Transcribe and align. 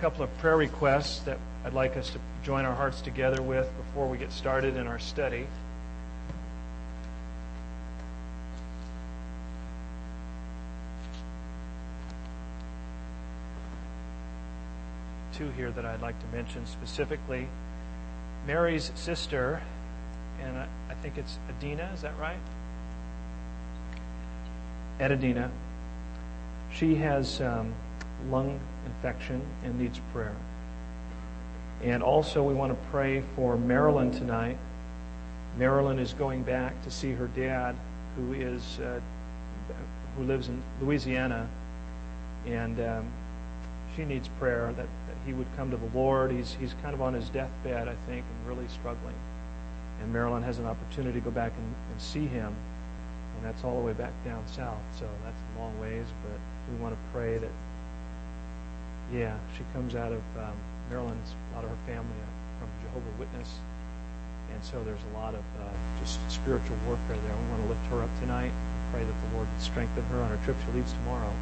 couple 0.00 0.24
of 0.24 0.38
prayer 0.38 0.56
requests 0.56 1.18
that 1.20 1.36
I'd 1.62 1.74
like 1.74 1.98
us 1.98 2.08
to 2.10 2.18
join 2.42 2.64
our 2.64 2.74
hearts 2.74 3.02
together 3.02 3.42
with 3.42 3.70
before 3.76 4.08
we 4.08 4.16
get 4.16 4.32
started 4.32 4.76
in 4.76 4.86
our 4.86 4.98
study. 4.98 5.46
Two 15.34 15.50
here 15.50 15.70
that 15.70 15.84
I'd 15.84 16.00
like 16.00 16.18
to 16.18 16.26
mention 16.34 16.64
specifically. 16.64 17.46
Mary's 18.46 18.92
sister, 18.94 19.60
and 20.40 20.56
I 20.56 20.94
think 21.02 21.18
it's 21.18 21.38
Adina, 21.50 21.90
is 21.92 22.00
that 22.00 22.18
right? 22.18 22.40
Edina. 24.98 25.50
She 26.72 26.94
has 26.94 27.42
um, 27.42 27.74
lung 28.28 28.60
infection 28.86 29.40
and 29.64 29.78
needs 29.78 30.00
prayer. 30.12 30.36
And 31.82 32.02
also, 32.02 32.42
we 32.42 32.52
want 32.52 32.72
to 32.72 32.88
pray 32.90 33.22
for 33.34 33.56
Marilyn 33.56 34.10
tonight. 34.10 34.58
Marilyn 35.56 35.98
is 35.98 36.12
going 36.12 36.42
back 36.42 36.82
to 36.84 36.90
see 36.90 37.12
her 37.12 37.26
dad, 37.28 37.74
who 38.16 38.34
is 38.34 38.78
uh, 38.80 39.00
who 40.16 40.24
lives 40.24 40.48
in 40.48 40.62
Louisiana, 40.80 41.48
and 42.46 42.78
um, 42.80 43.12
she 43.96 44.04
needs 44.04 44.28
prayer 44.38 44.66
that, 44.76 44.86
that 44.86 45.16
he 45.24 45.32
would 45.32 45.46
come 45.56 45.70
to 45.70 45.76
the 45.76 45.98
Lord. 45.98 46.30
He's 46.30 46.54
he's 46.60 46.74
kind 46.82 46.94
of 46.94 47.00
on 47.00 47.14
his 47.14 47.28
deathbed, 47.30 47.88
I 47.88 47.94
think, 48.06 48.24
and 48.26 48.48
really 48.48 48.68
struggling. 48.68 49.14
And 50.02 50.12
Marilyn 50.12 50.42
has 50.42 50.58
an 50.58 50.66
opportunity 50.66 51.18
to 51.18 51.24
go 51.24 51.30
back 51.30 51.52
and, 51.56 51.74
and 51.92 52.00
see 52.00 52.26
him, 52.26 52.54
and 53.36 53.44
that's 53.44 53.64
all 53.64 53.78
the 53.78 53.86
way 53.86 53.92
back 53.92 54.12
down 54.24 54.46
south. 54.46 54.80
So 54.98 55.08
that's 55.24 55.40
a 55.56 55.60
long 55.60 55.78
ways, 55.80 56.06
but 56.22 56.38
we 56.70 56.82
want 56.82 56.94
to 56.94 57.00
pray 57.12 57.38
that 57.38 57.50
yeah, 59.12 59.36
she 59.56 59.64
comes 59.72 59.94
out 59.94 60.12
of 60.12 60.22
um, 60.38 60.54
Marilyn's, 60.88 61.34
a 61.52 61.56
lot 61.56 61.64
of 61.64 61.70
her 61.70 61.82
family 61.86 62.14
are 62.14 62.34
from 62.58 62.68
Jehovah 62.82 63.18
Witness. 63.18 63.58
And 64.52 64.64
so 64.64 64.82
there's 64.84 65.02
a 65.14 65.18
lot 65.18 65.34
of 65.34 65.44
uh, 65.60 65.70
just 66.00 66.18
spiritual 66.30 66.76
warfare 66.86 67.16
there. 67.16 67.36
We 67.36 67.50
want 67.50 67.62
to 67.62 67.68
lift 67.68 67.86
her 67.86 68.02
up 68.02 68.10
tonight. 68.20 68.52
Pray 68.92 69.04
that 69.04 69.14
the 69.30 69.36
Lord 69.36 69.46
would 69.50 69.62
strengthen 69.62 70.02
her 70.04 70.20
on 70.20 70.30
her 70.30 70.44
trip. 70.44 70.56
She 70.66 70.72
leaves 70.72 70.92
tomorrow. 70.92 71.32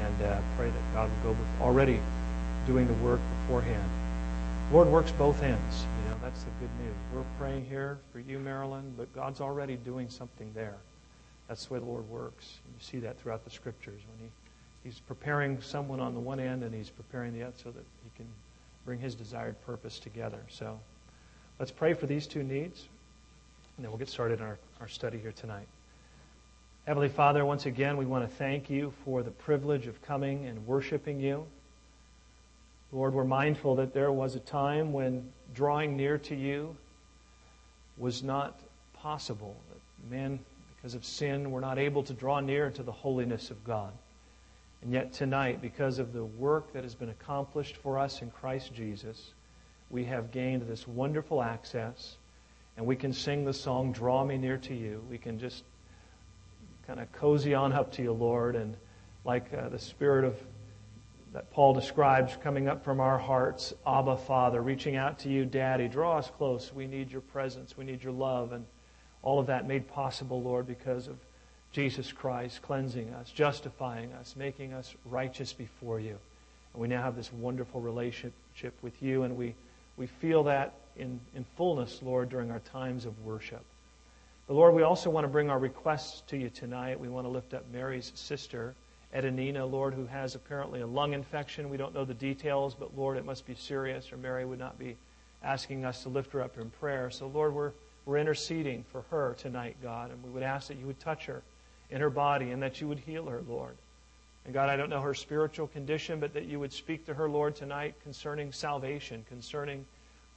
And 0.00 0.22
uh, 0.22 0.40
pray 0.56 0.68
that 0.68 0.94
God 0.94 1.10
will 1.10 1.32
go 1.32 1.38
with 1.38 1.48
already 1.60 2.00
doing 2.66 2.86
the 2.86 2.94
work 3.04 3.20
beforehand. 3.42 3.90
Lord 4.72 4.88
works 4.88 5.12
both 5.12 5.42
ends. 5.42 5.84
You 6.02 6.10
know, 6.10 6.16
that's 6.22 6.42
the 6.42 6.50
good 6.58 6.70
news. 6.82 6.94
We're 7.14 7.22
praying 7.38 7.66
here 7.66 7.98
for 8.12 8.20
you, 8.20 8.38
Marilyn, 8.38 8.94
but 8.96 9.14
God's 9.14 9.40
already 9.40 9.76
doing 9.76 10.08
something 10.08 10.50
there. 10.54 10.76
That's 11.48 11.66
the 11.66 11.74
way 11.74 11.80
the 11.80 11.86
Lord 11.86 12.08
works. 12.10 12.58
You 12.66 12.84
see 12.84 12.98
that 13.00 13.20
throughout 13.20 13.44
the 13.44 13.50
scriptures 13.50 14.00
when 14.10 14.28
He 14.28 14.32
he's 14.86 15.00
preparing 15.00 15.60
someone 15.60 15.98
on 15.98 16.14
the 16.14 16.20
one 16.20 16.38
end 16.38 16.62
and 16.62 16.72
he's 16.72 16.90
preparing 16.90 17.34
the 17.34 17.42
other 17.42 17.54
so 17.62 17.70
that 17.72 17.84
he 18.04 18.10
can 18.16 18.26
bring 18.84 19.00
his 19.00 19.16
desired 19.16 19.60
purpose 19.66 19.98
together. 19.98 20.38
So 20.48 20.78
let's 21.58 21.72
pray 21.72 21.92
for 21.92 22.06
these 22.06 22.28
two 22.28 22.44
needs, 22.44 22.86
and 23.76 23.84
then 23.84 23.90
we'll 23.90 23.98
get 23.98 24.08
started 24.08 24.38
in 24.38 24.46
our, 24.46 24.58
our 24.80 24.86
study 24.86 25.18
here 25.18 25.32
tonight. 25.32 25.66
Heavenly 26.86 27.08
Father, 27.08 27.44
once 27.44 27.66
again, 27.66 27.96
we 27.96 28.06
want 28.06 28.30
to 28.30 28.36
thank 28.36 28.70
you 28.70 28.92
for 29.04 29.24
the 29.24 29.32
privilege 29.32 29.88
of 29.88 30.00
coming 30.02 30.46
and 30.46 30.64
worshiping 30.68 31.18
you. 31.18 31.44
Lord, 32.92 33.12
we're 33.12 33.24
mindful 33.24 33.74
that 33.76 33.92
there 33.92 34.12
was 34.12 34.36
a 34.36 34.40
time 34.40 34.92
when 34.92 35.28
drawing 35.52 35.96
near 35.96 36.18
to 36.18 36.36
you 36.36 36.76
was 37.98 38.22
not 38.22 38.60
possible. 38.94 39.56
Men, 40.08 40.38
because 40.76 40.94
of 40.94 41.04
sin, 41.04 41.50
were 41.50 41.60
not 41.60 41.76
able 41.76 42.04
to 42.04 42.12
draw 42.12 42.38
near 42.38 42.70
to 42.70 42.84
the 42.84 42.92
holiness 42.92 43.50
of 43.50 43.64
God. 43.64 43.92
And 44.82 44.92
yet 44.92 45.12
tonight, 45.12 45.60
because 45.60 45.98
of 45.98 46.12
the 46.12 46.24
work 46.24 46.72
that 46.72 46.84
has 46.84 46.94
been 46.94 47.08
accomplished 47.08 47.76
for 47.76 47.98
us 47.98 48.22
in 48.22 48.30
Christ 48.30 48.72
Jesus, 48.74 49.32
we 49.90 50.04
have 50.04 50.30
gained 50.30 50.62
this 50.62 50.86
wonderful 50.86 51.42
access, 51.42 52.16
and 52.76 52.86
we 52.86 52.96
can 52.96 53.12
sing 53.12 53.44
the 53.44 53.52
song, 53.52 53.92
Draw 53.92 54.24
Me 54.24 54.36
Near 54.36 54.58
to 54.58 54.74
You. 54.74 55.02
We 55.08 55.18
can 55.18 55.38
just 55.38 55.64
kind 56.86 57.00
of 57.00 57.10
cozy 57.12 57.54
on 57.54 57.72
up 57.72 57.92
to 57.92 58.02
you, 58.02 58.12
Lord, 58.12 58.54
and 58.54 58.76
like 59.24 59.52
uh, 59.52 59.68
the 59.68 59.78
Spirit 59.78 60.24
of 60.24 60.36
that 61.36 61.50
Paul 61.50 61.74
describes 61.74 62.34
coming 62.42 62.66
up 62.66 62.82
from 62.82 62.98
our 62.98 63.18
hearts, 63.18 63.74
Abba, 63.86 64.16
Father, 64.16 64.62
reaching 64.62 64.96
out 64.96 65.18
to 65.18 65.28
you, 65.28 65.44
Daddy, 65.44 65.86
draw 65.86 66.16
us 66.16 66.30
close. 66.30 66.72
We 66.72 66.86
need 66.86 67.12
your 67.12 67.20
presence. 67.20 67.76
We 67.76 67.84
need 67.84 68.02
your 68.02 68.14
love. 68.14 68.52
And 68.52 68.64
all 69.20 69.38
of 69.38 69.46
that 69.48 69.68
made 69.68 69.86
possible, 69.86 70.40
Lord, 70.40 70.66
because 70.66 71.08
of 71.08 71.18
Jesus 71.76 72.10
Christ 72.10 72.62
cleansing 72.62 73.12
us, 73.12 73.30
justifying 73.30 74.10
us, 74.14 74.34
making 74.34 74.72
us 74.72 74.94
righteous 75.04 75.52
before 75.52 76.00
you. 76.00 76.16
And 76.72 76.80
we 76.80 76.88
now 76.88 77.02
have 77.02 77.16
this 77.16 77.30
wonderful 77.30 77.82
relationship 77.82 78.72
with 78.80 79.02
you, 79.02 79.24
and 79.24 79.36
we, 79.36 79.54
we 79.98 80.06
feel 80.06 80.44
that 80.44 80.72
in, 80.96 81.20
in 81.34 81.44
fullness, 81.58 82.00
Lord, 82.02 82.30
during 82.30 82.50
our 82.50 82.60
times 82.60 83.04
of 83.04 83.22
worship. 83.26 83.62
But 84.46 84.54
Lord, 84.54 84.74
we 84.74 84.84
also 84.84 85.10
want 85.10 85.24
to 85.24 85.28
bring 85.28 85.50
our 85.50 85.58
requests 85.58 86.22
to 86.28 86.38
you 86.38 86.48
tonight. 86.48 86.98
We 86.98 87.08
want 87.08 87.26
to 87.26 87.30
lift 87.30 87.52
up 87.52 87.64
Mary's 87.70 88.10
sister, 88.14 88.74
Edenina, 89.14 89.70
Lord, 89.70 89.92
who 89.92 90.06
has 90.06 90.34
apparently 90.34 90.80
a 90.80 90.86
lung 90.86 91.12
infection. 91.12 91.68
We 91.68 91.76
don't 91.76 91.92
know 91.92 92.06
the 92.06 92.14
details, 92.14 92.74
but 92.74 92.96
Lord, 92.96 93.18
it 93.18 93.26
must 93.26 93.46
be 93.46 93.54
serious, 93.54 94.10
or 94.10 94.16
Mary 94.16 94.46
would 94.46 94.58
not 94.58 94.78
be 94.78 94.96
asking 95.42 95.84
us 95.84 96.04
to 96.04 96.08
lift 96.08 96.32
her 96.32 96.40
up 96.40 96.56
in 96.56 96.70
prayer. 96.70 97.10
So, 97.10 97.26
Lord, 97.26 97.52
we're, 97.52 97.72
we're 98.06 98.16
interceding 98.16 98.82
for 98.90 99.02
her 99.10 99.36
tonight, 99.38 99.76
God, 99.82 100.10
and 100.10 100.22
we 100.24 100.30
would 100.30 100.42
ask 100.42 100.68
that 100.68 100.78
you 100.78 100.86
would 100.86 101.00
touch 101.00 101.26
her 101.26 101.42
in 101.90 102.00
her 102.00 102.10
body 102.10 102.50
and 102.50 102.62
that 102.62 102.80
you 102.80 102.88
would 102.88 102.98
heal 102.98 103.26
her, 103.26 103.42
Lord. 103.48 103.76
And 104.44 104.54
God, 104.54 104.68
I 104.68 104.76
don't 104.76 104.90
know 104.90 105.00
her 105.00 105.14
spiritual 105.14 105.66
condition, 105.66 106.20
but 106.20 106.34
that 106.34 106.44
you 106.44 106.60
would 106.60 106.72
speak 106.72 107.06
to 107.06 107.14
her, 107.14 107.28
Lord, 107.28 107.56
tonight 107.56 107.94
concerning 108.04 108.52
salvation, 108.52 109.24
concerning 109.28 109.84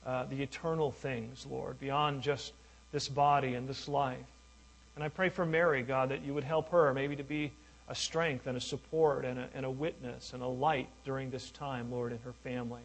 uh, 0.06 0.26
the 0.26 0.42
eternal 0.42 0.92
things, 0.92 1.46
Lord, 1.50 1.80
beyond 1.80 2.24
just 2.24 2.54
this 2.92 3.08
body 3.08 3.54
and 3.54 3.68
this 3.68 3.88
life. 3.88 4.18
And 4.96 5.04
I 5.04 5.10
pray 5.10 5.30
for 5.30 5.46
Mary, 5.46 5.84
God, 5.84 6.10
that 6.10 6.24
you 6.24 6.34
would 6.34 6.44
help 6.44 6.72
her 6.72 6.94
maybe 6.94 7.16
to 7.16 7.24
be 7.24 7.52
a 7.88 7.96
strength 7.96 8.48
and 8.48 8.58
a 8.58 8.62
support 8.62 9.26
and 9.26 9.40
a, 9.40 9.48
and 9.54 9.66
a 9.66 9.70
witness 9.70 10.34
and 10.34 10.42
a 10.42 10.48
light 10.48 10.88
during 11.06 11.30
this 11.30 11.50
time, 11.52 11.92
Lord, 11.92 12.12
in 12.12 12.20
her 12.20 12.34
family. 12.44 12.82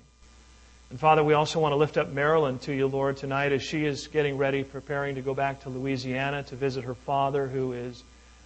And 0.91 1.01
Father, 1.01 1.25
we 1.25 1.33
also 1.33 1.59
want 1.61 1.73
to 1.73 1.77
lift 1.77 1.97
up 1.97 2.11
Marilyn 2.13 2.59
to 2.61 2.73
you, 2.73 2.87
Lord, 2.87 3.17
tonight 3.17 3.53
as 3.53 3.63
she 3.63 3.85
is 3.85 4.07
getting 4.07 4.37
ready, 4.37 4.63
preparing 4.63 5.15
to 5.15 5.23
go 5.23 5.35
back 5.35 5.63
to 5.63 5.71
Louisiana 5.71 6.43
to 6.45 6.57
visit 6.57 6.85
her 6.85 6.95
father 6.95 7.47
who 7.47 7.73
is 7.73 8.03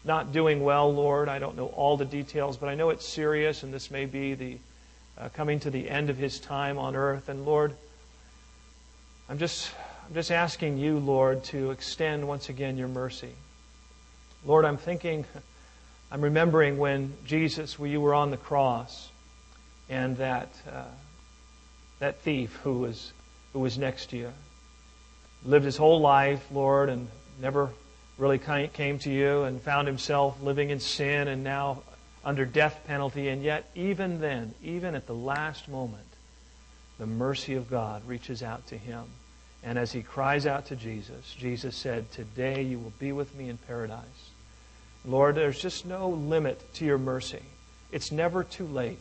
not 0.08 0.32
doing 0.32 0.64
well, 0.64 0.92
Lord. 0.92 1.28
I 1.28 1.38
don't 1.38 1.56
know 1.56 1.66
all 1.66 1.96
the 1.98 2.06
details, 2.06 2.56
but 2.56 2.68
I 2.68 2.74
know 2.74 2.88
it's 2.88 3.06
serious, 3.06 3.62
and 3.62 3.72
this 3.72 3.90
may 3.90 4.06
be 4.06 4.34
the 4.34 4.58
uh, 5.18 5.28
coming 5.28 5.60
to 5.60 5.70
the 5.70 5.88
end 5.88 6.08
of 6.10 6.16
his 6.16 6.40
time 6.40 6.78
on 6.78 6.96
earth. 6.96 7.28
And 7.28 7.44
Lord, 7.44 7.74
I'm 9.28 9.38
just, 9.38 9.70
I'm 10.08 10.14
just 10.14 10.32
asking 10.32 10.78
you, 10.78 10.98
Lord, 10.98 11.44
to 11.44 11.70
extend 11.70 12.26
once 12.26 12.48
again 12.48 12.78
your 12.78 12.88
mercy. 12.88 13.32
Lord, 14.46 14.64
I'm 14.64 14.78
thinking, 14.78 15.26
I'm 16.10 16.22
remembering 16.22 16.78
when 16.78 17.12
Jesus, 17.26 17.78
when 17.78 17.90
you 17.90 18.00
were 18.00 18.14
on 18.14 18.30
the 18.30 18.38
cross, 18.38 19.10
and 19.90 20.16
that 20.16 20.48
uh, 20.72 20.84
that 21.98 22.20
thief 22.20 22.58
who 22.62 22.78
was 22.78 23.12
who 23.52 23.60
was 23.60 23.76
next 23.76 24.10
to 24.10 24.16
you 24.16 24.32
lived 25.44 25.64
his 25.64 25.76
whole 25.76 26.00
life, 26.00 26.44
Lord, 26.50 26.88
and 26.88 27.08
never 27.40 27.70
really 28.18 28.38
came 28.38 28.98
to 28.98 29.10
you 29.10 29.44
and 29.44 29.60
found 29.60 29.86
himself 29.86 30.42
living 30.42 30.70
in 30.70 30.80
sin 30.80 31.28
and 31.28 31.44
now 31.44 31.82
under 32.24 32.44
death 32.44 32.80
penalty. 32.86 33.28
And 33.28 33.42
yet, 33.42 33.70
even 33.74 34.20
then, 34.20 34.54
even 34.62 34.94
at 34.94 35.06
the 35.06 35.14
last 35.14 35.68
moment, 35.68 36.02
the 36.98 37.06
mercy 37.06 37.54
of 37.54 37.70
God 37.70 38.06
reaches 38.06 38.42
out 38.42 38.66
to 38.68 38.76
him. 38.76 39.04
And 39.62 39.78
as 39.78 39.92
he 39.92 40.02
cries 40.02 40.46
out 40.46 40.66
to 40.66 40.76
Jesus, 40.76 41.34
Jesus 41.38 41.76
said, 41.76 42.10
Today 42.12 42.62
you 42.62 42.78
will 42.78 42.92
be 42.98 43.12
with 43.12 43.34
me 43.34 43.48
in 43.48 43.56
paradise. 43.56 44.04
Lord, 45.04 45.36
there's 45.36 45.58
just 45.58 45.86
no 45.86 46.10
limit 46.10 46.60
to 46.74 46.84
your 46.84 46.98
mercy. 46.98 47.42
It's 47.92 48.12
never 48.12 48.44
too 48.44 48.66
late. 48.66 48.98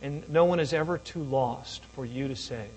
And 0.00 0.28
no 0.28 0.44
one 0.44 0.60
is 0.60 0.72
ever 0.72 0.96
too 0.98 1.22
lost 1.22 1.84
for 1.94 2.04
you 2.04 2.28
to 2.28 2.36
save. 2.36 2.70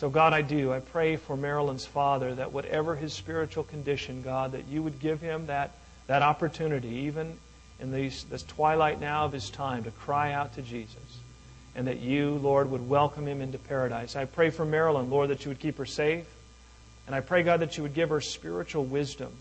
So, 0.00 0.08
God, 0.08 0.32
I 0.32 0.40
do. 0.40 0.72
I 0.72 0.80
pray 0.80 1.16
for 1.16 1.36
Marilyn's 1.36 1.84
father 1.84 2.34
that 2.36 2.52
whatever 2.52 2.96
his 2.96 3.12
spiritual 3.12 3.64
condition, 3.64 4.22
God, 4.22 4.52
that 4.52 4.66
you 4.66 4.82
would 4.82 4.98
give 4.98 5.20
him 5.20 5.48
that, 5.48 5.72
that 6.06 6.22
opportunity, 6.22 6.88
even 6.88 7.36
in 7.80 7.92
these, 7.92 8.24
this 8.24 8.42
twilight 8.42 8.98
now 8.98 9.26
of 9.26 9.32
his 9.32 9.50
time, 9.50 9.84
to 9.84 9.90
cry 9.90 10.32
out 10.32 10.54
to 10.54 10.62
Jesus. 10.62 11.18
And 11.74 11.86
that 11.86 12.00
you, 12.00 12.30
Lord, 12.36 12.70
would 12.70 12.88
welcome 12.88 13.28
him 13.28 13.42
into 13.42 13.58
paradise. 13.58 14.16
I 14.16 14.24
pray 14.24 14.48
for 14.48 14.64
Marilyn, 14.64 15.10
Lord, 15.10 15.28
that 15.28 15.44
you 15.44 15.50
would 15.50 15.60
keep 15.60 15.76
her 15.76 15.84
safe. 15.84 16.24
And 17.06 17.14
I 17.14 17.20
pray, 17.20 17.42
God, 17.42 17.60
that 17.60 17.76
you 17.76 17.82
would 17.82 17.92
give 17.92 18.08
her 18.08 18.22
spiritual 18.22 18.86
wisdom. 18.86 19.34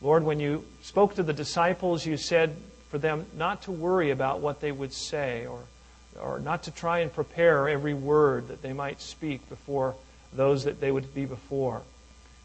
Lord, 0.00 0.24
when 0.24 0.40
you 0.40 0.64
spoke 0.80 1.16
to 1.16 1.22
the 1.22 1.34
disciples, 1.34 2.06
you 2.06 2.16
said 2.16 2.56
for 2.88 2.96
them 2.96 3.26
not 3.36 3.60
to 3.64 3.70
worry 3.70 4.12
about 4.12 4.40
what 4.40 4.62
they 4.62 4.72
would 4.72 4.94
say 4.94 5.44
or 5.44 5.60
or 6.20 6.40
not 6.40 6.64
to 6.64 6.70
try 6.70 7.00
and 7.00 7.12
prepare 7.12 7.68
every 7.68 7.94
word 7.94 8.48
that 8.48 8.62
they 8.62 8.72
might 8.72 9.00
speak 9.00 9.48
before 9.48 9.94
those 10.32 10.64
that 10.64 10.80
they 10.80 10.90
would 10.90 11.14
be 11.14 11.24
before. 11.24 11.82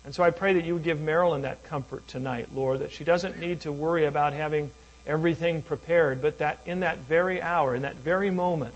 And 0.06 0.16
so 0.16 0.24
I 0.24 0.32
pray 0.32 0.54
that 0.54 0.66
you 0.66 0.74
would 0.76 0.84
give 0.84 1.02
Marilyn 1.02 1.42
that 1.42 1.64
comfort 1.64 2.08
tonight, 2.08 2.50
Lord, 2.54 2.80
that 2.80 2.92
she 2.92 3.04
doesn't 3.04 3.40
need 3.40 3.62
to 3.62 3.72
worry 3.72 4.06
about 4.06 4.34
having 4.34 4.72
everything 5.06 5.62
prepared, 5.62 6.22
but 6.22 6.38
that 6.38 6.60
in 6.66 6.82
that 6.82 7.00
very 7.00 7.42
hour, 7.42 7.76
in 7.76 7.82
that 7.82 7.96
very 7.96 8.30
moment, 8.30 8.76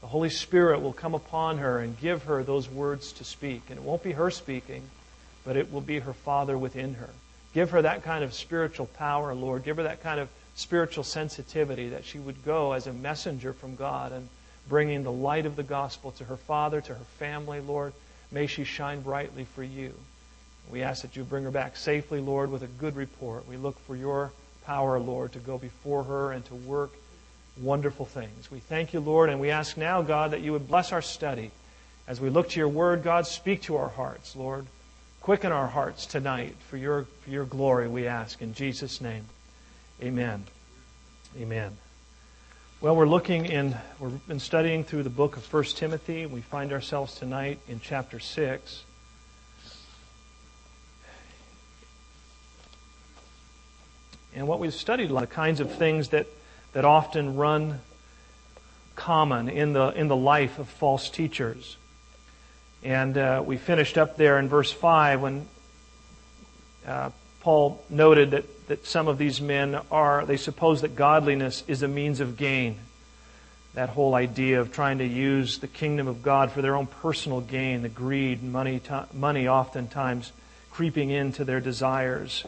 the 0.00 0.06
Holy 0.06 0.30
Spirit 0.30 0.80
will 0.80 0.92
come 0.92 1.14
upon 1.14 1.58
her 1.58 1.78
and 1.78 1.98
give 1.98 2.24
her 2.24 2.42
those 2.42 2.68
words 2.68 3.12
to 3.12 3.24
speak. 3.24 3.62
And 3.68 3.78
it 3.78 3.84
won't 3.84 4.02
be 4.02 4.12
her 4.12 4.30
speaking, 4.30 4.82
but 5.44 5.56
it 5.56 5.72
will 5.72 5.80
be 5.80 5.98
her 5.98 6.12
Father 6.12 6.56
within 6.56 6.94
her. 6.94 7.10
Give 7.52 7.70
her 7.70 7.82
that 7.82 8.04
kind 8.04 8.22
of 8.22 8.32
spiritual 8.32 8.86
power, 8.86 9.34
Lord. 9.34 9.64
Give 9.64 9.76
her 9.76 9.82
that 9.82 10.02
kind 10.02 10.20
of 10.20 10.28
spiritual 10.60 11.04
sensitivity 11.04 11.88
that 11.88 12.04
she 12.04 12.18
would 12.18 12.44
go 12.44 12.72
as 12.72 12.86
a 12.86 12.92
messenger 12.92 13.52
from 13.52 13.76
God 13.76 14.12
and 14.12 14.28
bringing 14.68 15.02
the 15.02 15.12
light 15.12 15.46
of 15.46 15.56
the 15.56 15.62
gospel 15.62 16.12
to 16.12 16.24
her 16.24 16.36
father, 16.36 16.80
to 16.80 16.94
her 16.94 17.04
family, 17.18 17.60
Lord. 17.60 17.92
May 18.30 18.46
she 18.46 18.64
shine 18.64 19.00
brightly 19.00 19.44
for 19.44 19.64
you. 19.64 19.94
We 20.70 20.82
ask 20.82 21.02
that 21.02 21.16
you 21.16 21.24
bring 21.24 21.44
her 21.44 21.50
back 21.50 21.76
safely, 21.76 22.20
Lord, 22.20 22.50
with 22.50 22.62
a 22.62 22.68
good 22.68 22.94
report. 22.94 23.48
We 23.48 23.56
look 23.56 23.78
for 23.86 23.96
your 23.96 24.32
power, 24.64 25.00
Lord, 25.00 25.32
to 25.32 25.38
go 25.38 25.58
before 25.58 26.04
her 26.04 26.32
and 26.32 26.44
to 26.44 26.54
work 26.54 26.90
wonderful 27.60 28.06
things. 28.06 28.50
We 28.50 28.60
thank 28.60 28.92
you, 28.92 29.00
Lord, 29.00 29.30
and 29.30 29.40
we 29.40 29.50
ask 29.50 29.76
now, 29.76 30.02
God, 30.02 30.30
that 30.30 30.42
you 30.42 30.52
would 30.52 30.68
bless 30.68 30.92
our 30.92 31.02
study. 31.02 31.50
As 32.06 32.20
we 32.20 32.30
look 32.30 32.50
to 32.50 32.60
your 32.60 32.68
word, 32.68 33.02
God, 33.02 33.26
speak 33.26 33.62
to 33.62 33.76
our 33.76 33.88
hearts, 33.88 34.36
Lord. 34.36 34.66
Quicken 35.20 35.52
our 35.52 35.66
hearts 35.66 36.06
tonight 36.06 36.54
for 36.68 36.76
your, 36.76 37.04
for 37.22 37.30
your 37.30 37.44
glory, 37.44 37.88
we 37.88 38.06
ask. 38.06 38.40
In 38.40 38.54
Jesus' 38.54 39.00
name, 39.00 39.24
amen. 40.02 40.44
Amen. 41.38 41.76
Well, 42.80 42.96
we're 42.96 43.06
looking 43.06 43.46
in, 43.46 43.76
we've 43.98 44.26
been 44.26 44.40
studying 44.40 44.84
through 44.84 45.02
the 45.02 45.10
book 45.10 45.36
of 45.36 45.52
1 45.52 45.64
Timothy. 45.64 46.26
We 46.26 46.40
find 46.40 46.72
ourselves 46.72 47.14
tonight 47.14 47.58
in 47.68 47.80
chapter 47.80 48.18
6. 48.18 48.84
And 54.34 54.46
what 54.46 54.60
we've 54.60 54.72
studied, 54.72 55.10
the 55.10 55.26
kinds 55.26 55.60
of 55.60 55.74
things 55.74 56.10
that 56.10 56.26
that 56.72 56.84
often 56.84 57.36
run 57.36 57.80
common 58.94 59.48
in 59.48 59.72
the, 59.72 59.88
in 59.88 60.08
the 60.08 60.16
life 60.16 60.58
of 60.58 60.68
false 60.68 61.10
teachers. 61.10 61.76
And 62.82 63.16
uh, 63.18 63.42
we 63.44 63.56
finished 63.56 63.98
up 63.98 64.16
there 64.16 64.38
in 64.38 64.48
verse 64.48 64.70
5 64.72 65.20
when 65.20 65.46
uh, 66.86 67.10
Paul 67.40 67.82
noted 67.88 68.32
that, 68.32 68.68
that 68.68 68.86
some 68.86 69.08
of 69.08 69.18
these 69.18 69.40
men 69.40 69.80
are, 69.90 70.24
they 70.26 70.36
suppose 70.36 70.82
that 70.82 70.94
godliness 70.94 71.64
is 71.66 71.82
a 71.82 71.88
means 71.88 72.20
of 72.20 72.36
gain. 72.36 72.78
That 73.74 73.88
whole 73.88 74.14
idea 74.14 74.60
of 74.60 74.72
trying 74.72 74.98
to 74.98 75.06
use 75.06 75.58
the 75.58 75.68
kingdom 75.68 76.08
of 76.08 76.22
God 76.22 76.50
for 76.52 76.60
their 76.60 76.76
own 76.76 76.86
personal 76.86 77.40
gain, 77.40 77.82
the 77.82 77.88
greed, 77.88 78.42
money, 78.42 78.80
money 79.12 79.48
oftentimes 79.48 80.32
creeping 80.70 81.10
into 81.10 81.44
their 81.44 81.60
desires. 81.60 82.44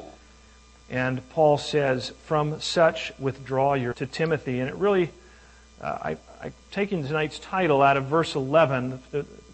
And 0.90 1.26
Paul 1.30 1.58
says, 1.58 2.10
from 2.24 2.60
such 2.60 3.12
withdraw 3.18 3.74
your 3.74 3.94
to 3.94 4.06
Timothy. 4.06 4.60
And 4.60 4.68
it 4.68 4.74
really, 4.74 5.10
uh, 5.80 5.86
I, 5.86 6.16
I'm 6.42 6.52
taking 6.70 7.06
tonight's 7.06 7.38
title 7.38 7.82
out 7.82 7.96
of 7.96 8.06
verse 8.06 8.34
11, 8.34 9.00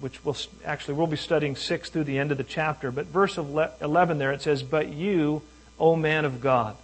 which 0.00 0.25
we'll 0.25 0.37
actually, 0.65 0.95
we'll 0.95 1.06
be 1.06 1.17
studying 1.17 1.56
6 1.56 1.91
through 1.91 2.05
the 2.05 2.19
end 2.19 2.33
of 2.33 2.39
the 2.39 2.45
chapter. 2.45 2.91
But 2.91 3.06
verse 3.06 3.37
11 3.37 4.19
there, 4.19 4.33
it 4.33 4.43
says, 4.43 4.62
But 4.62 4.89
you, 4.89 5.43
O 5.79 5.97
man 5.97 6.25
of 6.25 6.41
God. 6.41 6.77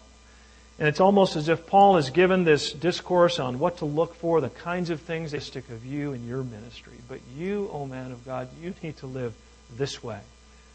And 0.78 0.88
it's 0.88 1.00
almost 1.00 1.36
as 1.36 1.48
if 1.48 1.66
Paul 1.66 1.96
has 1.96 2.10
given 2.10 2.42
this 2.42 2.72
discourse 2.72 3.38
on 3.38 3.60
what 3.60 3.78
to 3.78 3.84
look 3.84 4.16
for, 4.16 4.40
the 4.40 4.50
kinds 4.50 4.90
of 4.90 5.00
things 5.00 5.30
they 5.30 5.38
stick 5.38 5.68
of 5.70 5.86
you 5.86 6.12
in 6.12 6.26
your 6.26 6.42
ministry. 6.42 6.94
But 7.08 7.20
you, 7.36 7.70
O 7.72 7.86
man 7.86 8.10
of 8.10 8.24
God, 8.24 8.48
you 8.60 8.74
need 8.82 8.96
to 8.98 9.06
live 9.06 9.34
this 9.76 10.02
way. 10.02 10.18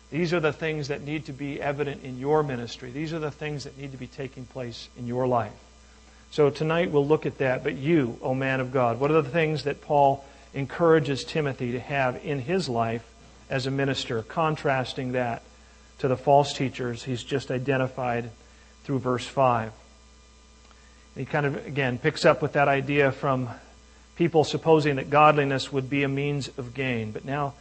These 0.10 0.34
are 0.34 0.40
the 0.40 0.54
things 0.54 0.88
that 0.88 1.02
need 1.02 1.26
to 1.26 1.34
be 1.34 1.62
evident 1.62 2.04
in 2.04 2.18
your 2.18 2.44
ministry. 2.44 2.92
These 2.92 3.14
are 3.14 3.20
the 3.20 3.30
things 3.30 3.66
that 3.66 3.78
need 3.78 3.92
to 3.92 3.98
be 3.98 4.08
taking 4.08 4.46
place 4.46 4.88
in 4.98 5.06
your 5.06 5.28
life. 5.28 5.52
So 6.32 6.50
tonight 6.50 6.92
we'll 6.92 7.06
look 7.06 7.26
at 7.26 7.40
that. 7.40 7.64
But 7.64 7.76
you, 7.76 8.18
O 8.22 8.34
man 8.34 8.62
of 8.62 8.72
God, 8.72 9.00
what 9.00 9.12
are 9.12 9.22
the 9.22 9.30
things 9.30 9.66
that 9.66 9.82
Paul 9.82 10.24
encourages 10.54 11.24
Timothy 11.24 11.74
to 11.74 11.80
have 11.80 12.24
in 12.24 12.40
his 12.40 12.68
life 12.70 13.06
as 13.50 13.66
a 13.66 13.72
minister, 13.72 14.22
contrasting 14.24 15.14
that 15.14 15.42
to 16.00 16.08
the 16.08 16.18
false 16.18 16.54
teachers 16.54 17.04
he's 17.04 17.24
just 17.24 17.52
identified 17.52 18.30
through 18.84 19.00
verse 19.00 19.26
5. 19.26 19.72
He 21.16 21.26
kind 21.26 21.46
of, 21.46 21.66
again, 21.66 21.98
picks 21.98 22.26
up 22.26 22.42
with 22.42 22.54
that 22.54 22.68
idea 22.68 23.12
from 23.12 23.50
people 24.16 24.44
supposing 24.44 24.96
that 24.98 25.10
godliness 25.10 25.72
would 25.72 25.90
be 25.90 26.04
a 26.04 26.08
means 26.08 26.50
of 26.58 26.74
gain. 26.74 27.12
But 27.12 27.26
now 27.26 27.54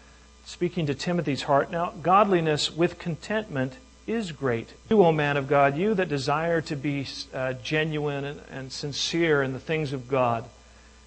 speaking 0.49 0.87
to 0.87 0.95
Timothy's 0.95 1.43
heart. 1.43 1.71
Now, 1.71 1.93
godliness 2.03 2.75
with 2.75 2.99
contentment 2.99 3.75
is 4.07 4.33
great. 4.33 4.73
You, 4.89 5.05
O 5.05 5.13
man 5.13 5.37
of 5.37 5.47
God, 5.47 5.77
you 5.77 5.93
that 5.95 6.09
desire 6.09 6.63
to 6.63 6.75
be 6.75 7.07
uh, 7.35 7.53
genuine 7.53 8.25
and, 8.25 8.41
and 8.51 8.73
sincere 8.73 9.43
in 9.43 9.53
the 9.53 9.61
things 9.61 9.93
of 9.93 10.09
God, 10.09 10.47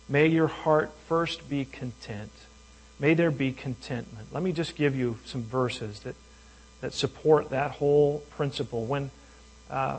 may 0.10 0.28
your 0.28 0.48
heart 0.48 0.92
first 1.08 1.50
be 1.50 1.66
content. 1.66 2.32
May 3.00 3.14
there 3.14 3.32
be 3.32 3.52
contentment. 3.52 4.28
Let 4.32 4.44
me 4.44 4.52
just 4.52 4.76
give 4.76 4.96
you 4.96 5.18
some 5.26 5.44
verses 5.44 6.02
that, 6.02 6.16
that 6.82 6.94
support 6.94 7.50
that 7.50 7.72
whole 7.72 8.20
principle. 8.32 8.86
When 8.86 9.12
uh, 9.70 9.98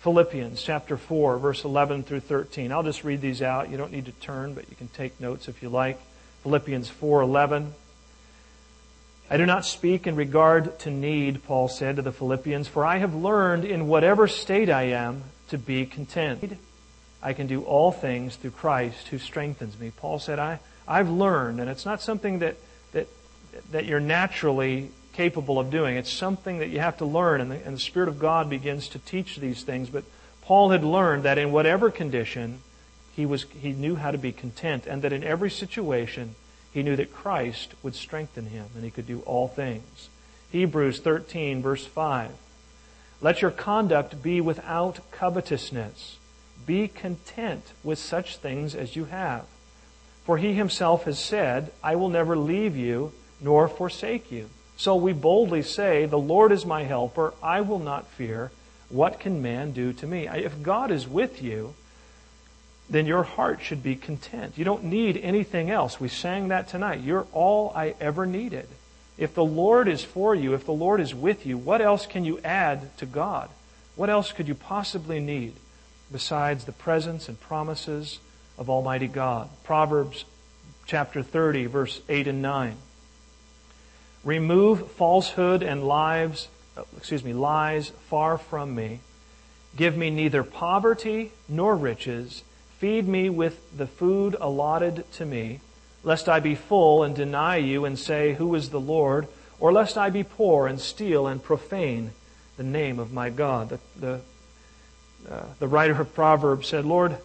Philippians 0.00 0.62
chapter 0.62 0.96
4, 0.96 1.38
verse 1.38 1.64
11 1.64 2.04
through 2.04 2.20
13. 2.20 2.70
I'll 2.70 2.84
just 2.84 3.02
read 3.02 3.20
these 3.20 3.42
out. 3.42 3.70
You 3.70 3.76
don't 3.76 3.90
need 3.90 4.06
to 4.06 4.12
turn, 4.12 4.54
but 4.54 4.68
you 4.70 4.76
can 4.76 4.88
take 4.88 5.20
notes 5.20 5.48
if 5.48 5.62
you 5.62 5.68
like. 5.68 5.98
Philippians 6.44 6.88
4:11 6.88 7.72
I 9.28 9.36
do 9.36 9.46
not 9.46 9.66
speak 9.66 10.06
in 10.06 10.14
regard 10.14 10.78
to 10.80 10.90
need, 10.92 11.42
Paul 11.42 11.66
said 11.66 11.96
to 11.96 12.02
the 12.02 12.12
Philippians, 12.12 12.68
for 12.68 12.84
I 12.84 12.98
have 12.98 13.12
learned 13.12 13.64
in 13.64 13.88
whatever 13.88 14.28
state 14.28 14.70
I 14.70 14.84
am 14.84 15.24
to 15.48 15.58
be 15.58 15.84
content. 15.84 16.56
I 17.22 17.32
can 17.32 17.46
do 17.46 17.62
all 17.62 17.92
things 17.92 18.36
through 18.36 18.52
Christ 18.52 19.08
who 19.08 19.18
strengthens 19.18 19.78
me. 19.78 19.90
Paul 19.90 20.18
said, 20.18 20.38
I, 20.38 20.60
I've 20.86 21.08
learned, 21.08 21.60
and 21.60 21.68
it's 21.68 21.86
not 21.86 22.00
something 22.00 22.40
that, 22.40 22.56
that, 22.92 23.08
that 23.72 23.86
you're 23.86 24.00
naturally 24.00 24.90
capable 25.12 25.58
of 25.58 25.70
doing. 25.70 25.96
It's 25.96 26.12
something 26.12 26.58
that 26.58 26.68
you 26.68 26.80
have 26.80 26.98
to 26.98 27.04
learn, 27.04 27.40
and 27.40 27.50
the, 27.50 27.64
and 27.64 27.76
the 27.76 27.80
Spirit 27.80 28.08
of 28.08 28.18
God 28.18 28.50
begins 28.50 28.88
to 28.90 28.98
teach 28.98 29.36
these 29.36 29.62
things. 29.62 29.88
But 29.88 30.04
Paul 30.42 30.70
had 30.70 30.84
learned 30.84 31.24
that 31.24 31.38
in 31.38 31.52
whatever 31.52 31.90
condition, 31.90 32.60
he, 33.14 33.26
was, 33.26 33.44
he 33.60 33.72
knew 33.72 33.96
how 33.96 34.10
to 34.10 34.18
be 34.18 34.30
content, 34.30 34.86
and 34.86 35.02
that 35.02 35.12
in 35.12 35.24
every 35.24 35.50
situation, 35.50 36.34
he 36.76 36.82
knew 36.82 36.96
that 36.96 37.10
Christ 37.10 37.72
would 37.82 37.94
strengthen 37.94 38.46
him 38.46 38.66
and 38.74 38.84
he 38.84 38.90
could 38.90 39.06
do 39.06 39.20
all 39.20 39.48
things. 39.48 40.10
Hebrews 40.52 41.00
13, 41.00 41.62
verse 41.62 41.86
5. 41.86 42.30
Let 43.22 43.40
your 43.40 43.50
conduct 43.50 44.22
be 44.22 44.42
without 44.42 45.10
covetousness. 45.10 46.18
Be 46.66 46.88
content 46.88 47.64
with 47.82 47.98
such 47.98 48.36
things 48.36 48.74
as 48.74 48.96
you 48.96 49.06
have. 49.06 49.46
For 50.24 50.38
he 50.38 50.54
himself 50.54 51.04
has 51.04 51.18
said, 51.18 51.70
I 51.82 51.94
will 51.94 52.08
never 52.08 52.36
leave 52.36 52.76
you 52.76 53.12
nor 53.40 53.68
forsake 53.68 54.32
you. 54.32 54.50
So 54.76 54.96
we 54.96 55.12
boldly 55.12 55.62
say, 55.62 56.06
The 56.06 56.18
Lord 56.18 56.52
is 56.52 56.66
my 56.66 56.82
helper. 56.82 57.32
I 57.42 57.60
will 57.60 57.78
not 57.78 58.08
fear. 58.08 58.50
What 58.88 59.20
can 59.20 59.40
man 59.40 59.72
do 59.72 59.92
to 59.94 60.06
me? 60.06 60.28
If 60.28 60.62
God 60.62 60.90
is 60.90 61.08
with 61.08 61.42
you, 61.42 61.74
then 62.88 63.06
your 63.06 63.22
heart 63.22 63.60
should 63.62 63.82
be 63.82 63.96
content. 63.96 64.54
You 64.56 64.64
don't 64.64 64.84
need 64.84 65.16
anything 65.16 65.70
else. 65.70 66.00
We 66.00 66.08
sang 66.08 66.48
that 66.48 66.68
tonight. 66.68 67.00
You're 67.00 67.26
all 67.32 67.72
I 67.74 67.94
ever 68.00 68.26
needed. 68.26 68.68
If 69.18 69.34
the 69.34 69.44
Lord 69.44 69.88
is 69.88 70.04
for 70.04 70.34
you, 70.34 70.54
if 70.54 70.66
the 70.66 70.72
Lord 70.72 71.00
is 71.00 71.14
with 71.14 71.46
you, 71.46 71.56
what 71.56 71.80
else 71.80 72.06
can 72.06 72.24
you 72.24 72.38
add 72.44 72.96
to 72.98 73.06
God? 73.06 73.48
What 73.96 74.10
else 74.10 74.30
could 74.30 74.46
you 74.46 74.54
possibly 74.54 75.20
need 75.20 75.54
besides 76.10 76.64
the 76.64 76.72
presence 76.72 77.28
and 77.28 77.40
promises 77.40 78.18
of 78.58 78.70
Almighty 78.70 79.08
God? 79.08 79.48
Proverbs 79.64 80.24
chapter 80.86 81.22
30, 81.22 81.66
verse 81.66 82.00
8 82.08 82.28
and 82.28 82.42
9. 82.42 82.76
Remove 84.24 84.90
falsehood 84.92 85.62
and 85.62 85.86
lies, 85.86 86.48
oh, 86.76 86.86
excuse 86.96 87.22
me, 87.22 87.32
lies 87.32 87.90
far 88.08 88.38
from 88.38 88.74
me. 88.74 89.00
Give 89.76 89.96
me 89.96 90.10
neither 90.10 90.42
poverty 90.42 91.32
nor 91.48 91.76
riches 91.76 92.42
Feed 92.78 93.08
me 93.08 93.30
with 93.30 93.58
the 93.76 93.86
food 93.86 94.36
allotted 94.38 95.10
to 95.12 95.24
me, 95.24 95.60
lest 96.04 96.28
I 96.28 96.40
be 96.40 96.54
full 96.54 97.02
and 97.02 97.16
deny 97.16 97.56
you 97.56 97.86
and 97.86 97.98
say, 97.98 98.34
Who 98.34 98.54
is 98.54 98.68
the 98.68 98.80
Lord? 98.80 99.28
Or 99.58 99.72
lest 99.72 99.96
I 99.96 100.10
be 100.10 100.22
poor 100.22 100.66
and 100.66 100.78
steal 100.78 101.26
and 101.26 101.42
profane 101.42 102.10
the 102.58 102.62
name 102.62 102.98
of 102.98 103.12
my 103.12 103.30
God. 103.30 103.70
The, 103.70 103.80
the, 103.98 104.20
uh, 105.30 105.42
the 105.58 105.66
writer 105.68 106.00
of 106.00 106.14
Proverbs 106.14 106.68
said, 106.68 106.84
Lord, 106.84 107.16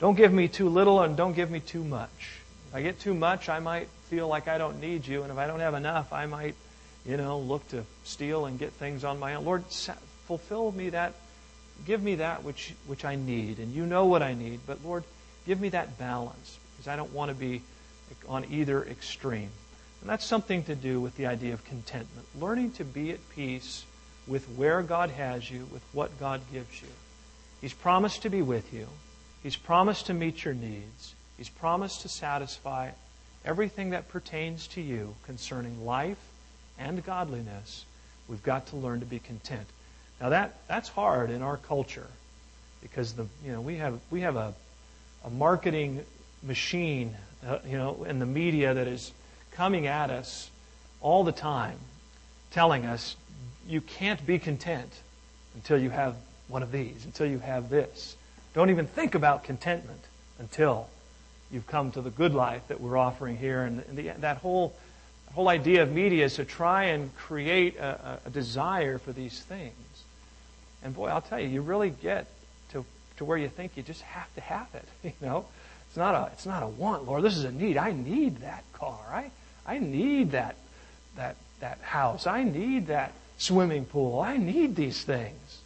don't 0.00 0.16
give 0.16 0.32
me 0.32 0.48
too 0.48 0.68
little 0.68 1.00
and 1.00 1.16
don't 1.16 1.34
give 1.34 1.50
me 1.50 1.60
too 1.60 1.84
much. 1.84 2.40
If 2.68 2.74
I 2.74 2.82
get 2.82 3.00
too 3.00 3.14
much, 3.14 3.48
I 3.48 3.60
might 3.60 3.88
feel 4.08 4.28
like 4.28 4.48
I 4.48 4.58
don't 4.58 4.80
need 4.80 5.06
you. 5.06 5.22
And 5.22 5.32
if 5.32 5.38
I 5.38 5.46
don't 5.46 5.60
have 5.60 5.74
enough, 5.74 6.12
I 6.12 6.26
might, 6.26 6.54
you 7.04 7.16
know, 7.16 7.38
look 7.38 7.66
to 7.68 7.84
steal 8.04 8.46
and 8.46 8.58
get 8.58 8.72
things 8.72 9.04
on 9.04 9.18
my 9.18 9.34
own. 9.34 9.44
Lord, 9.44 9.64
fulfill 10.26 10.72
me 10.72 10.90
that 10.90 11.14
give 11.84 12.02
me 12.02 12.16
that 12.16 12.42
which, 12.42 12.74
which 12.86 13.04
I 13.04 13.16
need. 13.16 13.58
And 13.58 13.72
you 13.74 13.84
know 13.84 14.06
what 14.06 14.22
I 14.22 14.34
need. 14.34 14.60
But 14.66 14.84
Lord, 14.84 15.04
give 15.46 15.60
me 15.60 15.68
that 15.70 15.98
balance 15.98 16.58
because 16.72 16.88
I 16.88 16.96
don't 16.96 17.12
want 17.12 17.30
to 17.30 17.34
be 17.34 17.62
on 18.28 18.46
either 18.50 18.84
extreme. 18.84 19.50
And 20.00 20.10
that's 20.10 20.24
something 20.24 20.62
to 20.64 20.74
do 20.74 21.00
with 21.00 21.16
the 21.16 21.26
idea 21.26 21.52
of 21.52 21.64
contentment. 21.64 22.26
Learning 22.38 22.70
to 22.72 22.84
be 22.84 23.10
at 23.10 23.30
peace 23.30 23.84
with 24.26 24.46
where 24.50 24.82
God 24.82 25.10
has 25.10 25.50
you, 25.50 25.66
with 25.72 25.82
what 25.92 26.18
God 26.18 26.40
gives 26.52 26.80
you. 26.80 26.88
He's 27.66 27.74
promised 27.74 28.22
to 28.22 28.30
be 28.30 28.42
with 28.42 28.72
you. 28.72 28.86
He's 29.42 29.56
promised 29.56 30.06
to 30.06 30.14
meet 30.14 30.44
your 30.44 30.54
needs. 30.54 31.16
He's 31.36 31.48
promised 31.48 32.02
to 32.02 32.08
satisfy 32.08 32.90
everything 33.44 33.90
that 33.90 34.08
pertains 34.08 34.68
to 34.68 34.80
you 34.80 35.16
concerning 35.24 35.84
life 35.84 36.20
and 36.78 37.04
godliness, 37.04 37.84
we've 38.28 38.44
got 38.44 38.68
to 38.68 38.76
learn 38.76 39.00
to 39.00 39.06
be 39.06 39.18
content. 39.18 39.66
Now 40.20 40.28
that, 40.28 40.54
that's 40.68 40.88
hard 40.88 41.28
in 41.30 41.42
our 41.42 41.56
culture 41.56 42.06
because 42.82 43.14
the, 43.14 43.26
you 43.44 43.50
know, 43.50 43.60
we 43.60 43.78
have, 43.78 43.98
we 44.12 44.20
have 44.20 44.36
a, 44.36 44.54
a 45.24 45.30
marketing 45.30 46.04
machine, 46.44 47.16
uh, 47.44 47.58
you 47.66 47.76
know, 47.76 48.04
in 48.04 48.20
the 48.20 48.26
media 48.26 48.74
that 48.74 48.86
is 48.86 49.10
coming 49.50 49.88
at 49.88 50.10
us 50.10 50.52
all 51.00 51.24
the 51.24 51.32
time, 51.32 51.78
telling 52.52 52.86
us 52.86 53.16
you 53.66 53.80
can't 53.80 54.24
be 54.24 54.38
content 54.38 54.92
until 55.56 55.82
you 55.82 55.90
have 55.90 56.14
one 56.48 56.62
of 56.62 56.72
these, 56.72 57.04
until 57.04 57.26
you 57.26 57.38
have 57.38 57.70
this. 57.70 58.16
Don't 58.54 58.70
even 58.70 58.86
think 58.86 59.14
about 59.14 59.44
contentment 59.44 60.00
until 60.38 60.88
you've 61.50 61.66
come 61.66 61.90
to 61.92 62.00
the 62.00 62.10
good 62.10 62.34
life 62.34 62.62
that 62.68 62.80
we're 62.80 62.96
offering 62.96 63.36
here. 63.36 63.62
And, 63.62 63.84
the, 63.92 64.12
that 64.18 64.38
whole, 64.38 64.74
whole 65.34 65.48
idea 65.48 65.82
of 65.82 65.92
media 65.92 66.24
is 66.24 66.34
to 66.34 66.44
try 66.44 66.84
and 66.84 67.14
create 67.16 67.76
a, 67.76 68.18
a 68.24 68.30
desire 68.30 68.98
for 68.98 69.12
these 69.12 69.40
things. 69.40 69.74
And 70.82 70.94
boy, 70.94 71.08
I'll 71.08 71.20
tell 71.20 71.40
you, 71.40 71.48
you 71.48 71.62
really 71.62 71.90
get 71.90 72.26
to, 72.70 72.84
to 73.16 73.24
where 73.24 73.38
you 73.38 73.48
think 73.48 73.76
you 73.76 73.82
just 73.82 74.02
have 74.02 74.32
to 74.34 74.40
have 74.40 74.68
it. 74.74 74.84
You 75.20 75.26
know, 75.26 75.46
it's 75.88 75.96
not 75.96 76.14
a 76.14 76.30
it's 76.32 76.44
not 76.44 76.62
a 76.62 76.66
want, 76.66 77.06
Lord. 77.06 77.22
This 77.22 77.38
is 77.38 77.44
a 77.44 77.52
need. 77.52 77.78
I 77.78 77.92
need 77.92 78.42
that 78.42 78.64
car. 78.74 79.00
I 79.10 79.30
I 79.64 79.78
need 79.78 80.32
that 80.32 80.56
that 81.16 81.36
that 81.60 81.78
house. 81.80 82.26
I 82.26 82.42
need 82.42 82.88
that 82.88 83.12
swimming 83.38 83.86
pool. 83.86 84.20
I 84.20 84.36
need 84.36 84.76
these 84.76 85.02
things. 85.02 85.60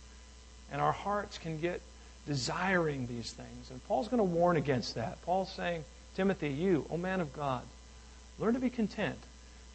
And 0.72 0.80
our 0.80 0.92
hearts 0.92 1.38
can 1.38 1.58
get 1.60 1.80
desiring 2.26 3.06
these 3.06 3.32
things. 3.32 3.70
And 3.70 3.84
Paul's 3.86 4.08
going 4.08 4.18
to 4.18 4.24
warn 4.24 4.56
against 4.56 4.94
that. 4.94 5.20
Paul's 5.22 5.52
saying, 5.52 5.84
Timothy, 6.16 6.50
you, 6.50 6.86
O 6.90 6.96
man 6.96 7.20
of 7.20 7.32
God, 7.32 7.62
learn 8.38 8.54
to 8.54 8.60
be 8.60 8.70
content. 8.70 9.18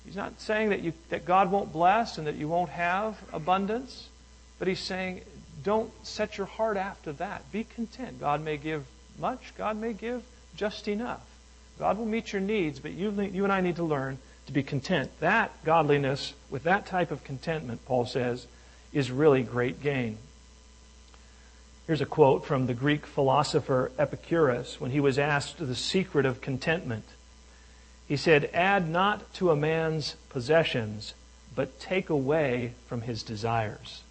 He's 0.05 0.15
not 0.15 0.39
saying 0.39 0.69
that, 0.69 0.81
you, 0.81 0.93
that 1.09 1.25
God 1.25 1.51
won't 1.51 1.73
bless 1.73 2.17
and 2.17 2.27
that 2.27 2.35
you 2.35 2.47
won't 2.47 2.69
have 2.69 3.17
abundance, 3.33 4.07
but 4.59 4.67
he's 4.67 4.79
saying, 4.79 5.21
don't 5.63 5.91
set 6.05 6.37
your 6.37 6.47
heart 6.47 6.77
after 6.77 7.11
that. 7.13 7.51
Be 7.51 7.63
content. 7.63 8.19
God 8.19 8.43
may 8.43 8.57
give 8.57 8.85
much, 9.17 9.53
God 9.57 9.77
may 9.77 9.93
give 9.93 10.23
just 10.55 10.87
enough. 10.87 11.25
God 11.79 11.97
will 11.97 12.05
meet 12.05 12.31
your 12.31 12.41
needs, 12.41 12.79
but 12.79 12.91
you, 12.91 13.11
you 13.33 13.43
and 13.43 13.51
I 13.51 13.61
need 13.61 13.77
to 13.77 13.83
learn 13.83 14.17
to 14.45 14.53
be 14.53 14.63
content. 14.63 15.11
That 15.19 15.51
godliness, 15.65 16.33
with 16.49 16.63
that 16.63 16.85
type 16.85 17.11
of 17.11 17.23
contentment, 17.23 17.83
Paul 17.85 18.05
says, 18.05 18.45
is 18.93 19.11
really 19.11 19.43
great 19.43 19.81
gain. 19.81 20.17
Here's 21.87 22.01
a 22.01 22.05
quote 22.05 22.45
from 22.45 22.65
the 22.65 22.73
Greek 22.73 23.05
philosopher 23.05 23.91
Epicurus 23.99 24.81
when 24.81 24.89
he 24.89 24.99
was 24.99 25.19
asked 25.19 25.59
the 25.59 25.75
secret 25.75 26.25
of 26.25 26.41
contentment. 26.41 27.05
He 28.07 28.17
said, 28.17 28.49
Add 28.53 28.89
not 28.89 29.31
to 29.35 29.51
a 29.51 29.55
man's 29.55 30.15
possessions, 30.29 31.13
but 31.55 31.79
take 31.79 32.09
away 32.09 32.73
from 32.87 33.01
his 33.01 33.21
desires. 33.21 34.01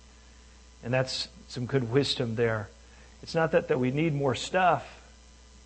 And 0.84 0.94
that's 0.94 1.28
some 1.48 1.66
good 1.66 1.90
wisdom 1.90 2.36
there. 2.36 2.68
It's 3.24 3.34
not 3.34 3.50
that, 3.52 3.68
that 3.68 3.80
we 3.80 3.90
need 3.90 4.14
more 4.14 4.36
stuff, 4.36 5.00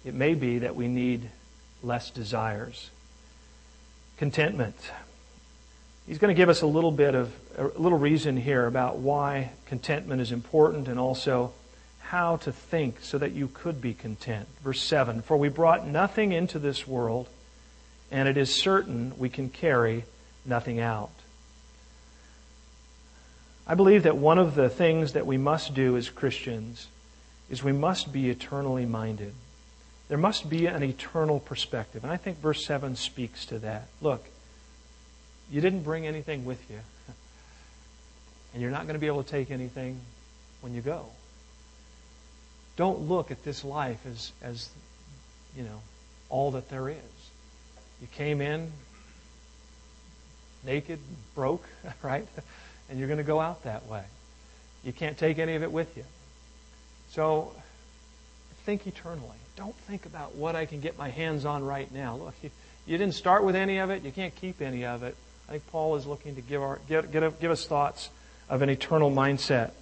it 0.05 0.15
may 0.15 0.33
be 0.33 0.61
that 0.61 0.75
we 0.75 0.89
need 0.89 1.29
less 1.83 2.11
desires. 2.11 2.91
Contentment. 4.17 4.77
He's 6.07 6.19
going 6.19 6.35
to 6.35 6.41
give 6.41 6.49
us 6.49 6.63
a 6.63 6.67
little 6.67 6.91
bit 6.91 7.15
of 7.15 7.35
a 7.59 7.67
little 7.79 7.99
reason 7.99 8.39
here 8.39 8.67
about 8.67 8.97
why 8.99 9.51
contentment 9.67 10.23
is 10.23 10.33
important 10.33 10.89
and 10.89 10.99
also 10.99 11.53
how 12.09 12.37
to 12.39 12.51
think 12.51 13.01
so 13.03 13.19
that 13.19 13.33
you 13.33 13.49
could 13.53 13.83
be 13.83 13.93
content. 13.93 14.49
Verse 14.65 14.83
7 14.83 15.21
For 15.23 15.37
we 15.37 15.51
brought 15.51 15.87
nothing 15.87 16.33
into 16.33 16.59
this 16.59 16.87
world, 16.87 17.29
and 18.11 18.27
it 18.27 18.39
is 18.39 18.55
certain 18.55 19.13
we 19.19 19.29
can 19.29 19.51
carry 19.51 20.05
nothing 20.47 20.81
out. 20.81 21.11
I 23.67 23.75
believe 23.75 24.05
that 24.05 24.17
one 24.17 24.39
of 24.39 24.55
the 24.55 24.71
things 24.71 25.13
that 25.13 25.27
we 25.27 25.37
must 25.37 25.75
do 25.75 25.99
as 25.99 26.09
Christians 26.09 26.87
is 27.51 27.63
we 27.63 27.73
must 27.73 28.11
be 28.11 28.31
eternally 28.31 28.87
minded. 28.87 29.35
There 30.09 30.17
must 30.17 30.49
be 30.49 30.65
an 30.65 30.83
eternal 30.83 31.39
perspective. 31.39 32.05
And 32.05 32.11
I 32.11 32.17
think 32.17 32.39
verse 32.39 32.65
7 32.65 32.97
speaks 32.97 33.45
to 33.47 33.59
that. 33.59 33.89
Look, 34.01 34.25
you 35.51 35.61
didn't 35.61 35.83
bring 35.83 36.07
anything 36.07 36.47
with 36.47 36.71
you, 36.71 36.79
and 38.55 38.63
you're 38.63 38.71
not 38.71 38.85
going 38.85 38.95
to 38.95 39.01
be 39.01 39.07
able 39.07 39.23
to 39.23 39.31
take 39.31 39.51
anything 39.51 40.01
when 40.63 40.73
you 40.73 40.81
go. 40.81 41.11
Don't 42.79 43.09
look 43.09 43.33
at 43.33 43.43
this 43.43 43.65
life 43.65 43.99
as, 44.07 44.31
as 44.41 44.71
you 45.57 45.65
know, 45.65 45.81
all 46.31 46.53
that 46.53 46.71
there 46.71 46.89
is. 46.89 46.97
You 48.01 48.07
came 48.13 48.41
in 48.41 48.71
naked, 50.65 51.01
broke, 51.35 51.65
right? 52.03 52.27
And 52.89 52.99
you're 52.99 53.09
going 53.09 53.19
to 53.19 53.25
go 53.25 53.41
out 53.41 53.65
that 53.65 53.87
way. 53.89 54.05
You 54.85 54.93
can't 54.93 55.19
take 55.19 55.41
any 55.41 55.57
of 55.57 55.65
it 55.65 55.73
with 55.73 55.97
you. 55.97 56.05
So 57.11 57.53
think 58.65 58.87
eternally. 58.87 59.37
Don't 59.57 59.75
think 59.75 60.07
about 60.07 60.37
what 60.37 60.55
I 60.55 60.65
can 60.65 60.81
get 60.81 60.97
my 60.97 61.09
hands 61.09 61.45
on 61.45 61.65
right 61.65 61.91
now. 61.93 62.15
Look, 62.15 62.35
you, 62.43 62.51
you 62.87 62.97
didn't 62.97 63.15
start 63.15 63.43
with 63.43 63.57
any 63.57 63.79
of 63.79 63.91
it. 63.91 64.05
You 64.05 64.13
can't 64.13 64.35
keep 64.37 64.63
any 64.63 64.85
of 64.85 65.03
it. 65.03 65.17
I 65.49 65.53
think 65.53 65.67
Paul 65.73 65.97
is 65.97 66.07
looking 66.07 66.37
to 66.37 66.43
give, 66.43 66.63
our, 66.63 66.79
get, 66.89 67.11
give 67.11 67.51
us 67.51 67.67
thoughts 67.67 68.09
of 68.49 68.63
an 68.63 68.69
eternal 68.69 69.11
mindset. 69.11 69.73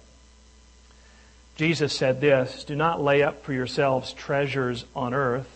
Jesus 1.57 1.91
said 1.91 2.21
this 2.21 2.63
Do 2.63 2.75
not 2.75 3.01
lay 3.01 3.23
up 3.23 3.43
for 3.43 3.51
yourselves 3.51 4.13
treasures 4.13 4.85
on 4.95 5.15
earth. 5.15 5.49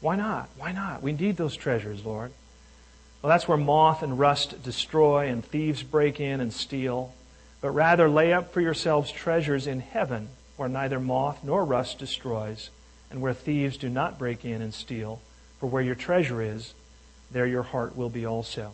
Why 0.00 0.16
not? 0.16 0.48
Why 0.56 0.72
not? 0.72 1.02
We 1.02 1.12
need 1.12 1.36
those 1.36 1.54
treasures, 1.54 2.04
Lord. 2.04 2.32
Well, 3.20 3.28
that's 3.28 3.46
where 3.46 3.58
moth 3.58 4.02
and 4.02 4.18
rust 4.18 4.62
destroy 4.64 5.28
and 5.28 5.44
thieves 5.44 5.82
break 5.82 6.18
in 6.18 6.40
and 6.40 6.52
steal. 6.52 7.14
But 7.60 7.70
rather 7.70 8.08
lay 8.08 8.32
up 8.32 8.52
for 8.52 8.62
yourselves 8.62 9.12
treasures 9.12 9.66
in 9.66 9.80
heaven 9.80 10.28
where 10.56 10.68
neither 10.68 10.98
moth 10.98 11.44
nor 11.44 11.62
rust 11.64 11.98
destroys 11.98 12.70
and 13.10 13.20
where 13.20 13.34
thieves 13.34 13.76
do 13.76 13.90
not 13.90 14.18
break 14.18 14.46
in 14.46 14.62
and 14.62 14.72
steal. 14.72 15.20
For 15.60 15.68
where 15.68 15.82
your 15.82 15.94
treasure 15.94 16.40
is, 16.40 16.72
there 17.30 17.46
your 17.46 17.62
heart 17.62 17.96
will 17.96 18.08
be 18.08 18.24
also. 18.24 18.72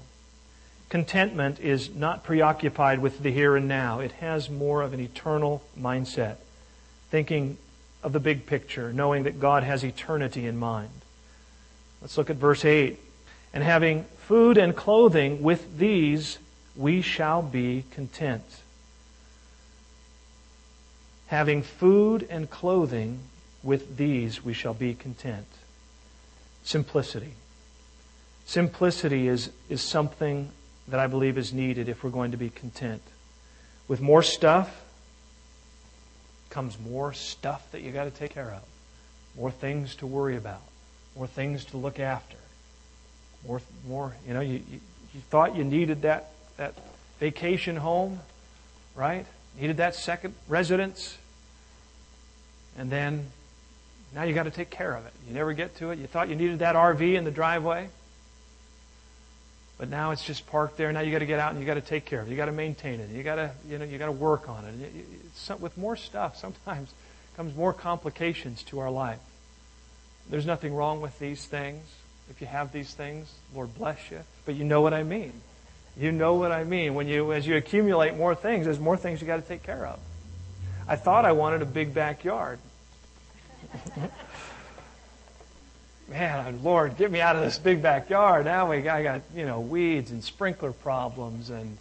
Contentment 0.89 1.61
is 1.61 1.95
not 1.95 2.25
preoccupied 2.25 3.01
with 3.01 3.23
the 3.23 3.31
here 3.31 3.57
and 3.57 3.69
now. 3.69 4.01
It 4.01 4.13
has 4.13 4.49
more 4.49 4.81
of 4.81 4.95
an 4.95 5.01
eternal 5.01 5.63
mindset, 5.79 6.37
thinking 7.11 7.59
of 8.03 8.13
the 8.13 8.21
big 8.21 8.47
picture, 8.47 8.93
knowing 8.93 9.25
that 9.25 9.39
God 9.39 9.65
has 9.65 9.85
eternity 9.85 10.47
in 10.47 10.57
mind. 10.57 10.91
Let's 12.01 12.17
look 12.17 12.31
at 12.31 12.37
verse 12.37 12.65
8. 12.65 12.99
And 13.53 13.63
having 13.63 14.05
food 14.27 14.57
and 14.57 14.75
clothing, 14.75 15.43
with 15.43 15.79
these 15.79 16.39
we 16.75 17.03
shall 17.03 17.43
be 17.43 17.85
content. 17.91 18.45
Having 21.27 21.63
food 21.63 22.27
and 22.31 22.49
clothing, 22.49 23.21
with 23.63 23.99
these 23.99 24.43
we 24.43 24.55
shall 24.55 24.75
be 24.75 24.95
content. 24.95 25.47
Simplicity. 26.65 27.33
Simplicity 28.47 29.29
is, 29.29 29.51
is 29.69 29.83
something 29.83 30.51
that 30.89 31.01
I 31.01 31.07
believe 31.07 31.37
is 31.39 31.53
needed 31.53 31.89
if 31.89 32.03
we're 32.03 32.11
going 32.11 32.31
to 32.31 32.37
be 32.37 32.51
content. 32.51 33.03
With 33.87 34.01
more 34.01 34.23
stuff 34.23 34.85
comes 36.51 36.79
more 36.79 37.13
stuff 37.13 37.71
that 37.73 37.83
you 37.83 37.93
got 37.93 38.05
to 38.05 38.11
take 38.11 38.31
care 38.31 38.51
of, 38.51 38.63
more 39.37 39.51
things 39.51 39.95
to 39.97 40.07
worry 40.07 40.37
about, 40.37 40.63
more 41.17 41.27
things 41.27 41.65
to 41.67 41.77
look 41.77 42.01
after, 42.01 42.37
more, 43.47 43.61
more. 43.87 44.15
You 44.27 44.35
know, 44.35 44.41
you, 44.41 44.63
you, 44.71 44.81
you 45.15 45.21
thought 45.31 45.57
you 45.57 45.65
needed 45.65 46.03
that 46.03 46.33
that 46.57 46.75
vacation 47.21 47.77
home, 47.77 48.21
right? 48.95 49.27
Needed 49.61 49.79
that 49.79 49.95
second 49.95 50.35
residence, 50.49 51.17
and 52.77 52.91
then 52.91 53.31
now 54.15 54.25
you 54.25 54.35
got 54.35 54.45
to 54.45 54.51
take 54.51 54.71
care 54.71 54.95
of 54.95 55.07
it. 55.07 55.13
You 55.27 55.35
never 55.35 55.53
get 55.53 55.77
to 55.77 55.91
it. 55.91 55.99
You 55.99 56.07
thought 56.07 56.29
you 56.29 56.37
needed 56.37 56.61
that 56.61 56.75
RV 56.75 57.15
in 57.15 57.25
the 57.25 57.31
driveway. 57.31 57.89
But 59.79 59.89
now 59.89 60.11
it's 60.11 60.25
just 60.25 60.47
parked 60.49 60.77
there. 60.77 60.93
Now 60.93 61.01
you 61.01 61.13
got 61.13 61.21
to 61.21 61.27
get 61.27 61.39
out 61.39 61.53
and 61.53 61.61
you 61.61 61.67
got 61.67 61.75
to 61.75 61.81
take 61.81 62.05
care 62.05 62.21
of 62.21 62.27
it. 62.27 62.31
You 62.33 62.37
got 62.37 62.47
to 62.47 62.53
maintain 62.53 62.99
it. 62.99 63.11
You 63.11 63.23
got 63.23 63.37
to 63.37 63.53
you 63.69 63.79
know 63.79 63.85
you 63.85 63.97
got 63.97 64.07
to 64.07 64.13
work 64.13 64.49
on 64.49 64.65
it. 64.65 65.61
with 65.61 65.79
more 65.79 65.97
stuff, 65.97 66.37
sometimes 66.37 66.93
comes 67.37 67.55
more 67.57 67.73
complications 67.73 68.65
to 68.65 68.81
our 68.81 68.91
life. 68.91 69.21
There's 70.29 70.45
nothing 70.45 70.75
wrong 70.75 71.01
with 71.01 71.17
these 71.21 71.45
things. 71.45 71.85
If 72.29 72.41
you 72.41 72.49
have 72.49 72.73
these 72.73 72.93
things, 72.93 73.33
Lord 73.55 73.73
bless 73.77 74.11
you. 74.11 74.19
But 74.45 74.57
you 74.57 74.65
know 74.65 74.81
what 74.81 74.93
I 74.93 75.05
mean. 75.05 75.33
You 75.97 76.11
know 76.11 76.35
what 76.35 76.51
I 76.51 76.65
mean. 76.65 76.95
When 76.95 77.07
you 77.07 77.33
as 77.33 77.47
you 77.47 77.57
accumulate 77.57 78.17
more 78.17 78.35
things, 78.35 78.65
there's 78.65 78.81
more 78.81 78.97
things 78.97 79.21
you 79.21 79.29
got 79.29 79.37
to 79.37 79.49
take 79.49 79.63
care 79.63 79.87
of. 79.87 80.01
I 80.89 80.97
thought 80.97 81.25
I 81.25 81.33
wanted 81.33 81.63
a 81.63 81.67
big 81.67 81.95
backyard. 81.95 82.59
man, 86.09 86.63
Lord, 86.63 86.97
get 86.97 87.11
me 87.11 87.21
out 87.21 87.37
of 87.37 87.43
this 87.43 87.59
big 87.59 87.83
backyard. 87.83 88.45
Now 88.45 88.71
we 88.71 88.81
got, 88.81 88.97
I 88.97 89.03
got, 89.03 89.23
you 89.35 89.45
know, 89.45 89.61
weeds 89.61 90.11
and 90.11 90.25
sprinkler 90.25 90.73
problems 90.73 91.51
and, 91.51 91.77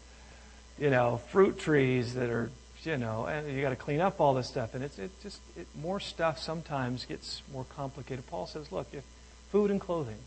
you 0.77 0.89
know, 0.89 1.22
fruit 1.29 1.57
trees 1.57 2.13
that 2.15 2.29
are, 2.29 2.51
you 2.84 2.98
know, 2.98 3.25
and 3.25 3.51
you 3.51 3.62
got 3.62 3.69
to 3.69 3.75
clean 3.75 4.01
up 4.01 4.19
all 4.19 4.34
this 4.34 4.48
stuff. 4.48 4.75
And 4.75 4.84
it's 4.84 5.00
it 5.00 5.12
just, 5.22 5.39
it, 5.55 5.67
more 5.81 6.00
stuff 6.00 6.39
sometimes 6.39 7.05
gets 7.05 7.41
more 7.51 7.65
complicated. 7.75 8.27
Paul 8.27 8.48
says, 8.48 8.72
look, 8.72 8.88
if 8.93 9.03
food 9.51 9.72
and 9.72 9.79
clothing, 9.79 10.17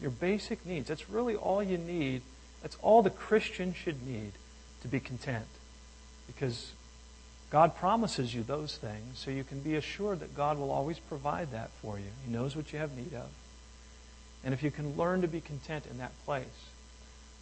your 0.00 0.10
basic 0.10 0.64
needs. 0.64 0.88
That's 0.88 1.10
really 1.10 1.34
all 1.34 1.62
you 1.62 1.78
need. 1.78 2.22
That's 2.62 2.76
all 2.82 3.02
the 3.02 3.10
Christian 3.10 3.74
should 3.74 4.06
need 4.06 4.32
to 4.82 4.88
be 4.88 5.00
content. 5.00 5.46
Because 6.26 6.72
God 7.50 7.76
promises 7.76 8.34
you 8.34 8.42
those 8.42 8.76
things, 8.76 9.18
so 9.18 9.30
you 9.30 9.42
can 9.42 9.60
be 9.60 9.74
assured 9.74 10.20
that 10.20 10.36
God 10.36 10.58
will 10.58 10.70
always 10.70 10.98
provide 10.98 11.52
that 11.52 11.70
for 11.82 11.98
you. 11.98 12.04
He 12.26 12.32
knows 12.32 12.54
what 12.54 12.72
you 12.72 12.78
have 12.78 12.96
need 12.96 13.14
of. 13.14 13.28
And 14.44 14.54
if 14.54 14.62
you 14.62 14.70
can 14.70 14.96
learn 14.96 15.22
to 15.22 15.28
be 15.28 15.40
content 15.40 15.86
in 15.90 15.98
that 15.98 16.12
place, 16.24 16.46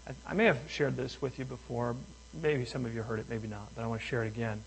I, 0.07 0.13
I 0.29 0.35
may 0.35 0.45
have 0.45 0.59
shared 0.69 0.97
this 0.97 1.21
with 1.21 1.39
you 1.39 1.45
before. 1.45 1.97
Maybe 2.43 2.65
some 2.65 2.85
of 2.85 2.95
you 2.95 3.03
heard 3.03 3.19
it, 3.19 3.27
maybe 3.29 3.49
not, 3.49 3.75
but 3.75 3.83
I 3.83 3.87
want 3.87 4.01
to 4.01 4.07
share 4.07 4.25
it 4.25 4.29
again. 4.29 4.63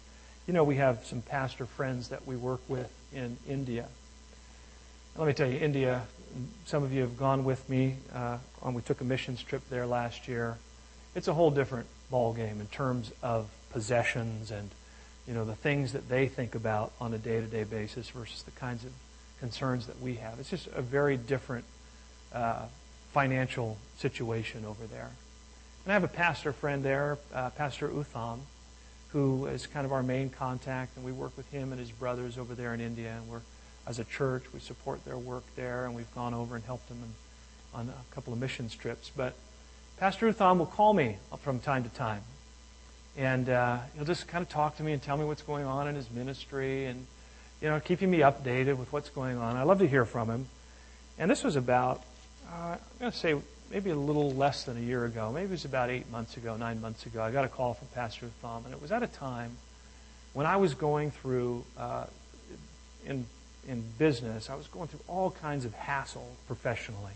You 0.47 0.53
know, 0.53 0.63
we 0.63 0.75
have 0.75 1.05
some 1.05 1.21
pastor 1.21 1.65
friends 1.65 2.09
that 2.09 2.25
we 2.25 2.35
work 2.35 2.61
with 2.67 2.91
in 3.13 3.37
India. 3.47 3.87
Let 5.15 5.27
me 5.27 5.33
tell 5.33 5.49
you, 5.49 5.59
India, 5.59 6.03
some 6.65 6.83
of 6.83 6.93
you 6.93 7.01
have 7.01 7.17
gone 7.17 7.43
with 7.43 7.67
me. 7.69 7.97
Uh, 8.13 8.37
we 8.71 8.81
took 8.81 9.01
a 9.01 9.03
missions 9.03 9.43
trip 9.43 9.61
there 9.69 9.85
last 9.85 10.27
year. 10.27 10.57
It's 11.15 11.27
a 11.27 11.33
whole 11.33 11.51
different 11.51 11.87
ballgame 12.11 12.59
in 12.59 12.67
terms 12.67 13.11
of 13.21 13.49
possessions 13.71 14.49
and 14.49 14.69
you 15.27 15.33
know 15.33 15.45
the 15.45 15.55
things 15.55 15.93
that 15.93 16.09
they 16.09 16.27
think 16.27 16.55
about 16.55 16.91
on 16.99 17.13
a 17.13 17.17
day-to-day 17.17 17.63
basis 17.63 18.09
versus 18.09 18.41
the 18.43 18.51
kinds 18.51 18.83
of 18.83 18.91
concerns 19.39 19.85
that 19.87 20.01
we 20.01 20.15
have. 20.15 20.39
It's 20.39 20.49
just 20.49 20.67
a 20.67 20.81
very 20.81 21.17
different 21.17 21.65
uh, 22.33 22.65
financial 23.13 23.77
situation 23.97 24.65
over 24.65 24.85
there. 24.85 25.09
And 25.85 25.91
I 25.91 25.93
have 25.93 26.03
a 26.03 26.07
pastor 26.07 26.53
friend 26.53 26.83
there, 26.83 27.17
uh, 27.33 27.49
Pastor 27.51 27.89
Utham, 27.89 28.39
who 29.11 29.47
is 29.47 29.65
kind 29.65 29.85
of 29.85 29.91
our 29.91 30.03
main 30.03 30.29
contact, 30.29 30.95
and 30.95 31.03
we 31.03 31.11
work 31.11 31.35
with 31.35 31.49
him 31.51 31.71
and 31.71 31.79
his 31.79 31.91
brothers 31.91 32.37
over 32.37 32.53
there 32.53 32.73
in 32.73 32.81
India. 32.81 33.15
And 33.17 33.27
we're, 33.27 33.41
as 33.87 33.97
a 33.97 34.03
church, 34.03 34.43
we 34.53 34.59
support 34.59 35.03
their 35.05 35.17
work 35.17 35.43
there, 35.55 35.85
and 35.85 35.95
we've 35.95 36.13
gone 36.13 36.33
over 36.33 36.55
and 36.55 36.63
helped 36.63 36.87
them 36.89 36.99
in, 37.03 37.79
on 37.79 37.89
a 37.89 38.15
couple 38.15 38.33
of 38.33 38.39
missions 38.39 38.75
trips. 38.75 39.09
But 39.15 39.33
Pastor 39.97 40.31
Utham 40.31 40.59
will 40.59 40.65
call 40.67 40.93
me 40.93 41.17
from 41.41 41.59
time 41.59 41.83
to 41.83 41.89
time, 41.89 42.21
and 43.17 43.49
uh, 43.49 43.79
he'll 43.95 44.05
just 44.05 44.27
kind 44.27 44.43
of 44.43 44.49
talk 44.49 44.77
to 44.77 44.83
me 44.83 44.93
and 44.93 45.01
tell 45.01 45.17
me 45.17 45.25
what's 45.25 45.41
going 45.41 45.65
on 45.65 45.87
in 45.87 45.95
his 45.95 46.11
ministry, 46.11 46.85
and 46.85 47.07
you 47.61 47.67
know, 47.67 47.79
keeping 47.79 48.09
me 48.09 48.19
updated 48.19 48.77
with 48.77 48.93
what's 48.93 49.09
going 49.09 49.37
on. 49.37 49.57
I 49.57 49.63
love 49.63 49.79
to 49.79 49.87
hear 49.87 50.05
from 50.05 50.29
him. 50.29 50.47
And 51.17 51.29
this 51.29 51.43
was 51.43 51.57
about, 51.57 52.01
uh, 52.51 52.53
I'm 52.53 52.79
going 52.99 53.11
to 53.11 53.17
say, 53.17 53.35
maybe 53.71 53.91
a 53.91 53.95
little 53.95 54.31
less 54.31 54.63
than 54.63 54.77
a 54.77 54.81
year 54.81 55.05
ago. 55.05 55.31
Maybe 55.31 55.45
it 55.45 55.51
was 55.51 55.65
about 55.65 55.89
eight 55.89 56.09
months 56.09 56.37
ago, 56.37 56.57
nine 56.57 56.81
months 56.81 57.05
ago. 57.05 57.21
I 57.21 57.31
got 57.31 57.45
a 57.45 57.49
call 57.49 57.75
from 57.75 57.87
Pastor 57.89 58.29
Thom, 58.41 58.65
and 58.65 58.73
it 58.73 58.81
was 58.81 58.91
at 58.91 59.03
a 59.03 59.07
time 59.07 59.57
when 60.33 60.45
I 60.45 60.57
was 60.57 60.73
going 60.73 61.11
through, 61.11 61.63
uh, 61.77 62.05
in, 63.05 63.25
in 63.67 63.83
business, 63.97 64.49
I 64.49 64.55
was 64.55 64.67
going 64.67 64.87
through 64.87 65.01
all 65.07 65.31
kinds 65.31 65.65
of 65.65 65.73
hassle 65.73 66.35
professionally, 66.47 67.13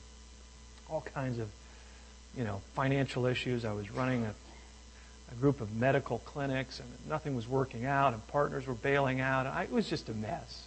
all 0.89 1.01
kinds 1.01 1.39
of, 1.39 1.49
you 2.35 2.43
know, 2.43 2.61
financial 2.73 3.25
issues. 3.25 3.65
I 3.65 3.73
was 3.73 3.91
running 3.91 4.25
a, 4.25 4.33
a 5.31 5.35
group 5.35 5.61
of 5.61 5.75
medical 5.75 6.19
clinics, 6.19 6.79
and 6.79 6.89
nothing 7.07 7.35
was 7.35 7.47
working 7.47 7.85
out, 7.85 8.13
and 8.13 8.27
partners 8.27 8.67
were 8.67 8.73
bailing 8.73 9.21
out. 9.21 9.45
I, 9.45 9.63
it 9.63 9.71
was 9.71 9.89
just 9.89 10.09
a 10.09 10.13
mess. 10.13 10.65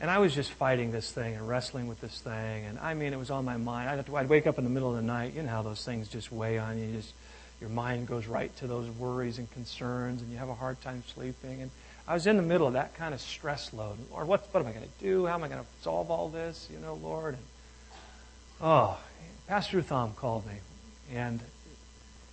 And 0.00 0.10
I 0.10 0.18
was 0.18 0.34
just 0.34 0.50
fighting 0.50 0.90
this 0.90 1.10
thing 1.12 1.34
and 1.34 1.48
wrestling 1.48 1.86
with 1.86 2.00
this 2.00 2.20
thing. 2.20 2.64
And 2.64 2.78
I 2.78 2.94
mean, 2.94 3.12
it 3.12 3.18
was 3.18 3.30
on 3.30 3.44
my 3.44 3.56
mind. 3.56 3.88
I'd, 3.88 4.04
to, 4.04 4.16
I'd 4.16 4.28
wake 4.28 4.46
up 4.46 4.58
in 4.58 4.64
the 4.64 4.70
middle 4.70 4.90
of 4.90 4.96
the 4.96 5.02
night. 5.02 5.34
You 5.34 5.42
know 5.42 5.50
how 5.50 5.62
those 5.62 5.84
things 5.84 6.08
just 6.08 6.32
weigh 6.32 6.58
on 6.58 6.78
you. 6.78 6.86
you 6.86 6.96
just, 6.96 7.12
your 7.60 7.70
mind 7.70 8.08
goes 8.08 8.26
right 8.26 8.54
to 8.56 8.66
those 8.66 8.90
worries 8.90 9.38
and 9.38 9.50
concerns, 9.52 10.20
and 10.20 10.30
you 10.30 10.36
have 10.38 10.48
a 10.48 10.54
hard 10.54 10.80
time 10.82 11.02
sleeping. 11.14 11.62
And 11.62 11.70
I 12.06 12.14
was 12.14 12.26
in 12.26 12.36
the 12.36 12.42
middle 12.42 12.66
of 12.66 12.72
that 12.72 12.94
kind 12.96 13.14
of 13.14 13.20
stress 13.20 13.72
load. 13.72 13.96
Lord, 14.10 14.26
what, 14.26 14.48
what 14.52 14.60
am 14.60 14.66
I 14.66 14.72
going 14.72 14.84
to 14.84 15.04
do? 15.04 15.26
How 15.26 15.34
am 15.34 15.44
I 15.44 15.48
going 15.48 15.60
to 15.60 15.66
solve 15.82 16.10
all 16.10 16.28
this? 16.28 16.68
You 16.72 16.78
know, 16.80 16.94
Lord. 16.94 17.34
And, 17.34 17.44
oh, 18.60 18.98
Pastor 19.46 19.80
Thom 19.80 20.12
called 20.14 20.44
me. 20.46 20.54
And 21.14 21.40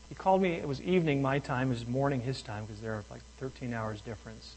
he 0.09 0.15
called 0.15 0.41
me. 0.41 0.53
It 0.53 0.67
was 0.67 0.81
evening 0.81 1.21
my 1.21 1.39
time. 1.39 1.67
It 1.67 1.75
was 1.75 1.87
morning 1.87 2.21
his 2.21 2.41
time 2.41 2.65
because 2.65 2.81
there 2.81 2.93
are 2.93 3.03
like 3.09 3.21
13 3.37 3.73
hours 3.73 4.01
difference. 4.01 4.55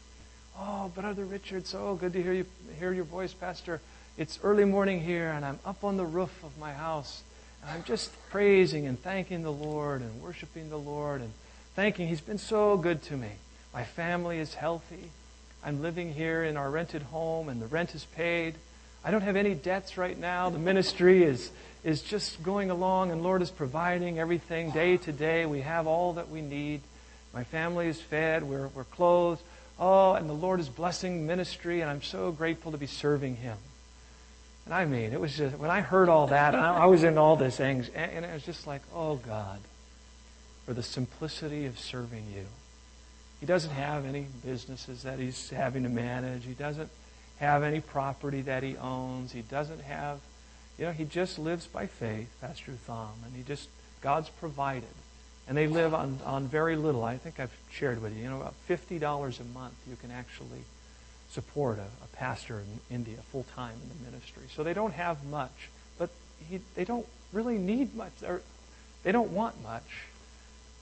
Oh, 0.57 0.89
Brother 0.95 1.25
Richard, 1.25 1.67
so 1.67 1.95
good 1.95 2.13
to 2.13 2.23
hear 2.23 2.31
you 2.31 2.45
hear 2.79 2.93
your 2.93 3.03
voice, 3.03 3.33
Pastor. 3.33 3.81
It's 4.17 4.39
early 4.41 4.63
morning 4.63 5.01
here, 5.01 5.31
and 5.31 5.43
I'm 5.43 5.59
up 5.65 5.83
on 5.83 5.97
the 5.97 6.05
roof 6.05 6.31
of 6.45 6.57
my 6.57 6.71
house. 6.71 7.23
And 7.61 7.71
I'm 7.71 7.83
just 7.83 8.09
praising 8.29 8.87
and 8.87 8.97
thanking 8.97 9.43
the 9.43 9.51
Lord 9.51 9.99
and 9.99 10.21
worshiping 10.21 10.69
the 10.69 10.77
Lord 10.77 11.19
and 11.19 11.33
thanking 11.75 12.07
He's 12.07 12.21
been 12.21 12.37
so 12.37 12.77
good 12.77 13.03
to 13.03 13.17
me. 13.17 13.31
My 13.73 13.83
family 13.83 14.39
is 14.39 14.53
healthy. 14.53 15.11
I'm 15.61 15.81
living 15.81 16.13
here 16.13 16.45
in 16.45 16.55
our 16.55 16.71
rented 16.71 17.01
home, 17.01 17.49
and 17.49 17.61
the 17.61 17.67
rent 17.67 17.93
is 17.93 18.05
paid. 18.05 18.55
I 19.03 19.11
don't 19.11 19.23
have 19.23 19.35
any 19.35 19.55
debts 19.55 19.97
right 19.97 20.17
now. 20.17 20.49
The 20.49 20.57
ministry 20.57 21.23
is, 21.23 21.51
is 21.83 22.01
just 22.01 22.41
going 22.43 22.71
along, 22.71 23.11
and 23.11 23.21
Lord 23.21 23.41
is 23.41 23.51
providing 23.51 24.19
everything 24.19 24.71
day 24.71 24.95
to 24.95 25.11
day. 25.11 25.45
We 25.45 25.61
have 25.61 25.85
all 25.85 26.13
that 26.13 26.29
we 26.29 26.41
need. 26.41 26.79
My 27.33 27.43
family 27.43 27.87
is 27.87 27.99
fed. 27.99 28.43
We're, 28.43 28.69
we're 28.69 28.85
clothed. 28.85 29.41
Oh, 29.79 30.13
and 30.13 30.29
the 30.29 30.33
Lord 30.33 30.59
is 30.59 30.69
blessing 30.69 31.27
ministry, 31.27 31.81
and 31.81 31.89
I'm 31.89 32.01
so 32.01 32.31
grateful 32.31 32.71
to 32.71 32.77
be 32.77 32.87
serving 32.87 33.37
Him. 33.37 33.57
And 34.65 34.73
I 34.73 34.85
mean, 34.85 35.13
it 35.13 35.19
was 35.19 35.35
just, 35.35 35.57
when 35.57 35.69
I 35.69 35.81
heard 35.81 36.09
all 36.09 36.27
that, 36.27 36.55
I, 36.55 36.77
I 36.77 36.85
was 36.85 37.03
in 37.03 37.17
all 37.17 37.35
this 37.35 37.59
anxiety, 37.59 38.15
and 38.15 38.25
it 38.25 38.33
was 38.33 38.43
just 38.43 38.65
like, 38.65 38.81
oh 38.93 39.17
God, 39.17 39.59
for 40.65 40.73
the 40.73 40.83
simplicity 40.83 41.65
of 41.65 41.77
serving 41.77 42.25
you. 42.35 42.45
He 43.39 43.45
doesn't 43.45 43.71
have 43.71 44.05
any 44.05 44.25
businesses 44.43 45.03
that 45.03 45.19
he's 45.19 45.49
having 45.49 45.83
to 45.83 45.89
manage. 45.89 46.45
He 46.45 46.53
doesn't 46.53 46.89
have 47.37 47.63
any 47.63 47.81
property 47.81 48.41
that 48.41 48.63
he 48.63 48.77
owns. 48.77 49.33
He 49.33 49.41
doesn't 49.41 49.81
have, 49.81 50.19
you 50.79 50.85
know, 50.85 50.93
he 50.93 51.03
just 51.03 51.37
lives 51.37 51.67
by 51.67 51.85
faith, 51.85 52.29
That's 52.41 52.59
Pastor 52.59 52.77
Thom, 52.87 53.11
and 53.25 53.35
he 53.35 53.43
just, 53.43 53.69
God's 54.01 54.29
provided. 54.29 54.87
And 55.47 55.55
they 55.55 55.67
live 55.67 55.93
on, 55.93 56.19
on 56.25 56.47
very 56.47 56.75
little. 56.75 57.03
I 57.03 57.17
think 57.17 57.39
I've 57.39 57.55
shared 57.71 58.01
with 58.01 58.15
you. 58.15 58.23
You 58.23 58.29
know, 58.29 58.41
about 58.41 58.55
$50 58.67 59.39
a 59.39 59.43
month 59.43 59.75
you 59.87 59.95
can 59.95 60.11
actually 60.11 60.63
support 61.29 61.77
a, 61.77 61.83
a 62.03 62.07
pastor 62.15 62.59
in 62.59 62.95
India 62.95 63.17
full 63.31 63.45
time 63.55 63.75
in 63.81 63.89
the 63.89 64.11
ministry. 64.11 64.43
So 64.55 64.63
they 64.63 64.73
don't 64.73 64.93
have 64.93 65.23
much, 65.25 65.69
but 65.97 66.09
he, 66.49 66.59
they 66.75 66.85
don't 66.85 67.05
really 67.31 67.57
need 67.57 67.95
much. 67.95 68.11
They're, 68.21 68.41
they 69.03 69.11
don't 69.11 69.31
want 69.31 69.61
much, 69.61 70.05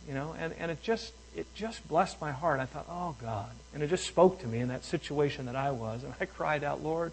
you 0.07 0.13
know. 0.13 0.35
And, 0.37 0.53
and 0.59 0.71
it 0.71 0.81
just 0.81 1.13
it 1.35 1.53
just 1.55 1.85
blessed 1.87 2.21
my 2.21 2.31
heart. 2.31 2.59
I 2.59 2.65
thought, 2.65 2.85
oh 2.89 3.15
God, 3.21 3.51
and 3.73 3.83
it 3.83 3.89
just 3.89 4.05
spoke 4.05 4.39
to 4.41 4.47
me 4.47 4.59
in 4.59 4.69
that 4.69 4.85
situation 4.85 5.47
that 5.47 5.55
I 5.55 5.71
was, 5.71 6.03
and 6.03 6.13
I 6.21 6.25
cried 6.25 6.63
out, 6.63 6.83
Lord, 6.83 7.11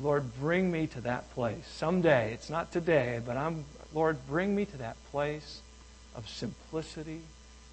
Lord, 0.00 0.24
bring 0.40 0.72
me 0.72 0.86
to 0.88 1.00
that 1.02 1.30
place 1.34 1.66
someday. 1.76 2.32
It's 2.32 2.50
not 2.50 2.72
today, 2.72 3.20
but 3.24 3.36
I'm 3.36 3.64
Lord, 3.94 4.18
bring 4.26 4.54
me 4.54 4.64
to 4.64 4.76
that 4.78 4.96
place 5.10 5.60
of 6.16 6.28
simplicity 6.28 7.20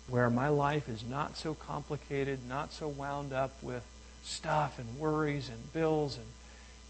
where 0.08 0.29
my 0.29 0.49
life 0.49 0.89
is 0.89 1.03
not 1.03 1.38
so 1.38 1.53
complicated, 1.53 2.39
not 2.47 2.73
so 2.73 2.88
wound 2.88 3.32
up 3.34 3.51
with 3.63 3.84
stuff 4.23 4.77
and 4.77 4.99
worries 4.99 5.49
and 5.49 5.73
bills 5.73 6.17
and 6.17 6.25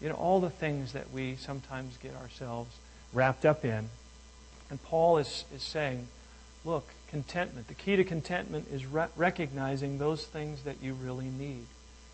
you 0.00 0.08
know 0.08 0.14
all 0.14 0.40
the 0.40 0.50
things 0.50 0.92
that 0.92 1.10
we 1.12 1.36
sometimes 1.36 1.96
get 1.98 2.14
ourselves 2.16 2.76
wrapped 3.12 3.44
up 3.44 3.64
in. 3.64 3.88
And 4.70 4.82
Paul 4.82 5.18
is, 5.18 5.44
is 5.54 5.62
saying, 5.62 6.08
look, 6.64 6.88
contentment. 7.08 7.68
The 7.68 7.74
key 7.74 7.96
to 7.96 8.04
contentment 8.04 8.66
is 8.72 8.84
re- 8.86 9.06
recognizing 9.16 9.98
those 9.98 10.24
things 10.24 10.62
that 10.62 10.82
you 10.82 10.94
really 10.94 11.26
need. 11.26 11.66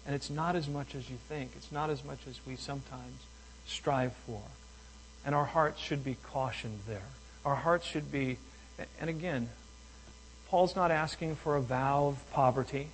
And 0.07 0.15
it's 0.15 0.31
not 0.31 0.57
as 0.57 0.69
much 0.69 0.95
as 0.95 1.09
you 1.09 1.17
think. 1.29 1.53
It's 1.57 1.73
not 1.73 1.91
as 1.91 2.05
much 2.05 2.19
as 2.29 2.39
we 2.47 2.57
sometimes 2.57 3.23
strive 3.67 4.13
for. 4.27 4.43
And 5.25 5.35
our 5.35 5.45
hearts 5.45 5.81
should 5.81 6.05
be 6.05 6.17
cautioned 6.23 6.81
there. 6.87 7.09
Our 7.45 7.55
hearts 7.55 7.87
should 7.87 8.11
be 8.11 8.39
and 9.01 9.11
again, 9.11 9.49
Paul's 10.49 10.75
not 10.75 10.91
asking 10.91 11.37
for 11.37 11.57
a 11.57 11.61
vow 11.61 12.09
of 12.09 12.33
poverty. 12.33 12.89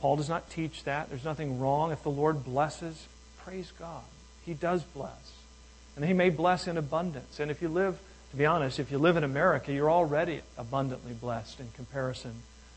Paul 0.00 0.16
does 0.16 0.28
not 0.28 0.50
teach 0.50 0.84
that. 0.84 1.08
There's 1.08 1.24
nothing 1.24 1.60
wrong. 1.60 1.92
If 1.92 2.02
the 2.02 2.10
Lord 2.10 2.44
blesses, 2.44 3.06
praise 3.44 3.72
God. 3.78 4.04
He 4.46 4.54
does 4.54 4.82
bless. 4.82 5.32
And 5.96 6.04
He 6.04 6.12
may 6.12 6.30
bless 6.30 6.66
in 6.66 6.76
abundance. 6.76 7.40
And 7.40 7.50
if 7.50 7.60
you 7.60 7.68
live, 7.68 7.98
to 8.30 8.36
be 8.36 8.46
honest, 8.46 8.78
if 8.78 8.90
you 8.90 8.98
live 8.98 9.16
in 9.16 9.24
America, 9.24 9.72
you're 9.72 9.90
already 9.90 10.42
abundantly 10.56 11.12
blessed 11.12 11.60
in 11.60 11.68
comparison 11.74 12.34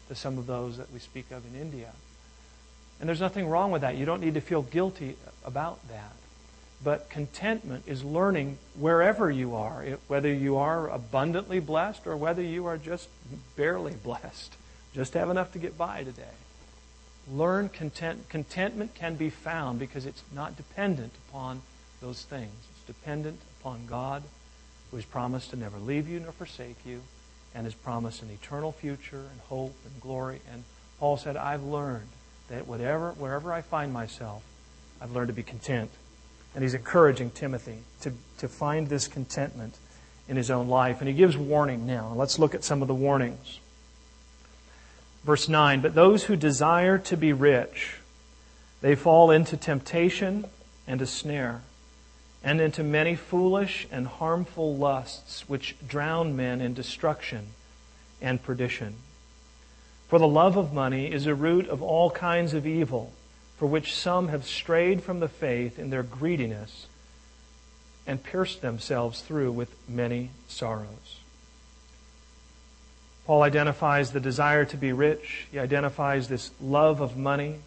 to 0.08 0.16
some 0.16 0.38
of 0.38 0.48
those 0.48 0.78
that 0.78 0.92
we 0.92 1.00
speak 1.00 1.32
of 1.32 1.44
in 1.46 1.60
India. 1.60 1.92
And 3.00 3.08
there's 3.08 3.22
nothing 3.22 3.48
wrong 3.48 3.72
with 3.72 3.82
that. 3.82 3.96
You 3.96 4.06
don't 4.06 4.22
need 4.22 4.34
to 4.34 4.42
feel 4.42 4.64
guilty 4.64 5.16
about 5.46 5.88
that. 5.90 6.14
But 6.84 7.10
contentment 7.10 7.84
is 7.88 8.04
learning 8.04 8.58
wherever 8.78 9.32
you 9.32 9.56
are, 9.56 9.86
whether 10.08 10.34
you 10.34 10.58
are 10.58 10.90
abundantly 10.90 11.60
blessed 11.60 12.06
or 12.06 12.18
whether 12.18 12.42
you 12.42 12.66
are 12.66 12.78
just 12.78 13.08
barely 13.56 13.94
blessed, 14.04 14.56
just 14.94 15.14
have 15.14 15.30
enough 15.30 15.54
to 15.54 15.60
get 15.60 15.78
by 15.78 16.04
today. 16.04 16.24
Learn 17.32 17.70
content. 17.70 18.28
Contentment 18.28 18.96
can 18.96 19.16
be 19.16 19.30
found 19.30 19.80
because 19.80 20.06
it's 20.06 20.24
not 20.34 20.58
dependent 20.58 21.14
upon 21.30 21.62
those 22.02 22.24
things. 22.24 22.52
It's 22.76 22.86
dependent 22.86 23.40
upon 23.60 23.86
God, 23.86 24.24
who 24.92 24.98
has 24.98 25.06
promised 25.06 25.52
to 25.52 25.56
never 25.56 25.78
leave 25.78 26.10
you 26.10 26.20
nor 26.20 26.34
forsake 26.34 26.86
you, 26.86 27.02
and 27.56 27.66
has 27.66 27.74
promised 27.74 28.22
an 28.24 28.30
eternal 28.30 28.74
future 28.74 29.24
and 29.32 29.40
hope 29.48 29.74
and 29.86 30.02
glory. 30.02 30.42
And 30.52 30.66
Paul 31.00 31.16
said, 31.16 31.38
I've 31.38 31.64
learned 31.64 32.10
that 32.50 32.68
whatever, 32.68 33.12
wherever 33.12 33.54
I 33.54 33.62
find 33.62 33.94
myself, 33.94 34.44
I've 35.00 35.12
learned 35.12 35.30
to 35.30 35.34
be 35.34 35.44
content 35.44 35.90
And 36.56 36.64
he's 36.64 36.74
encouraging 36.74 37.32
Timothy 37.32 37.80
to, 38.02 38.14
to 38.38 38.48
find 38.48 38.88
this 38.88 39.08
contentment 39.08 39.76
in 40.28 40.38
his 40.38 40.52
own 40.52 40.68
life. 40.68 41.00
And 41.00 41.08
he 41.08 41.14
gives 41.14 41.36
warning 41.36 41.86
now. 41.86 42.14
Let's 42.16 42.38
look 42.38 42.54
at 42.54 42.64
some 42.64 42.82
of 42.82 42.88
the 42.88 42.94
warnings. 42.94 43.60
Verse 45.24 45.48
9 45.48 45.82
But 45.82 45.96
those 45.96 46.24
who 46.24 46.36
desire 46.36 46.98
to 47.00 47.18
be 47.18 47.34
rich, 47.34 47.98
they 48.82 48.96
fall 48.96 49.32
into 49.32 49.58
temptation 49.58 50.46
and 50.88 51.02
a 51.02 51.06
snare, 51.06 51.62
and 52.44 52.60
into 52.60 52.84
many 52.84 53.16
foolish 53.16 53.88
and 53.92 54.06
harmful 54.06 54.76
lusts, 54.76 55.48
which 55.48 55.76
drown 55.88 56.36
men 56.36 56.60
in 56.60 56.74
destruction 56.74 57.48
and 58.22 58.44
perdition. 58.44 58.96
For 60.10 60.20
the 60.20 60.28
love 60.28 60.58
of 60.58 60.74
money 60.74 61.12
is 61.12 61.26
a 61.26 61.34
root 61.34 61.68
of 61.70 61.82
all 61.82 62.12
kinds 62.12 62.54
of 62.54 62.68
evil, 62.68 63.14
for 63.64 63.68
which 63.68 63.96
some 63.96 64.28
have 64.28 64.44
strayed 64.44 65.02
from 65.02 65.22
the 65.22 65.28
faith 65.30 65.80
in 65.80 65.90
their 65.90 66.04
greediness 66.04 66.88
and 68.06 68.22
pierced 68.22 68.62
themselves 68.62 69.22
through 69.22 69.54
with 69.54 69.74
many 69.88 70.32
sorrows. 70.50 71.22
Paul 73.26 73.42
identifies 73.42 74.12
the 74.12 74.20
desire 74.20 74.66
to 74.66 74.76
be 74.76 74.92
rich. 74.92 75.48
He 75.50 75.60
identifies 75.60 76.28
this 76.28 76.52
love 76.62 77.00
of 77.00 77.16
money. 77.16 77.60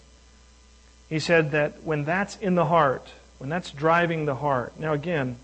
He 1.09 1.19
said 1.19 1.53
that 1.53 1.83
when 1.83 2.05
that's 2.05 2.37
in 2.37 2.57
the 2.57 2.67
heart, 2.67 3.09
when 3.39 3.49
that's 3.49 3.71
driving 3.71 4.27
the 4.27 4.35
heart, 4.35 4.79
now 4.79 4.93
again, 4.93 5.39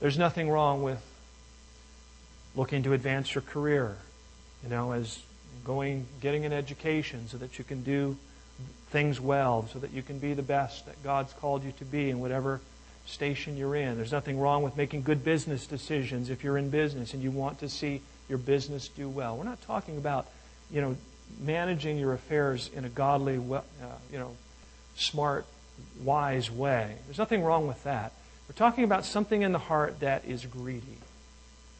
there's 0.00 0.18
nothing 0.18 0.50
wrong 0.50 0.82
with 0.82 1.00
looking 2.56 2.82
to 2.82 2.92
advance 2.92 3.32
your 3.36 3.42
career, 3.42 3.98
you 4.64 4.68
know, 4.68 4.90
as 4.90 5.22
going, 5.64 6.06
getting 6.20 6.44
an 6.44 6.52
education 6.52 7.28
so 7.28 7.38
that 7.38 7.56
you 7.56 7.62
can 7.62 7.84
do 7.84 8.16
things 8.90 9.20
well, 9.20 9.68
so 9.72 9.78
that 9.78 9.92
you 9.92 10.02
can 10.02 10.18
be 10.18 10.34
the 10.34 10.42
best 10.42 10.86
that 10.86 11.02
God's 11.02 11.32
called 11.34 11.64
you 11.64 11.72
to 11.72 11.84
be 11.84 12.10
in 12.10 12.20
whatever 12.20 12.60
station 13.06 13.56
you're 13.56 13.76
in. 13.76 13.96
There's 13.96 14.12
nothing 14.12 14.38
wrong 14.38 14.62
with 14.62 14.76
making 14.76 15.02
good 15.02 15.24
business 15.24 15.66
decisions 15.66 16.30
if 16.30 16.44
you're 16.44 16.58
in 16.58 16.70
business 16.70 17.14
and 17.14 17.22
you 17.22 17.30
want 17.30 17.60
to 17.60 17.68
see 17.68 18.00
your 18.28 18.38
business 18.38 18.88
do 18.88 19.08
well. 19.08 19.36
We're 19.36 19.44
not 19.44 19.60
talking 19.62 19.96
about, 19.96 20.26
you 20.70 20.80
know, 20.80 20.96
managing 21.40 21.98
your 21.98 22.12
affairs 22.12 22.70
in 22.74 22.84
a 22.84 22.88
godly, 22.88 23.36
uh, 23.36 23.60
you 24.12 24.18
know, 24.18 24.36
smart, 24.96 25.46
wise 26.02 26.50
way. 26.50 26.96
There's 27.06 27.18
nothing 27.18 27.42
wrong 27.42 27.66
with 27.66 27.82
that. 27.84 28.12
We're 28.48 28.56
talking 28.56 28.84
about 28.84 29.04
something 29.04 29.42
in 29.42 29.52
the 29.52 29.58
heart 29.58 30.00
that 30.00 30.24
is 30.24 30.44
greedy. 30.46 30.98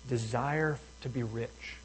Desire 0.08 0.78
to 1.02 1.08
be 1.08 1.22
rich. 1.22 1.76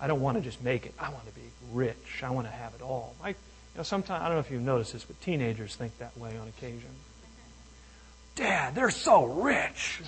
I 0.00 0.06
don't 0.06 0.20
want 0.20 0.38
to 0.38 0.42
just 0.42 0.62
make 0.62 0.86
it. 0.86 0.94
I 0.98 1.10
want 1.10 1.26
to 1.26 1.34
be 1.34 1.46
rich. 1.72 2.22
I 2.22 2.30
want 2.30 2.46
to 2.46 2.52
have 2.52 2.74
it 2.74 2.82
all. 2.82 3.14
You 3.24 3.34
sometimes 3.82 4.22
I 4.22 4.26
don't 4.26 4.34
know 4.34 4.40
if 4.40 4.50
you've 4.50 4.62
noticed 4.62 4.92
this, 4.92 5.04
but 5.04 5.20
teenagers 5.20 5.76
think 5.76 5.96
that 5.98 6.16
way 6.18 6.36
on 6.36 6.48
occasion. 6.48 6.90
Dad, 8.34 8.74
they're 8.74 8.90
so 8.90 9.24
rich. 9.24 10.00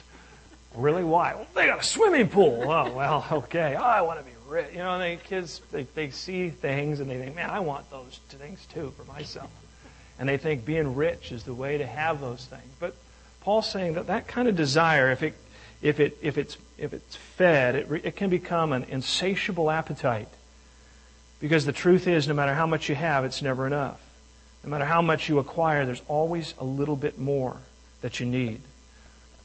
Really? 0.74 1.02
Why? 1.02 1.34
Well, 1.34 1.46
they 1.54 1.66
got 1.66 1.80
a 1.80 1.84
swimming 1.84 2.28
pool. 2.28 2.62
Oh, 2.64 2.92
well, 2.92 3.26
okay. 3.32 3.74
I 3.74 4.02
want 4.02 4.20
to 4.20 4.24
be 4.24 4.30
rich. 4.48 4.68
You 4.72 4.78
know, 4.78 4.98
they 4.98 5.16
kids 5.16 5.60
they, 5.72 5.84
they 5.94 6.10
see 6.10 6.50
things 6.50 7.00
and 7.00 7.10
they 7.10 7.18
think, 7.18 7.34
man, 7.34 7.50
I 7.50 7.60
want 7.60 7.90
those 7.90 8.20
things 8.28 8.64
too 8.66 8.92
for 8.96 9.04
myself. 9.04 9.50
And 10.18 10.28
they 10.28 10.36
think 10.36 10.64
being 10.64 10.94
rich 10.94 11.32
is 11.32 11.44
the 11.44 11.54
way 11.54 11.78
to 11.78 11.86
have 11.86 12.20
those 12.20 12.44
things. 12.44 12.70
But 12.78 12.94
Paul's 13.40 13.68
saying 13.68 13.94
that 13.94 14.06
that 14.08 14.28
kind 14.28 14.48
of 14.48 14.54
desire, 14.54 15.10
if 15.10 15.22
it 15.22 15.34
if 15.82 15.98
it 15.98 16.18
if 16.22 16.38
it's 16.38 16.56
if 16.78 16.92
it's 16.92 17.16
fed, 17.16 17.74
it, 17.74 18.04
it 18.04 18.16
can 18.16 18.30
become 18.30 18.72
an 18.72 18.84
insatiable 18.84 19.70
appetite. 19.70 20.28
Because 21.40 21.64
the 21.64 21.72
truth 21.72 22.06
is, 22.06 22.28
no 22.28 22.34
matter 22.34 22.54
how 22.54 22.66
much 22.66 22.88
you 22.88 22.94
have, 22.94 23.24
it's 23.24 23.42
never 23.42 23.66
enough. 23.66 24.00
No 24.62 24.70
matter 24.70 24.84
how 24.84 25.00
much 25.00 25.28
you 25.28 25.38
acquire, 25.38 25.86
there's 25.86 26.02
always 26.06 26.54
a 26.58 26.64
little 26.64 26.96
bit 26.96 27.18
more 27.18 27.56
that 28.02 28.20
you 28.20 28.26
need. 28.26 28.60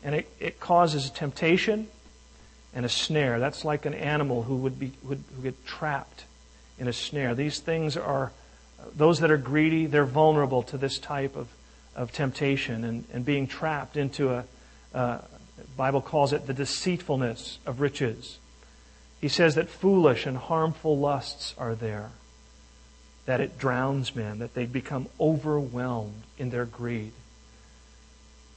And 0.04 0.14
it, 0.16 0.30
it 0.40 0.60
causes 0.60 1.08
a 1.08 1.14
temptation 1.14 1.88
and 2.74 2.86
a 2.86 2.90
snare. 2.90 3.40
That's 3.40 3.64
like 3.64 3.86
an 3.86 3.94
animal 3.94 4.44
who 4.44 4.58
would 4.58 4.78
be 4.78 4.92
would 5.04 5.24
who 5.36 5.44
get 5.44 5.66
trapped 5.66 6.26
in 6.78 6.88
a 6.88 6.94
snare. 6.94 7.34
These 7.34 7.60
things 7.60 7.96
are 7.96 8.32
those 8.96 9.20
that 9.20 9.32
are 9.32 9.38
greedy, 9.38 9.86
they're 9.86 10.06
vulnerable 10.06 10.64
to 10.64 10.78
this 10.78 11.00
type 11.00 11.36
of, 11.36 11.48
of 11.96 12.12
temptation 12.12 12.84
and, 12.84 13.06
and 13.14 13.26
being 13.26 13.48
trapped 13.48 13.98
into 13.98 14.32
a 14.32 14.46
uh, 14.94 15.20
Bible 15.78 16.02
calls 16.02 16.34
it 16.34 16.48
the 16.48 16.54
deceitfulness 16.54 17.60
of 17.66 17.80
riches. 17.80 18.38
He 19.22 19.28
says 19.28 19.56
that 19.56 19.70
foolish 19.70 20.26
and 20.26 20.38
harmful 20.38 20.98
lusts 20.98 21.56
are 21.58 21.76
there, 21.76 22.12
that 23.26 23.42
it 23.42 23.58
drowns 23.58 24.16
men, 24.16 24.40
that 24.40 24.54
they 24.54 24.66
become 24.66 25.08
overwhelmed 25.20 26.24
in 26.38 26.50
their 26.50 26.66
greed 26.66 27.12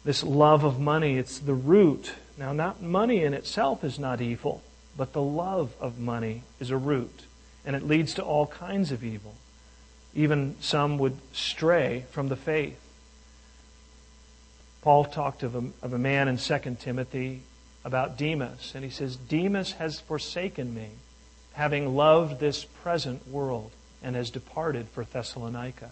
this 0.08 0.24
love 0.24 0.64
of 0.64 0.80
money, 0.80 1.18
it's 1.18 1.38
the 1.38 1.52
root. 1.52 2.14
Now, 2.38 2.54
not 2.54 2.80
money 2.80 3.22
in 3.22 3.34
itself 3.34 3.84
is 3.84 3.98
not 3.98 4.22
evil, 4.22 4.62
but 4.96 5.12
the 5.12 5.20
love 5.20 5.74
of 5.80 5.98
money 5.98 6.44
is 6.58 6.70
a 6.70 6.78
root, 6.78 7.24
and 7.66 7.76
it 7.76 7.86
leads 7.86 8.14
to 8.14 8.22
all 8.22 8.46
kinds 8.46 8.90
of 8.90 9.04
evil. 9.04 9.34
Even 10.14 10.56
some 10.60 10.96
would 10.96 11.18
stray 11.34 12.06
from 12.10 12.28
the 12.28 12.36
faith. 12.36 12.80
Paul 14.80 15.04
talked 15.04 15.42
of 15.42 15.54
a, 15.54 15.64
of 15.82 15.92
a 15.92 15.98
man 15.98 16.26
in 16.26 16.38
2 16.38 16.76
Timothy 16.80 17.42
about 17.84 18.18
Demas, 18.18 18.72
and 18.74 18.84
he 18.84 18.90
says, 18.90 19.16
Demas 19.16 19.72
has 19.72 20.00
forsaken 20.00 20.74
me, 20.74 20.88
having 21.52 21.96
loved 21.96 22.40
this 22.40 22.64
present 22.64 23.26
world, 23.28 23.70
and 24.02 24.14
has 24.16 24.30
departed 24.30 24.88
for 24.88 25.04
Thessalonica 25.04 25.90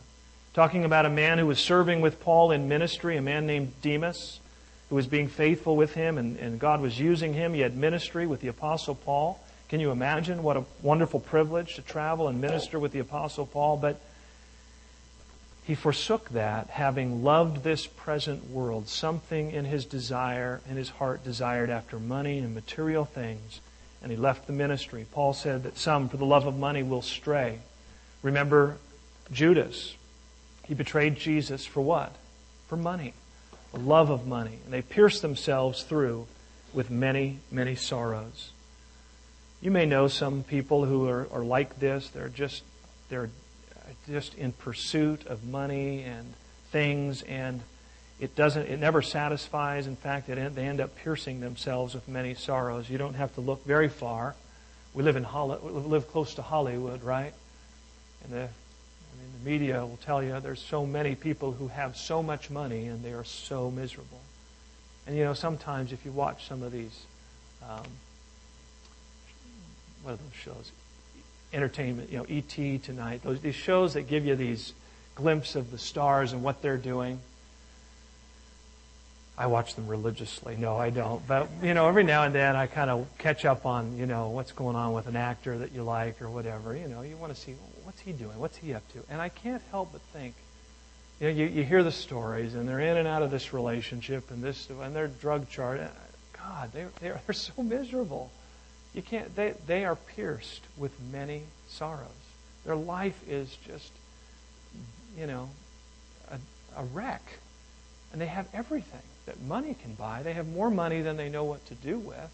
talking 0.57 0.87
about 0.87 1.05
a 1.05 1.11
man 1.11 1.37
who 1.37 1.45
was 1.45 1.59
serving 1.59 2.01
with 2.01 2.19
Paul 2.19 2.51
in 2.51 2.67
ministry, 2.67 3.19
a 3.19 3.23
man 3.23 3.47
named 3.47 3.75
Demas, 3.83 4.41
who 4.89 4.95
was 4.95 5.07
being 5.07 5.29
faithful 5.29 5.77
with 5.77 5.93
him, 5.93 6.17
and, 6.17 6.39
and 6.39 6.59
God 6.59 6.81
was 6.81 6.99
using 6.99 7.35
him. 7.35 7.53
He 7.53 7.61
had 7.61 7.77
ministry 7.77 8.27
with 8.27 8.41
the 8.41 8.49
Apostle 8.49 8.95
Paul. 8.95 9.39
Can 9.69 9.81
you 9.81 9.91
imagine 9.91 10.43
what 10.43 10.57
a 10.57 10.65
wonderful 10.81 11.21
privilege 11.21 11.75
to 11.75 11.83
travel 11.83 12.29
and 12.29 12.41
minister 12.41 12.79
with 12.79 12.93
the 12.93 13.01
Apostle 13.01 13.45
Paul? 13.45 13.77
But 13.77 14.01
he 15.67 15.75
forsook 15.75 16.29
that, 16.29 16.69
having 16.71 17.25
loved 17.25 17.65
this 17.65 17.89
present 17.89 18.49
world. 18.49 18.89
Something 18.89 19.51
in 19.51 19.65
his 19.65 19.85
desire, 19.85 20.61
in 20.71 20.77
his 20.77 20.91
heart, 20.91 21.25
desired 21.25 21.71
after 21.71 21.99
money 21.99 22.39
and 22.39 22.55
material 22.55 23.05
things, 23.05 23.61
and 24.01 24.13
he 24.13 24.17
left 24.17 24.47
the 24.47 24.53
ministry. 24.53 25.05
Paul 25.11 25.33
said 25.33 25.65
that 25.65 25.77
some, 25.77 26.09
for 26.09 26.19
the 26.19 26.25
love 26.25 26.47
of 26.47 26.57
money, 26.57 26.85
will 26.85 27.03
stray. 27.03 27.59
Remember 28.23 28.77
Judas, 29.33 29.97
he 30.67 30.75
betrayed 30.75 31.17
Jesus 31.17 31.67
for 31.67 31.81
what? 31.81 32.15
For 32.69 32.77
money, 32.77 33.13
the 33.73 33.81
love 33.81 34.09
of 34.09 34.25
money. 34.25 34.61
And 34.65 34.73
they 34.73 34.83
pierced 34.83 35.21
themselves 35.21 35.83
through 35.83 36.29
with 36.73 36.91
many, 36.91 37.41
many 37.51 37.75
sorrows. 37.75 38.53
You 39.61 39.73
may 39.73 39.85
know 39.85 40.07
some 40.07 40.45
people 40.45 40.85
who 40.85 41.09
are, 41.09 41.27
are 41.33 41.43
like 41.43 41.81
this. 41.81 42.09
They're 42.09 42.29
just, 42.29 42.63
they're 43.09 43.31
just 44.07 44.35
in 44.35 44.53
pursuit 44.53 45.27
of 45.27 45.45
money 45.45 46.03
and 46.03 46.33
things, 46.71 47.23
and 47.23 47.63
it 48.19 48.35
doesn't, 48.35 48.67
it 48.67 48.79
never 48.79 49.03
satisfies. 49.03 49.87
In 49.87 49.97
fact, 49.97 50.29
it, 50.29 50.55
they 50.55 50.67
end 50.67 50.81
up 50.81 50.97
piercing 50.97 51.41
themselves 51.41 51.95
with 51.95 52.09
many 52.09 52.35
sorrows. 52.35 52.89
You 52.89 52.99
don't 52.99 53.15
have 53.15 53.35
to 53.35 53.41
look 53.41 53.65
very 53.65 53.89
far. 53.89 54.35
We 54.95 55.03
live 55.03 55.17
in 55.17 55.25
Holly, 55.25 55.59
we 55.63 55.71
live 55.71 56.09
close 56.09 56.35
to 56.35 56.43
Hollywood, 56.43 57.03
right? 57.03 57.35
And 58.25 58.33
the 58.33 58.49
I 59.17 59.23
mean, 59.23 59.33
the 59.39 59.51
media 59.51 59.85
will 59.85 59.99
tell 59.99 60.23
you 60.23 60.39
there's 60.41 60.63
so 60.63 60.87
many 60.87 61.15
people 61.15 61.53
who 61.53 61.69
have 61.69 61.97
so 61.97 62.23
much 62.23 62.51
money 62.51 62.87
and 62.87 63.05
they 63.05 63.13
are 63.13 63.25
so 63.25 63.71
miserable. 63.71 64.21
And 65.07 65.17
you 65.17 65.25
know, 65.25 65.35
sometimes 65.35 65.93
if 65.93 66.05
you 66.05 66.13
watch 66.13 66.47
some 66.47 66.63
of 66.63 66.73
these, 66.73 67.05
um, 67.63 67.85
what 70.03 70.15
are 70.15 70.17
those 70.17 70.35
shows? 70.35 70.71
Entertainment, 71.57 72.13
you 72.13 72.19
know, 72.19 72.27
ET 72.29 72.83
tonight, 72.83 73.23
those 73.25 73.41
these 73.41 73.55
shows 73.55 73.95
that 73.95 74.03
give 74.03 74.27
you 74.27 74.37
these 74.37 74.75
glimpse 75.15 75.57
of 75.57 75.71
the 75.71 75.79
stars 75.79 76.35
and 76.35 76.43
what 76.43 76.61
they're 76.61 76.77
doing. 76.77 77.19
I 79.39 79.47
watch 79.47 79.75
them 79.75 79.87
religiously. 79.87 80.57
No, 80.57 80.77
I 80.77 80.91
don't. 80.91 81.27
But, 81.27 81.49
you 81.63 81.75
know, 81.75 81.89
every 81.89 82.05
now 82.05 82.23
and 82.25 82.35
then 82.35 82.57
I 82.57 82.67
kind 82.67 82.91
of 82.91 83.07
catch 83.19 83.45
up 83.45 83.67
on, 83.67 83.97
you 83.97 84.07
know, 84.07 84.29
what's 84.29 84.53
going 84.53 84.77
on 84.77 84.93
with 84.93 85.07
an 85.07 85.17
actor 85.17 85.59
that 85.59 85.73
you 85.73 85.83
like 85.83 86.23
or 86.23 86.31
whatever. 86.31 86.77
You 86.77 86.89
know, 86.89 87.03
you 87.03 87.17
want 87.17 87.35
to 87.35 87.41
see, 87.41 87.55
what's 87.85 88.01
he 88.01 88.13
doing? 88.13 88.39
What's 88.39 88.57
he 88.57 88.75
up 88.75 88.87
to? 88.93 89.03
And 89.11 89.21
I 89.21 89.29
can't 89.29 89.63
help 89.71 89.93
but 89.93 90.01
think, 90.13 90.35
you 91.21 91.29
know, 91.29 91.35
you, 91.35 91.47
you 91.47 91.65
hear 91.65 91.83
the 91.83 91.93
stories 91.93 92.55
and 92.55 92.69
they're 92.69 92.81
in 92.81 92.97
and 92.99 93.09
out 93.09 93.23
of 93.23 93.31
this 93.31 93.53
relationship 93.53 94.31
and 94.31 94.43
this, 94.43 94.69
and 94.71 94.95
their 94.95 95.09
drug 95.09 95.49
chart. 95.51 95.81
God, 96.33 96.73
they, 96.73 96.87
they 97.01 97.09
are, 97.09 97.21
they're 97.27 97.35
so 97.35 97.63
miserable. 97.63 98.31
You 98.97 99.03
can't, 99.03 99.37
they, 99.37 99.53
they 99.67 99.85
are 99.85 99.95
pierced 99.95 100.63
with 100.79 100.91
many 101.13 101.43
sorrows. 101.69 102.09
Their 102.65 102.75
life 102.75 103.21
is 103.29 103.55
just, 103.67 103.93
you 105.19 105.27
know, 105.27 105.51
a, 106.31 106.39
a 106.81 106.85
wreck. 106.85 107.23
And 108.11 108.21
they 108.21 108.27
have 108.27 108.49
everything 108.55 109.03
that 109.27 109.39
money 109.43 109.77
can 109.81 109.93
buy. 109.95 110.23
They 110.23 110.33
have 110.33 110.49
more 110.49 110.71
money 110.71 111.03
than 111.03 111.19
they 111.19 111.29
know 111.29 111.45
what 111.45 111.65
to 111.67 111.75
do 111.75 111.99
with. 111.99 112.31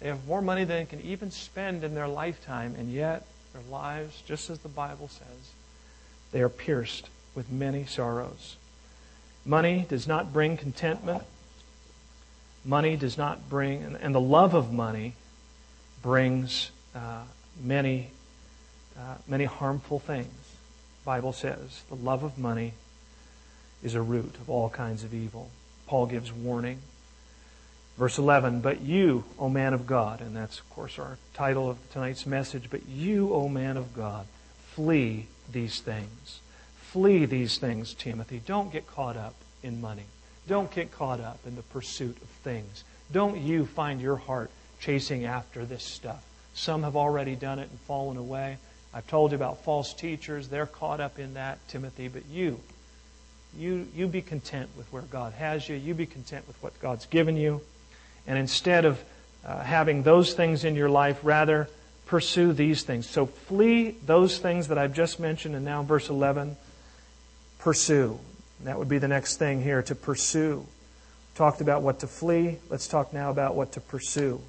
They 0.00 0.08
have 0.08 0.26
more 0.26 0.42
money 0.42 0.64
than 0.64 0.78
they 0.78 0.86
can 0.86 1.00
even 1.02 1.30
spend 1.30 1.84
in 1.84 1.94
their 1.94 2.08
lifetime, 2.08 2.74
and 2.76 2.92
yet 2.92 3.24
their 3.52 3.62
lives, 3.70 4.22
just 4.26 4.50
as 4.50 4.58
the 4.58 4.68
Bible 4.68 5.08
says, 5.08 5.52
they 6.32 6.42
are 6.42 6.48
pierced 6.48 7.08
with 7.36 7.50
many 7.50 7.86
sorrows. 7.86 8.56
Money 9.44 9.86
does 9.88 10.08
not 10.08 10.32
bring 10.32 10.56
contentment. 10.56 11.22
Money 12.64 12.96
does 12.96 13.16
not 13.16 13.48
bring, 13.48 13.84
and, 13.84 13.96
and 13.96 14.12
the 14.12 14.20
love 14.20 14.52
of 14.52 14.72
money 14.72 15.14
brings 16.06 16.70
uh, 16.94 17.24
many, 17.60 18.10
uh, 18.96 19.16
many 19.26 19.44
harmful 19.44 19.98
things. 19.98 20.28
The 20.28 21.04
Bible 21.04 21.32
says 21.32 21.82
the 21.88 21.96
love 21.96 22.22
of 22.22 22.38
money 22.38 22.74
is 23.82 23.96
a 23.96 24.00
root 24.00 24.36
of 24.36 24.48
all 24.48 24.70
kinds 24.70 25.02
of 25.02 25.12
evil. 25.12 25.50
Paul 25.88 26.06
gives 26.06 26.32
warning. 26.32 26.78
Verse 27.98 28.18
11, 28.18 28.60
but 28.60 28.82
you, 28.82 29.24
O 29.36 29.48
man 29.48 29.74
of 29.74 29.84
God, 29.84 30.20
and 30.20 30.36
that's, 30.36 30.60
of 30.60 30.70
course, 30.70 30.96
our 30.96 31.18
title 31.34 31.68
of 31.68 31.78
tonight's 31.90 32.24
message, 32.24 32.66
but 32.70 32.86
you, 32.86 33.34
O 33.34 33.48
man 33.48 33.76
of 33.76 33.92
God, 33.92 34.28
flee 34.74 35.26
these 35.50 35.80
things. 35.80 36.38
Flee 36.82 37.24
these 37.24 37.58
things, 37.58 37.94
Timothy. 37.94 38.40
Don't 38.46 38.70
get 38.70 38.86
caught 38.86 39.16
up 39.16 39.34
in 39.60 39.80
money. 39.80 40.04
Don't 40.46 40.70
get 40.70 40.92
caught 40.92 41.18
up 41.18 41.40
in 41.44 41.56
the 41.56 41.62
pursuit 41.62 42.16
of 42.22 42.28
things. 42.44 42.84
Don't 43.10 43.40
you 43.40 43.66
find 43.66 44.00
your 44.00 44.16
heart 44.16 44.52
chasing 44.86 45.24
after 45.24 45.64
this 45.64 45.82
stuff. 45.82 46.24
Some 46.54 46.84
have 46.84 46.94
already 46.94 47.34
done 47.34 47.58
it 47.58 47.68
and 47.68 47.80
fallen 47.80 48.16
away. 48.16 48.56
I've 48.94 49.06
told 49.08 49.32
you 49.32 49.34
about 49.34 49.64
false 49.64 49.92
teachers. 49.92 50.46
They're 50.46 50.64
caught 50.64 51.00
up 51.00 51.18
in 51.18 51.34
that, 51.34 51.58
Timothy. 51.66 52.06
But 52.06 52.26
you, 52.26 52.60
you, 53.58 53.88
you 53.96 54.06
be 54.06 54.22
content 54.22 54.70
with 54.76 54.90
where 54.92 55.02
God 55.02 55.32
has 55.32 55.68
you. 55.68 55.74
You 55.74 55.92
be 55.92 56.06
content 56.06 56.46
with 56.46 56.56
what 56.62 56.78
God's 56.78 57.04
given 57.06 57.36
you. 57.36 57.62
And 58.28 58.38
instead 58.38 58.84
of 58.84 59.02
uh, 59.44 59.58
having 59.58 60.04
those 60.04 60.34
things 60.34 60.64
in 60.64 60.76
your 60.76 60.88
life, 60.88 61.18
rather 61.24 61.68
pursue 62.06 62.52
these 62.52 62.84
things. 62.84 63.08
So 63.08 63.26
flee 63.26 63.96
those 64.06 64.38
things 64.38 64.68
that 64.68 64.78
I've 64.78 64.94
just 64.94 65.18
mentioned, 65.18 65.56
and 65.56 65.64
now 65.64 65.82
verse 65.82 66.08
11, 66.08 66.56
pursue. 67.58 68.20
That 68.60 68.78
would 68.78 68.88
be 68.88 68.98
the 68.98 69.08
next 69.08 69.38
thing 69.38 69.64
here 69.64 69.82
to 69.82 69.96
pursue. 69.96 70.64
Talked 71.34 71.60
about 71.60 71.82
what 71.82 71.98
to 72.00 72.06
flee. 72.06 72.58
Let's 72.70 72.86
talk 72.86 73.12
now 73.12 73.30
about 73.30 73.56
what 73.56 73.72
to 73.72 73.80
pursue. 73.80 74.40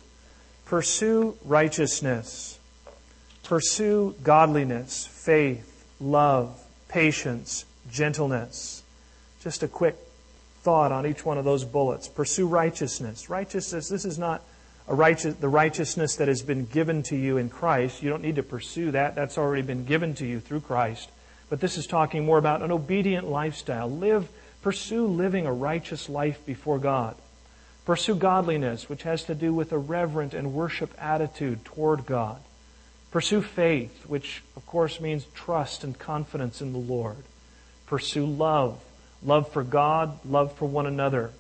Pursue 0.67 1.38
righteousness. 1.45 2.60
Pursue 3.43 4.15
godliness, 4.21 5.08
faith, 5.08 5.86
love, 6.01 6.62
patience, 6.89 7.63
gentleness. 7.89 8.84
Just 9.41 9.63
a 9.63 9.69
quick 9.69 9.95
thought 10.63 10.91
on 10.91 11.08
each 11.08 11.23
one 11.23 11.38
of 11.38 11.45
those 11.45 11.63
bullets. 11.63 12.10
Pursue 12.10 12.47
righteousness. 12.47 13.30
Righteousness, 13.30 13.88
this 13.88 14.03
is 14.03 14.19
not 14.19 14.43
a 14.89 14.93
righteous, 14.93 15.36
the 15.36 15.47
righteousness 15.47 16.17
that 16.17 16.27
has 16.27 16.41
been 16.41 16.65
given 16.65 17.01
to 17.03 17.15
you 17.15 17.38
in 17.38 17.49
Christ. 17.49 18.03
You 18.03 18.10
don't 18.10 18.21
need 18.21 18.36
to 18.36 18.43
pursue 18.43 18.91
that. 18.91 19.15
That's 19.15 19.38
already 19.38 19.62
been 19.62 19.86
given 19.86 20.15
to 20.15 20.25
you 20.25 20.41
through 20.41 20.62
Christ. 20.62 21.10
But 21.49 21.62
this 21.62 21.77
is 21.77 21.88
talking 21.88 22.25
more 22.25 22.38
about 22.38 22.62
an 22.62 22.73
obedient 22.73 23.25
lifestyle. 23.30 23.89
Live, 23.89 24.27
pursue 24.62 25.08
living 25.08 25.45
a 25.45 25.53
righteous 25.53 26.10
life 26.10 26.45
before 26.45 26.77
God. 26.77 27.15
Pursue 27.88 28.15
godliness, 28.15 28.89
which 28.89 29.04
has 29.04 29.23
to 29.23 29.34
do 29.34 29.54
with 29.54 29.71
a 29.71 29.78
reverent 29.78 30.34
and 30.34 30.54
worship 30.54 30.93
attitude 31.00 31.63
toward 31.63 32.06
God. 32.06 32.41
Pursue 33.12 33.41
faith, 33.41 34.04
which 34.08 34.43
of 34.58 34.65
course 34.65 35.00
means 35.00 35.26
trust 35.34 35.86
and 35.86 35.97
confidence 35.97 36.62
in 36.62 36.73
the 36.73 36.80
Lord. 36.80 37.23
Pursue 37.86 38.26
love, 38.26 38.84
love 39.23 39.50
for 39.54 39.63
God, 39.63 40.19
love 40.26 40.52
for 40.58 40.65
one 40.65 40.86
another. 40.86 41.32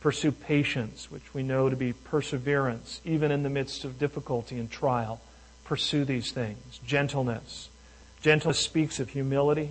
Pursue 0.00 0.32
patience, 0.32 1.08
which 1.08 1.32
we 1.32 1.44
know 1.44 1.70
to 1.70 1.76
be 1.76 1.92
perseverance, 1.92 3.00
even 3.04 3.30
in 3.30 3.44
the 3.44 3.48
midst 3.48 3.84
of 3.84 3.96
difficulty 3.96 4.58
and 4.58 4.68
trial. 4.68 5.20
Pursue 5.62 6.04
these 6.04 6.32
things. 6.32 6.80
Gentleness. 6.84 7.68
Gentleness 8.22 8.58
speaks 8.58 8.98
of 8.98 9.10
humility, 9.10 9.70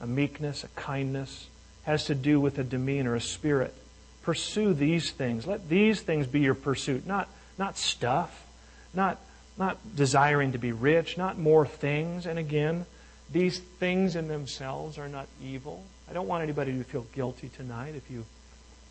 a 0.00 0.06
meekness, 0.06 0.64
a 0.64 0.68
kindness, 0.80 1.48
has 1.82 2.06
to 2.06 2.14
do 2.14 2.40
with 2.40 2.58
a 2.58 2.64
demeanor, 2.64 3.14
a 3.14 3.20
spirit. 3.20 3.74
Pursue 4.22 4.74
these 4.74 5.10
things. 5.10 5.46
Let 5.46 5.68
these 5.68 6.00
things 6.00 6.26
be 6.26 6.40
your 6.40 6.54
pursuit, 6.54 7.06
not, 7.06 7.28
not 7.58 7.76
stuff, 7.76 8.46
not, 8.94 9.18
not 9.58 9.78
desiring 9.96 10.52
to 10.52 10.58
be 10.58 10.72
rich, 10.72 11.18
not 11.18 11.38
more 11.38 11.66
things. 11.66 12.26
And 12.26 12.38
again, 12.38 12.86
these 13.30 13.58
things 13.58 14.16
in 14.16 14.28
themselves 14.28 14.98
are 14.98 15.08
not 15.08 15.26
evil. 15.42 15.82
I 16.08 16.12
don't 16.12 16.28
want 16.28 16.42
anybody 16.42 16.76
to 16.76 16.84
feel 16.84 17.06
guilty 17.14 17.48
tonight 17.48 17.94
if 17.96 18.10
you 18.10 18.24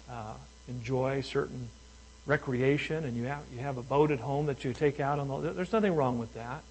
uh, 0.09 0.33
enjoy 0.67 1.21
certain 1.21 1.69
recreation 2.25 3.05
and 3.05 3.15
you 3.15 3.25
have, 3.25 3.43
you 3.53 3.59
have 3.59 3.77
a 3.77 3.83
boat 3.83 4.11
at 4.11 4.19
home 4.19 4.47
that 4.47 4.63
you 4.63 4.73
take 4.73 4.99
out 4.99 5.19
on 5.19 5.27
the. 5.27 5.51
There's 5.51 5.73
nothing 5.73 5.95
wrong 5.95 6.19
with 6.19 6.33
that. 6.33 6.63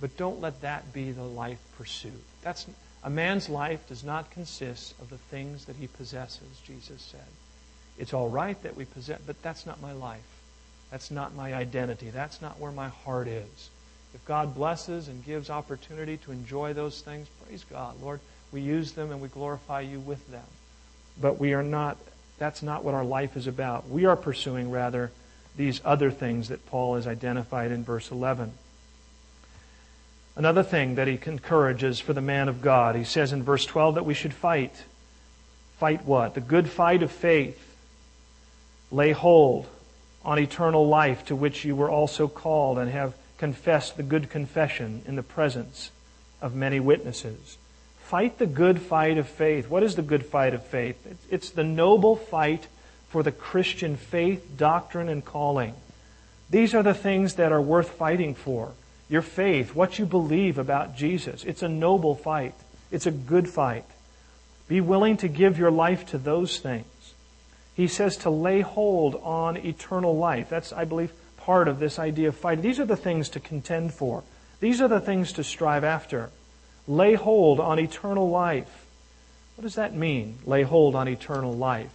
But 0.00 0.16
don't 0.16 0.40
let 0.40 0.62
that 0.62 0.92
be 0.92 1.12
the 1.12 1.22
life 1.22 1.58
pursuit. 1.76 2.22
That's, 2.42 2.66
a 3.04 3.10
man's 3.10 3.48
life 3.48 3.86
does 3.88 4.02
not 4.04 4.30
consist 4.30 4.94
of 5.00 5.10
the 5.10 5.18
things 5.18 5.66
that 5.66 5.76
he 5.76 5.86
possesses, 5.86 6.60
Jesus 6.66 7.02
said. 7.02 7.20
It's 8.00 8.14
all 8.14 8.30
right 8.30 8.60
that 8.62 8.76
we 8.76 8.86
possess, 8.86 9.20
but 9.26 9.40
that's 9.42 9.66
not 9.66 9.80
my 9.82 9.92
life. 9.92 10.24
That's 10.90 11.10
not 11.10 11.34
my 11.34 11.52
identity. 11.54 12.08
That's 12.08 12.40
not 12.40 12.58
where 12.58 12.72
my 12.72 12.88
heart 12.88 13.28
is. 13.28 13.70
If 14.14 14.24
God 14.24 14.54
blesses 14.54 15.08
and 15.08 15.24
gives 15.24 15.50
opportunity 15.50 16.16
to 16.18 16.32
enjoy 16.32 16.72
those 16.72 17.02
things, 17.02 17.28
praise 17.44 17.64
God. 17.70 18.00
Lord, 18.02 18.20
we 18.52 18.62
use 18.62 18.92
them 18.92 19.12
and 19.12 19.20
we 19.20 19.28
glorify 19.28 19.82
you 19.82 20.00
with 20.00 20.26
them. 20.30 20.46
But 21.20 21.38
we 21.38 21.52
are 21.52 21.62
not, 21.62 21.98
that's 22.38 22.62
not 22.62 22.82
what 22.84 22.94
our 22.94 23.04
life 23.04 23.36
is 23.36 23.46
about. 23.46 23.88
We 23.88 24.06
are 24.06 24.16
pursuing, 24.16 24.70
rather, 24.70 25.12
these 25.56 25.82
other 25.84 26.10
things 26.10 26.48
that 26.48 26.66
Paul 26.66 26.94
has 26.94 27.06
identified 27.06 27.70
in 27.70 27.84
verse 27.84 28.10
11. 28.10 28.52
Another 30.36 30.62
thing 30.62 30.94
that 30.94 31.06
he 31.06 31.20
encourages 31.26 32.00
for 32.00 32.14
the 32.14 32.22
man 32.22 32.48
of 32.48 32.62
God, 32.62 32.96
he 32.96 33.04
says 33.04 33.34
in 33.34 33.42
verse 33.42 33.66
12 33.66 33.96
that 33.96 34.06
we 34.06 34.14
should 34.14 34.32
fight. 34.32 34.74
Fight 35.78 36.06
what? 36.06 36.34
The 36.34 36.40
good 36.40 36.70
fight 36.70 37.02
of 37.02 37.12
faith. 37.12 37.66
Lay 38.90 39.12
hold 39.12 39.68
on 40.24 40.38
eternal 40.38 40.86
life 40.86 41.24
to 41.26 41.36
which 41.36 41.64
you 41.64 41.74
were 41.74 41.90
also 41.90 42.28
called 42.28 42.78
and 42.78 42.90
have 42.90 43.14
confessed 43.38 43.96
the 43.96 44.02
good 44.02 44.28
confession 44.28 45.02
in 45.06 45.16
the 45.16 45.22
presence 45.22 45.90
of 46.42 46.54
many 46.54 46.80
witnesses. 46.80 47.56
Fight 48.02 48.38
the 48.38 48.46
good 48.46 48.80
fight 48.80 49.18
of 49.18 49.28
faith. 49.28 49.68
What 49.68 49.82
is 49.82 49.94
the 49.94 50.02
good 50.02 50.26
fight 50.26 50.52
of 50.52 50.66
faith? 50.66 50.96
It's 51.30 51.50
the 51.50 51.64
noble 51.64 52.16
fight 52.16 52.66
for 53.08 53.22
the 53.22 53.32
Christian 53.32 53.96
faith, 53.96 54.56
doctrine, 54.56 55.08
and 55.08 55.24
calling. 55.24 55.74
These 56.50 56.74
are 56.74 56.82
the 56.82 56.94
things 56.94 57.34
that 57.34 57.52
are 57.52 57.62
worth 57.62 57.90
fighting 57.90 58.34
for 58.34 58.72
your 59.08 59.22
faith, 59.22 59.74
what 59.74 59.98
you 59.98 60.06
believe 60.06 60.58
about 60.58 60.96
Jesus. 60.96 61.44
It's 61.44 61.62
a 61.62 61.68
noble 61.68 62.14
fight. 62.14 62.54
It's 62.90 63.06
a 63.06 63.10
good 63.10 63.48
fight. 63.48 63.84
Be 64.68 64.80
willing 64.80 65.16
to 65.18 65.28
give 65.28 65.58
your 65.58 65.70
life 65.70 66.06
to 66.06 66.18
those 66.18 66.58
things. 66.58 66.86
He 67.74 67.88
says 67.88 68.16
to 68.18 68.30
lay 68.30 68.60
hold 68.60 69.16
on 69.16 69.56
eternal 69.56 70.16
life. 70.16 70.48
That's, 70.50 70.72
I 70.72 70.84
believe, 70.84 71.12
part 71.36 71.68
of 71.68 71.78
this 71.78 71.98
idea 71.98 72.28
of 72.28 72.36
fighting. 72.36 72.62
These 72.62 72.80
are 72.80 72.86
the 72.86 72.96
things 72.96 73.28
to 73.30 73.40
contend 73.40 73.94
for. 73.94 74.22
These 74.60 74.80
are 74.80 74.88
the 74.88 75.00
things 75.00 75.32
to 75.34 75.44
strive 75.44 75.84
after. 75.84 76.30
Lay 76.86 77.14
hold 77.14 77.60
on 77.60 77.78
eternal 77.78 78.28
life. 78.28 78.86
What 79.56 79.62
does 79.62 79.76
that 79.76 79.94
mean, 79.94 80.38
lay 80.44 80.62
hold 80.62 80.94
on 80.94 81.08
eternal 81.08 81.54
life? 81.54 81.90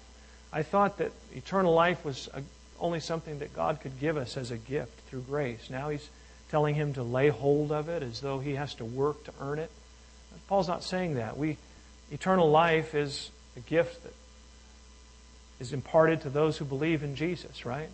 I 0.52 0.64
thought 0.64 0.98
that 0.98 1.12
eternal 1.34 1.74
life 1.74 2.06
was 2.06 2.30
a, 2.34 2.42
only 2.80 3.00
something 3.00 3.40
that 3.40 3.54
God 3.54 3.82
could 3.82 4.00
give 4.00 4.18
us 4.18 4.38
as 4.38 4.52
a 4.52 4.58
gift 4.58 5.00
through 5.10 5.22
grace. 5.22 5.70
Now 5.70 5.90
He's 5.90 6.08
telling 6.50 6.76
him 6.76 6.94
to 6.94 7.04
lay 7.04 7.30
hold 7.30 7.72
of 7.72 7.90
it 7.90 8.04
as 8.04 8.22
though 8.22 8.40
he 8.40 8.56
has 8.56 8.74
to 8.76 8.86
work 8.86 9.24
to 9.26 9.34
earn 9.42 9.60
it. 9.60 9.72
Paul's 10.48 10.68
not 10.68 10.84
saying 10.84 11.16
that. 11.16 11.38
We, 11.38 11.58
eternal 12.12 12.50
life 12.50 12.94
is 12.94 13.32
a 13.58 13.60
gift 13.62 14.04
that 14.04 14.14
is 15.60 15.74
imparted 15.74 16.22
to 16.22 16.30
those 16.30 16.58
who 16.58 16.65
believe 16.65 17.04
in 17.04 17.15
Jesus, 17.15 17.65
right? 17.65 17.89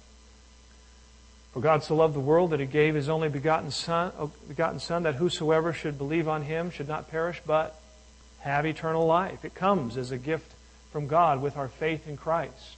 For 1.53 1.59
God 1.59 1.83
so 1.83 1.95
loved 1.95 2.15
the 2.15 2.19
world 2.19 2.51
that 2.51 2.59
he 2.59 2.65
gave 2.65 2.95
his 2.95 3.09
only 3.09 3.29
begotten 3.29 3.71
Son, 3.71 4.11
oh, 4.17 4.31
begotten 4.47 4.79
Son, 4.79 5.03
that 5.03 5.15
whosoever 5.15 5.73
should 5.73 5.97
believe 5.97 6.27
on 6.27 6.43
him 6.43 6.71
should 6.71 6.87
not 6.87 7.11
perish, 7.11 7.41
but 7.45 7.79
have 8.39 8.65
eternal 8.65 9.05
life. 9.05 9.43
It 9.43 9.53
comes 9.53 9.97
as 9.97 10.11
a 10.11 10.17
gift 10.17 10.51
from 10.91 11.07
God 11.07 11.41
with 11.41 11.57
our 11.57 11.67
faith 11.67 12.07
in 12.07 12.17
Christ. 12.17 12.77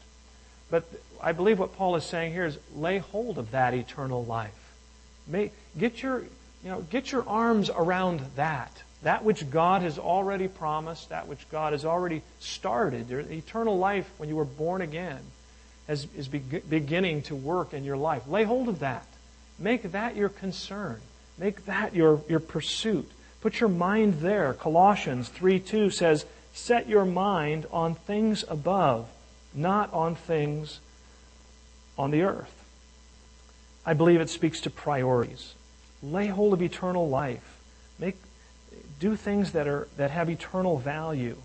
But 0.69 0.85
I 1.21 1.33
believe 1.33 1.59
what 1.59 1.75
Paul 1.75 1.95
is 1.95 2.03
saying 2.03 2.33
here 2.33 2.45
is 2.45 2.57
lay 2.75 2.97
hold 2.97 3.37
of 3.37 3.51
that 3.51 3.73
eternal 3.73 4.25
life. 4.25 4.51
Make, 5.27 5.53
get, 5.77 6.01
your, 6.01 6.21
you 6.63 6.69
know, 6.69 6.81
get 6.81 7.11
your 7.11 7.27
arms 7.27 7.69
around 7.69 8.21
that. 8.35 8.71
That 9.03 9.23
which 9.23 9.49
God 9.49 9.81
has 9.81 9.99
already 9.99 10.47
promised, 10.47 11.09
that 11.09 11.27
which 11.27 11.49
God 11.49 11.73
has 11.73 11.85
already 11.85 12.21
started. 12.39 13.09
Your 13.09 13.19
eternal 13.19 13.77
life, 13.77 14.09
when 14.17 14.29
you 14.29 14.35
were 14.35 14.45
born 14.45 14.81
again, 14.81 15.19
has, 15.87 16.07
is 16.15 16.27
be, 16.27 16.39
beginning 16.39 17.23
to 17.23 17.35
work 17.35 17.73
in 17.73 17.83
your 17.83 17.97
life. 17.97 18.27
Lay 18.27 18.43
hold 18.43 18.69
of 18.69 18.79
that. 18.79 19.05
Make 19.59 19.91
that 19.91 20.15
your 20.15 20.29
concern. 20.29 21.01
Make 21.37 21.65
that 21.65 21.95
your, 21.95 22.21
your 22.29 22.39
pursuit. 22.39 23.09
Put 23.41 23.59
your 23.59 23.69
mind 23.69 24.15
there. 24.15 24.53
Colossians 24.53 25.27
3 25.29 25.59
2 25.59 25.89
says, 25.89 26.25
Set 26.53 26.87
your 26.87 27.05
mind 27.05 27.65
on 27.71 27.95
things 27.95 28.45
above, 28.47 29.09
not 29.53 29.91
on 29.91 30.15
things 30.15 30.79
on 31.97 32.11
the 32.11 32.21
earth. 32.21 32.53
I 33.85 33.93
believe 33.93 34.21
it 34.21 34.29
speaks 34.29 34.61
to 34.61 34.69
priorities. 34.69 35.55
Lay 36.01 36.27
hold 36.27 36.53
of 36.53 36.61
eternal 36.61 37.09
life. 37.09 37.59
Make, 37.99 38.17
do 39.03 39.17
things 39.17 39.51
that, 39.51 39.67
are, 39.67 39.89
that 39.97 40.11
have 40.11 40.29
eternal 40.29 40.77
value. 40.77 41.35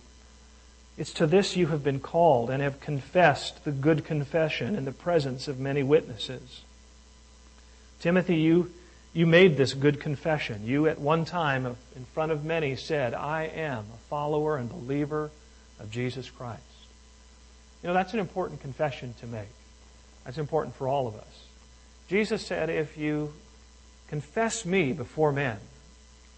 It's 0.97 1.13
to 1.15 1.27
this 1.27 1.57
you 1.57 1.67
have 1.67 1.83
been 1.83 1.99
called 1.99 2.51
and 2.51 2.63
have 2.63 2.79
confessed 2.79 3.65
the 3.65 3.73
good 3.73 4.05
confession 4.05 4.77
in 4.77 4.85
the 4.85 4.93
presence 4.93 5.49
of 5.49 5.59
many 5.59 5.83
witnesses. 5.83 6.63
Timothy, 7.99 8.37
you, 8.37 8.71
you 9.13 9.27
made 9.27 9.57
this 9.57 9.75
good 9.75 9.99
confession. 9.99 10.69
You, 10.69 10.87
at 10.87 11.01
one 11.01 11.25
time, 11.25 11.67
in 11.67 12.05
front 12.15 12.31
of 12.31 12.45
many, 12.45 12.77
said, 12.77 13.13
I 13.13 13.47
am 13.47 13.87
a 13.93 13.99
follower 14.09 14.57
and 14.57 14.71
believer 14.71 15.33
of 15.81 15.91
Jesus 15.91 16.31
Christ. 16.31 16.63
You 17.83 17.89
know, 17.89 17.95
that's 17.95 18.15
an 18.15 18.21
important 18.21 18.61
confession 18.61 19.15
to 19.19 19.27
make. 19.27 19.49
That's 20.25 20.39
important 20.39 20.77
for 20.77 20.87
all 20.87 21.09
of 21.09 21.17
us. 21.17 21.45
Jesus 22.09 22.47
said, 22.47 22.71
If 22.71 22.97
you 22.97 23.33
confess 24.07 24.65
me 24.65 24.93
before 24.93 25.33
men, 25.33 25.59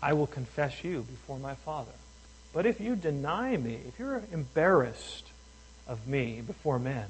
I 0.02 0.12
will 0.14 0.26
confess 0.26 0.82
you 0.82 1.02
before 1.02 1.38
my 1.38 1.54
Father. 1.54 1.92
But 2.52 2.66
if 2.66 2.80
you 2.80 2.96
deny 2.96 3.56
me, 3.56 3.78
if 3.86 3.98
you're 3.98 4.22
embarrassed 4.32 5.26
of 5.86 6.06
me 6.06 6.40
before 6.40 6.78
men, 6.78 7.06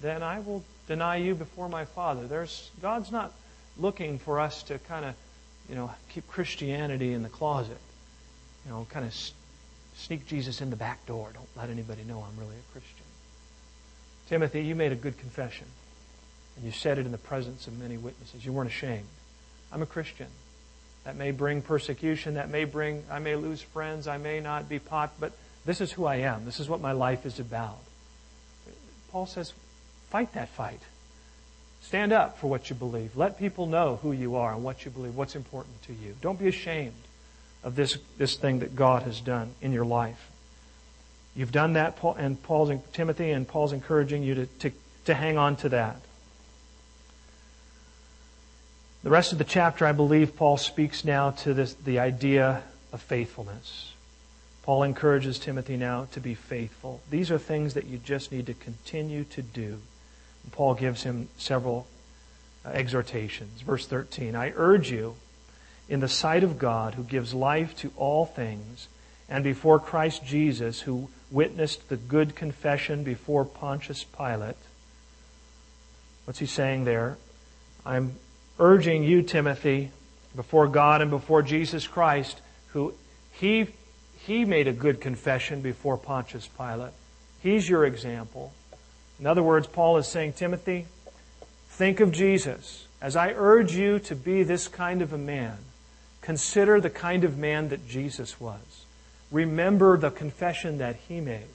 then 0.00 0.22
I 0.22 0.40
will 0.40 0.64
deny 0.86 1.16
you 1.16 1.34
before 1.34 1.68
my 1.68 1.84
Father. 1.84 2.26
There's, 2.26 2.70
God's 2.82 3.10
not 3.10 3.32
looking 3.78 4.18
for 4.18 4.38
us 4.40 4.62
to 4.64 4.78
kind 4.80 5.04
of, 5.04 5.14
you 5.68 5.74
know, 5.74 5.90
keep 6.10 6.28
Christianity 6.28 7.12
in 7.12 7.22
the 7.22 7.28
closet. 7.28 7.78
You 8.64 8.72
know, 8.72 8.86
kind 8.90 9.06
of 9.06 9.14
sneak 9.96 10.26
Jesus 10.26 10.60
in 10.60 10.70
the 10.70 10.76
back 10.76 11.04
door. 11.06 11.30
Don't 11.32 11.48
let 11.56 11.70
anybody 11.70 12.02
know 12.04 12.24
I'm 12.26 12.38
really 12.38 12.56
a 12.56 12.72
Christian. 12.72 13.04
Timothy, 14.28 14.62
you 14.62 14.74
made 14.74 14.92
a 14.92 14.96
good 14.96 15.18
confession. 15.18 15.66
And 16.56 16.64
you 16.64 16.70
said 16.70 16.98
it 16.98 17.06
in 17.06 17.12
the 17.12 17.18
presence 17.18 17.66
of 17.66 17.78
many 17.78 17.96
witnesses. 17.96 18.44
You 18.44 18.52
weren't 18.52 18.70
ashamed. 18.70 19.06
I'm 19.72 19.82
a 19.82 19.86
Christian. 19.86 20.28
That 21.04 21.16
may 21.16 21.30
bring 21.30 21.62
persecution. 21.62 22.34
That 22.34 22.50
may 22.50 22.64
bring, 22.64 23.04
I 23.10 23.18
may 23.18 23.36
lose 23.36 23.60
friends. 23.60 24.08
I 24.08 24.18
may 24.18 24.40
not 24.40 24.68
be 24.68 24.78
pot, 24.78 25.12
but 25.20 25.32
this 25.64 25.80
is 25.80 25.92
who 25.92 26.04
I 26.04 26.16
am. 26.16 26.44
This 26.44 26.60
is 26.60 26.68
what 26.68 26.80
my 26.80 26.92
life 26.92 27.26
is 27.26 27.38
about. 27.38 27.78
Paul 29.10 29.26
says, 29.26 29.52
fight 30.10 30.32
that 30.32 30.48
fight. 30.48 30.80
Stand 31.82 32.12
up 32.12 32.38
for 32.38 32.48
what 32.48 32.70
you 32.70 32.76
believe. 32.76 33.16
Let 33.16 33.38
people 33.38 33.66
know 33.66 33.98
who 34.02 34.12
you 34.12 34.36
are 34.36 34.54
and 34.54 34.64
what 34.64 34.84
you 34.84 34.90
believe, 34.90 35.14
what's 35.14 35.36
important 35.36 35.82
to 35.82 35.92
you. 35.92 36.16
Don't 36.22 36.38
be 36.38 36.48
ashamed 36.48 36.94
of 37.62 37.76
this, 37.76 37.98
this 38.16 38.36
thing 38.36 38.60
that 38.60 38.74
God 38.74 39.02
has 39.02 39.20
done 39.20 39.50
in 39.60 39.72
your 39.72 39.84
life. 39.84 40.30
You've 41.36 41.52
done 41.52 41.74
that, 41.74 41.96
Paul, 41.96 42.14
and 42.14 42.42
Paul's 42.42 42.72
Timothy, 42.92 43.30
and 43.30 43.46
Paul's 43.46 43.72
encouraging 43.72 44.22
you 44.22 44.34
to, 44.34 44.46
to, 44.46 44.70
to 45.06 45.14
hang 45.14 45.36
on 45.36 45.56
to 45.56 45.68
that. 45.70 45.96
The 49.04 49.10
rest 49.10 49.32
of 49.32 49.38
the 49.38 49.44
chapter, 49.44 49.84
I 49.84 49.92
believe, 49.92 50.34
Paul 50.34 50.56
speaks 50.56 51.04
now 51.04 51.32
to 51.32 51.52
this, 51.52 51.74
the 51.74 51.98
idea 51.98 52.62
of 52.90 53.02
faithfulness. 53.02 53.92
Paul 54.62 54.82
encourages 54.82 55.38
Timothy 55.38 55.76
now 55.76 56.08
to 56.12 56.20
be 56.20 56.32
faithful. 56.32 57.02
These 57.10 57.30
are 57.30 57.36
things 57.36 57.74
that 57.74 57.84
you 57.84 57.98
just 57.98 58.32
need 58.32 58.46
to 58.46 58.54
continue 58.54 59.24
to 59.24 59.42
do. 59.42 59.78
And 60.42 60.52
Paul 60.52 60.72
gives 60.72 61.02
him 61.02 61.28
several 61.36 61.86
uh, 62.64 62.70
exhortations. 62.70 63.60
Verse 63.60 63.86
13 63.86 64.34
I 64.34 64.54
urge 64.56 64.90
you, 64.90 65.16
in 65.86 66.00
the 66.00 66.08
sight 66.08 66.42
of 66.42 66.58
God, 66.58 66.94
who 66.94 67.04
gives 67.04 67.34
life 67.34 67.76
to 67.80 67.92
all 67.98 68.24
things, 68.24 68.88
and 69.28 69.44
before 69.44 69.78
Christ 69.78 70.24
Jesus, 70.24 70.80
who 70.80 71.10
witnessed 71.30 71.90
the 71.90 71.98
good 71.98 72.34
confession 72.34 73.04
before 73.04 73.44
Pontius 73.44 74.02
Pilate. 74.02 74.56
What's 76.24 76.38
he 76.38 76.46
saying 76.46 76.86
there? 76.86 77.18
I'm 77.84 78.16
urging 78.58 79.04
you, 79.04 79.22
Timothy, 79.22 79.90
before 80.34 80.68
God 80.68 81.02
and 81.02 81.10
before 81.10 81.42
Jesus 81.42 81.86
Christ, 81.86 82.40
who 82.68 82.94
he, 83.32 83.68
he 84.18 84.44
made 84.44 84.68
a 84.68 84.72
good 84.72 85.00
confession 85.00 85.60
before 85.60 85.96
Pontius 85.96 86.48
Pilate. 86.48 86.92
He's 87.42 87.68
your 87.68 87.84
example. 87.84 88.52
In 89.18 89.26
other 89.26 89.42
words, 89.42 89.66
Paul 89.66 89.96
is 89.98 90.08
saying, 90.08 90.34
Timothy, 90.34 90.86
think 91.68 92.00
of 92.00 92.12
Jesus. 92.12 92.86
As 93.00 93.16
I 93.16 93.32
urge 93.32 93.74
you 93.74 93.98
to 94.00 94.16
be 94.16 94.42
this 94.42 94.66
kind 94.66 95.02
of 95.02 95.12
a 95.12 95.18
man, 95.18 95.58
consider 96.22 96.80
the 96.80 96.90
kind 96.90 97.22
of 97.22 97.36
man 97.36 97.68
that 97.68 97.86
Jesus 97.86 98.40
was. 98.40 98.86
Remember 99.30 99.98
the 99.98 100.10
confession 100.10 100.78
that 100.78 100.96
he 101.08 101.20
made. 101.20 101.46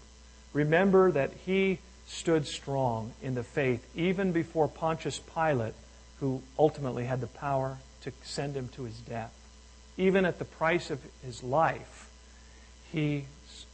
Remember 0.54 1.12
that 1.12 1.32
he 1.46 1.80
stood 2.08 2.46
strong 2.46 3.14
in 3.22 3.36
the 3.36 3.44
faith 3.44 3.86
even 3.96 4.32
before 4.32 4.68
Pontius 4.68 5.20
Pilate 5.20 5.74
who 6.20 6.42
ultimately 6.58 7.06
had 7.06 7.22
the 7.22 7.28
power 7.28 7.78
to 8.02 8.12
send 8.24 8.56
him 8.56 8.70
to 8.70 8.84
his 8.84 8.98
death. 9.00 9.34
Even 9.98 10.26
at 10.26 10.40
the 10.40 10.46
price 10.46 10.90
of 10.90 11.00
his 11.24 11.44
life, 11.44 12.10
he, 12.92 13.26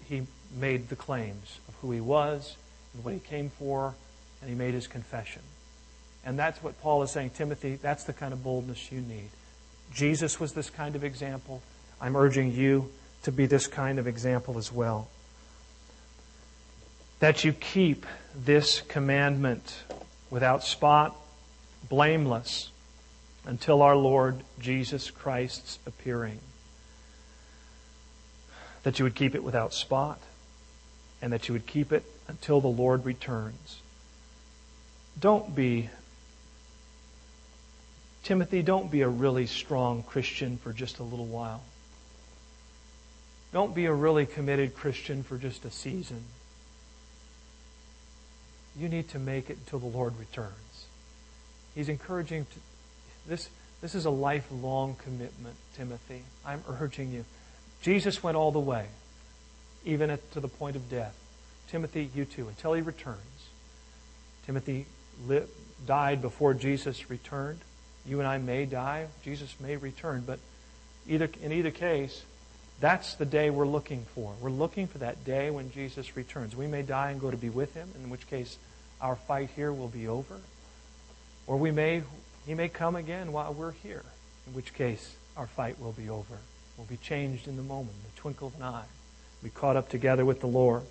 he 0.07 0.23
made 0.55 0.89
the 0.89 0.95
claims 0.95 1.59
of 1.67 1.75
who 1.81 1.91
he 1.91 2.01
was 2.01 2.55
and 2.93 3.03
what 3.03 3.13
he 3.13 3.19
came 3.19 3.49
for, 3.49 3.93
and 4.41 4.49
he 4.49 4.55
made 4.55 4.73
his 4.73 4.87
confession. 4.87 5.41
And 6.25 6.39
that's 6.39 6.61
what 6.63 6.81
Paul 6.81 7.03
is 7.03 7.11
saying, 7.11 7.31
Timothy, 7.31 7.75
that's 7.75 8.03
the 8.03 8.13
kind 8.13 8.33
of 8.33 8.43
boldness 8.43 8.91
you 8.91 9.01
need. 9.01 9.29
Jesus 9.93 10.39
was 10.39 10.53
this 10.53 10.69
kind 10.69 10.95
of 10.95 11.03
example. 11.03 11.61
I'm 12.01 12.15
urging 12.15 12.51
you 12.51 12.91
to 13.23 13.31
be 13.31 13.45
this 13.45 13.67
kind 13.67 13.99
of 13.99 14.07
example 14.07 14.57
as 14.57 14.71
well. 14.71 15.07
That 17.19 17.43
you 17.43 17.53
keep 17.53 18.05
this 18.35 18.81
commandment 18.81 19.83
without 20.29 20.63
spot 20.63 21.15
blameless 21.89 22.69
until 23.45 23.81
our 23.81 23.95
Lord 23.95 24.43
Jesus 24.59 25.11
Christ's 25.11 25.79
appearing. 25.85 26.39
That 28.83 28.99
you 28.99 29.05
would 29.05 29.15
keep 29.15 29.35
it 29.35 29.43
without 29.43 29.73
spot, 29.73 30.19
and 31.21 31.33
that 31.33 31.47
you 31.47 31.53
would 31.53 31.65
keep 31.65 31.91
it 31.91 32.03
until 32.27 32.61
the 32.61 32.67
Lord 32.67 33.05
returns. 33.05 33.81
Don't 35.19 35.55
be, 35.55 35.89
Timothy, 38.23 38.61
don't 38.61 38.91
be 38.91 39.01
a 39.01 39.09
really 39.09 39.45
strong 39.45 40.03
Christian 40.03 40.57
for 40.57 40.73
just 40.73 40.99
a 40.99 41.03
little 41.03 41.25
while. 41.25 41.63
Don't 43.53 43.73
be 43.73 43.85
a 43.85 43.93
really 43.93 44.25
committed 44.25 44.75
Christian 44.75 45.23
for 45.23 45.37
just 45.37 45.63
a 45.63 45.71
season. 45.71 46.23
You 48.77 48.89
need 48.89 49.07
to 49.09 49.19
make 49.19 49.49
it 49.49 49.57
until 49.57 49.79
the 49.79 49.97
Lord 49.97 50.19
returns. 50.19 50.51
He's 51.75 51.89
encouraging 51.89 52.45
to, 52.45 52.59
this. 53.27 53.49
This 53.81 53.93
is 53.93 54.05
a 54.05 54.09
lifelong 54.09 54.95
commitment, 55.03 55.55
Timothy. 55.75 56.23
I'm 56.45 56.63
urging 56.67 57.11
you. 57.11 57.25
Jesus 57.81 58.23
went 58.23 58.35
all 58.37 58.51
the 58.51 58.59
way, 58.59 58.87
even 59.83 60.09
at, 60.09 60.31
to 60.31 60.39
the 60.39 60.47
point 60.47 60.75
of 60.75 60.89
death. 60.89 61.15
Timothy, 61.69 62.09
you 62.15 62.25
too, 62.25 62.47
until 62.47 62.73
he 62.73 62.81
returns. 62.81 63.19
Timothy 64.45 64.85
died 65.85 66.21
before 66.21 66.53
Jesus 66.53 67.09
returned. 67.09 67.59
You 68.07 68.19
and 68.19 68.27
I 68.27 68.37
may 68.37 68.65
die. 68.65 69.07
Jesus 69.23 69.53
may 69.59 69.75
return. 69.75 70.23
But 70.25 70.39
either, 71.07 71.29
in 71.43 71.51
either 71.51 71.71
case, 71.71 72.23
that's 72.79 73.15
the 73.15 73.25
day 73.25 73.49
we're 73.49 73.67
looking 73.67 74.05
for. 74.15 74.33
We're 74.41 74.49
looking 74.49 74.87
for 74.87 74.99
that 74.99 75.25
day 75.25 75.49
when 75.49 75.71
Jesus 75.71 76.15
returns. 76.15 76.55
We 76.55 76.67
may 76.67 76.81
die 76.81 77.11
and 77.11 77.19
go 77.19 77.31
to 77.31 77.37
be 77.37 77.49
with 77.49 77.73
him, 77.73 77.89
in 77.95 78.09
which 78.09 78.27
case 78.27 78.57
our 79.01 79.15
fight 79.15 79.49
here 79.55 79.71
will 79.71 79.87
be 79.87 80.07
over. 80.07 80.39
Or 81.47 81.57
we 81.57 81.71
may, 81.71 82.03
he 82.45 82.53
may 82.53 82.69
come 82.69 82.95
again 82.95 83.31
while 83.31 83.53
we're 83.53 83.71
here, 83.71 84.03
in 84.47 84.53
which 84.53 84.73
case 84.73 85.15
our 85.37 85.47
fight 85.47 85.79
will 85.79 85.91
be 85.91 86.09
over. 86.09 86.37
We'll 86.77 86.87
be 86.87 86.97
changed 86.97 87.47
in 87.47 87.55
the 87.55 87.63
moment, 87.63 87.95
the 88.03 88.19
twinkle 88.19 88.47
of 88.49 88.55
an 88.55 88.63
eye. 88.63 88.85
Be 89.43 89.49
caught 89.49 89.75
up 89.75 89.89
together 89.89 90.25
with 90.25 90.39
the 90.39 90.47
Lord. 90.47 90.83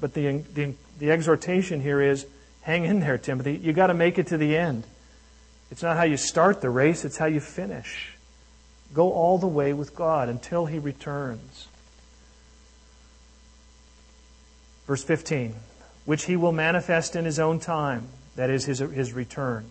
But 0.00 0.12
the, 0.12 0.38
the, 0.38 0.74
the 0.98 1.10
exhortation 1.10 1.80
here 1.80 2.00
is 2.02 2.26
hang 2.62 2.84
in 2.84 3.00
there, 3.00 3.16
Timothy. 3.16 3.58
You've 3.62 3.76
got 3.76 3.86
to 3.86 3.94
make 3.94 4.18
it 4.18 4.26
to 4.28 4.36
the 4.36 4.56
end. 4.56 4.84
It's 5.70 5.82
not 5.82 5.96
how 5.96 6.04
you 6.04 6.16
start 6.16 6.60
the 6.60 6.70
race, 6.70 7.04
it's 7.04 7.16
how 7.16 7.26
you 7.26 7.40
finish. 7.40 8.12
Go 8.92 9.12
all 9.12 9.38
the 9.38 9.46
way 9.46 9.72
with 9.72 9.94
God 9.94 10.28
until 10.28 10.66
He 10.66 10.78
returns. 10.78 11.68
Verse 14.86 15.02
15, 15.02 15.54
which 16.04 16.24
He 16.24 16.36
will 16.36 16.52
manifest 16.52 17.16
in 17.16 17.24
His 17.24 17.38
own 17.38 17.58
time, 17.58 18.08
that 18.36 18.50
is, 18.50 18.64
His, 18.64 18.78
his 18.78 19.12
return. 19.12 19.68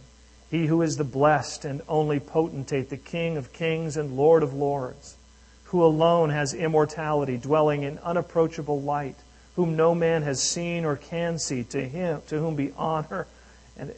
He 0.56 0.68
who 0.68 0.82
is 0.84 0.96
the 0.96 1.04
blessed 1.04 1.66
and 1.66 1.82
only 1.86 2.18
potentate, 2.18 2.90
the 2.90 2.96
King 2.96 3.36
of 3.36 3.52
kings 3.52 3.98
and 3.98 4.16
Lord 4.16 4.42
of 4.42 4.54
lords, 4.54 5.18
who 5.66 5.84
alone 5.84 6.30
has 6.30 6.54
immortality, 6.54 7.36
dwelling 7.36 7.84
in 7.84 8.00
unapproachable 8.00 8.82
light, 8.82 9.18
whom 9.58 9.76
no 9.76 9.94
man 9.94 10.22
has 10.22 10.42
seen 10.42 10.86
or 10.86 10.96
can 10.96 11.40
see, 11.40 11.66
to 11.66 11.86
him 11.86 12.22
to 12.30 12.40
whom 12.40 12.56
be 12.56 12.72
honor 12.78 13.28
and, 13.76 13.94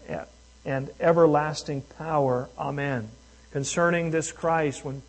and 0.66 0.89
everlasting 0.99 1.82
power. 1.99 2.49
Amen. 2.58 3.10
Concerning 3.51 4.10
this 4.10 4.32
Christ, 4.32 4.84
when 4.84 5.03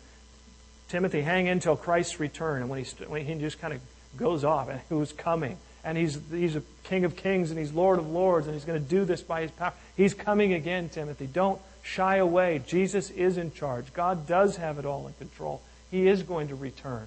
Timothy, 0.87 1.21
hang 1.21 1.47
in 1.47 1.61
till 1.61 1.75
Christ's 1.75 2.19
return, 2.19 2.61
and 2.61 2.69
when 2.69 2.83
he, 2.83 3.05
when 3.05 3.25
he 3.25 3.33
just 3.39 3.59
kind 3.59 3.73
of 3.73 3.81
goes 4.15 4.43
off, 4.43 4.69
and 4.69 4.79
who's 4.89 5.13
coming, 5.13 5.57
and 5.83 5.97
he's, 5.97 6.19
he's 6.29 6.55
a 6.55 6.61
King 6.83 7.05
of 7.05 7.15
kings 7.15 7.51
and 7.51 7.59
he's 7.59 7.71
Lord 7.71 7.99
of 7.99 8.09
lords 8.09 8.47
and 8.47 8.55
he's 8.55 8.65
going 8.65 8.83
to 8.83 8.89
do 8.89 9.05
this 9.05 9.21
by 9.21 9.43
his 9.43 9.51
power. 9.51 9.73
He's 9.99 10.13
coming 10.13 10.53
again, 10.53 10.87
Timothy. 10.87 11.27
Don't 11.27 11.59
shy 11.83 12.15
away. 12.15 12.61
Jesus 12.65 13.09
is 13.09 13.37
in 13.37 13.51
charge. 13.51 13.91
God 13.91 14.25
does 14.25 14.55
have 14.55 14.79
it 14.79 14.85
all 14.85 15.05
in 15.07 15.13
control. 15.15 15.61
He 15.91 16.07
is 16.07 16.23
going 16.23 16.47
to 16.47 16.55
return. 16.55 17.05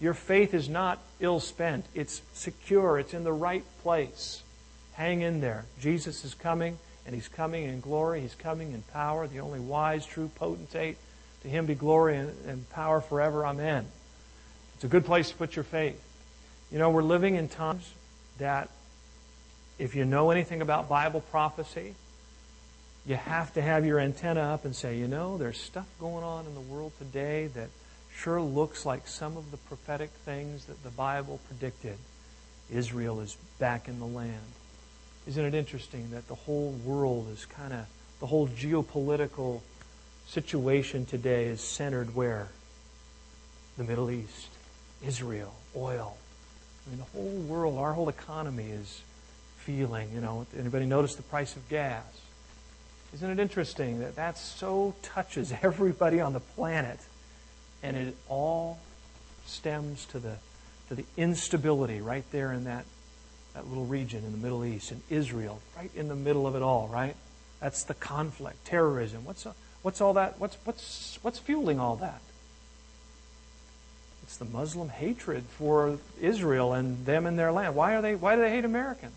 Your 0.00 0.14
faith 0.14 0.54
is 0.54 0.68
not 0.68 1.00
ill 1.18 1.40
spent. 1.40 1.86
It's 1.92 2.22
secure. 2.32 3.00
It's 3.00 3.14
in 3.14 3.24
the 3.24 3.32
right 3.32 3.64
place. 3.82 4.44
Hang 4.92 5.22
in 5.22 5.40
there. 5.40 5.64
Jesus 5.80 6.24
is 6.24 6.34
coming, 6.34 6.78
and 7.04 7.16
He's 7.16 7.26
coming 7.26 7.64
in 7.64 7.80
glory. 7.80 8.20
He's 8.20 8.36
coming 8.36 8.74
in 8.74 8.82
power, 8.92 9.26
the 9.26 9.40
only 9.40 9.58
wise, 9.58 10.06
true 10.06 10.30
potentate. 10.36 10.98
To 11.42 11.48
Him 11.48 11.66
be 11.66 11.74
glory 11.74 12.16
and, 12.16 12.70
power 12.70 13.00
forever. 13.00 13.44
Amen. 13.44 13.86
It's 14.76 14.84
a 14.84 14.88
good 14.88 15.04
place 15.04 15.30
to 15.30 15.34
put 15.34 15.56
your 15.56 15.64
faith. 15.64 16.00
You 16.70 16.78
know, 16.78 16.90
we're 16.90 17.02
living 17.02 17.34
in 17.34 17.48
times 17.48 17.92
that, 18.38 18.70
if 19.80 19.96
you 19.96 20.04
know 20.04 20.30
anything 20.30 20.62
about 20.62 20.88
Bible 20.88 21.22
prophecy, 21.22 21.96
you 23.10 23.16
have 23.16 23.52
to 23.54 23.60
have 23.60 23.84
your 23.84 23.98
antenna 23.98 24.40
up 24.40 24.64
and 24.64 24.74
say, 24.74 24.96
you 24.96 25.08
know, 25.08 25.36
there's 25.36 25.58
stuff 25.58 25.88
going 25.98 26.22
on 26.22 26.46
in 26.46 26.54
the 26.54 26.60
world 26.60 26.92
today 26.96 27.48
that 27.48 27.68
sure 28.14 28.40
looks 28.40 28.86
like 28.86 29.08
some 29.08 29.36
of 29.36 29.50
the 29.50 29.56
prophetic 29.56 30.10
things 30.24 30.66
that 30.66 30.80
the 30.84 30.90
Bible 30.90 31.40
predicted. 31.48 31.98
Israel 32.72 33.18
is 33.18 33.36
back 33.58 33.88
in 33.88 33.98
the 33.98 34.06
land. 34.06 34.52
Isn't 35.26 35.44
it 35.44 35.54
interesting 35.54 36.12
that 36.12 36.28
the 36.28 36.36
whole 36.36 36.70
world 36.84 37.26
is 37.32 37.46
kind 37.46 37.72
of, 37.72 37.84
the 38.20 38.26
whole 38.26 38.46
geopolitical 38.46 39.60
situation 40.28 41.04
today 41.04 41.46
is 41.46 41.60
centered 41.60 42.14
where? 42.14 42.46
The 43.76 43.82
Middle 43.82 44.12
East. 44.12 44.50
Israel, 45.04 45.52
oil. 45.74 46.16
I 46.86 46.90
mean, 46.90 46.98
the 47.00 47.18
whole 47.18 47.40
world, 47.48 47.76
our 47.76 47.92
whole 47.92 48.08
economy 48.08 48.70
is 48.70 49.02
feeling, 49.56 50.12
you 50.14 50.20
know, 50.20 50.46
anybody 50.56 50.86
notice 50.86 51.16
the 51.16 51.22
price 51.22 51.56
of 51.56 51.68
gas? 51.68 52.04
Isn't 53.14 53.30
it 53.30 53.38
interesting 53.40 54.00
that 54.00 54.16
that 54.16 54.38
so 54.38 54.94
touches 55.02 55.52
everybody 55.62 56.20
on 56.20 56.32
the 56.32 56.40
planet 56.40 56.98
and 57.82 57.96
it 57.96 58.16
all 58.28 58.78
stems 59.46 60.04
to 60.06 60.18
the, 60.18 60.36
to 60.88 60.94
the 60.94 61.04
instability 61.16 62.00
right 62.00 62.24
there 62.30 62.52
in 62.52 62.64
that, 62.64 62.84
that 63.54 63.66
little 63.66 63.86
region 63.86 64.24
in 64.24 64.32
the 64.32 64.38
Middle 64.38 64.64
East, 64.64 64.92
in 64.92 65.02
Israel, 65.08 65.60
right 65.76 65.90
in 65.96 66.08
the 66.08 66.14
middle 66.14 66.46
of 66.46 66.54
it 66.54 66.62
all, 66.62 66.88
right? 66.88 67.16
That's 67.60 67.84
the 67.84 67.94
conflict, 67.94 68.64
terrorism. 68.64 69.24
What's, 69.24 69.46
what's 69.82 70.00
all 70.00 70.14
that? 70.14 70.38
What's, 70.38 70.56
what's, 70.64 71.18
what's 71.22 71.38
fueling 71.38 71.80
all 71.80 71.96
that? 71.96 72.20
It's 74.22 74.36
the 74.36 74.44
Muslim 74.44 74.90
hatred 74.90 75.44
for 75.58 75.98
Israel 76.20 76.72
and 76.72 77.04
them 77.04 77.26
and 77.26 77.38
their 77.38 77.50
land. 77.50 77.74
Why 77.74 77.96
are 77.96 78.02
they? 78.02 78.14
Why 78.14 78.36
do 78.36 78.42
they 78.42 78.50
hate 78.50 78.64
Americans? 78.64 79.16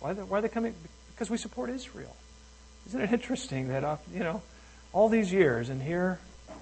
Why 0.00 0.14
they, 0.14 0.22
why 0.22 0.38
are 0.38 0.42
they 0.42 0.48
coming? 0.48 0.74
Because 1.14 1.30
we 1.30 1.36
support 1.36 1.70
Israel. 1.70 2.16
Isn't 2.86 3.00
it 3.00 3.12
interesting 3.12 3.68
that 3.68 3.84
uh, 3.84 3.96
you 4.12 4.20
know 4.20 4.42
all 4.92 5.08
these 5.08 5.32
years 5.32 5.68
and 5.68 5.82
here 5.82 6.18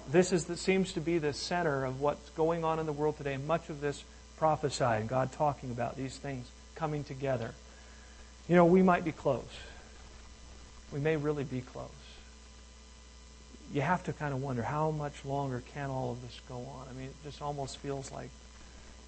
this 0.09 0.31
is 0.31 0.45
that 0.45 0.57
seems 0.57 0.93
to 0.93 1.01
be 1.01 1.17
the 1.17 1.33
center 1.33 1.85
of 1.85 2.01
what's 2.01 2.29
going 2.31 2.63
on 2.63 2.79
in 2.79 2.85
the 2.85 2.93
world 2.93 3.17
today. 3.17 3.37
Much 3.37 3.69
of 3.69 3.81
this 3.81 4.03
prophesied, 4.37 5.07
God 5.07 5.31
talking 5.31 5.71
about 5.71 5.95
these 5.95 6.17
things 6.17 6.47
coming 6.75 7.03
together. 7.03 7.53
You 8.49 8.55
know, 8.55 8.65
we 8.65 8.81
might 8.81 9.05
be 9.05 9.11
close. 9.11 9.43
We 10.91 10.99
may 10.99 11.15
really 11.15 11.43
be 11.43 11.61
close 11.61 11.89
you 13.73 13.81
have 13.81 14.03
to 14.03 14.13
kind 14.13 14.33
of 14.33 14.41
wonder 14.41 14.61
how 14.61 14.91
much 14.91 15.23
longer 15.23 15.63
can 15.73 15.89
all 15.89 16.11
of 16.11 16.21
this 16.21 16.39
go 16.49 16.55
on? 16.55 16.87
I 16.89 16.93
mean, 16.93 17.07
it 17.07 17.15
just 17.23 17.41
almost 17.41 17.77
feels 17.77 18.11
like, 18.11 18.29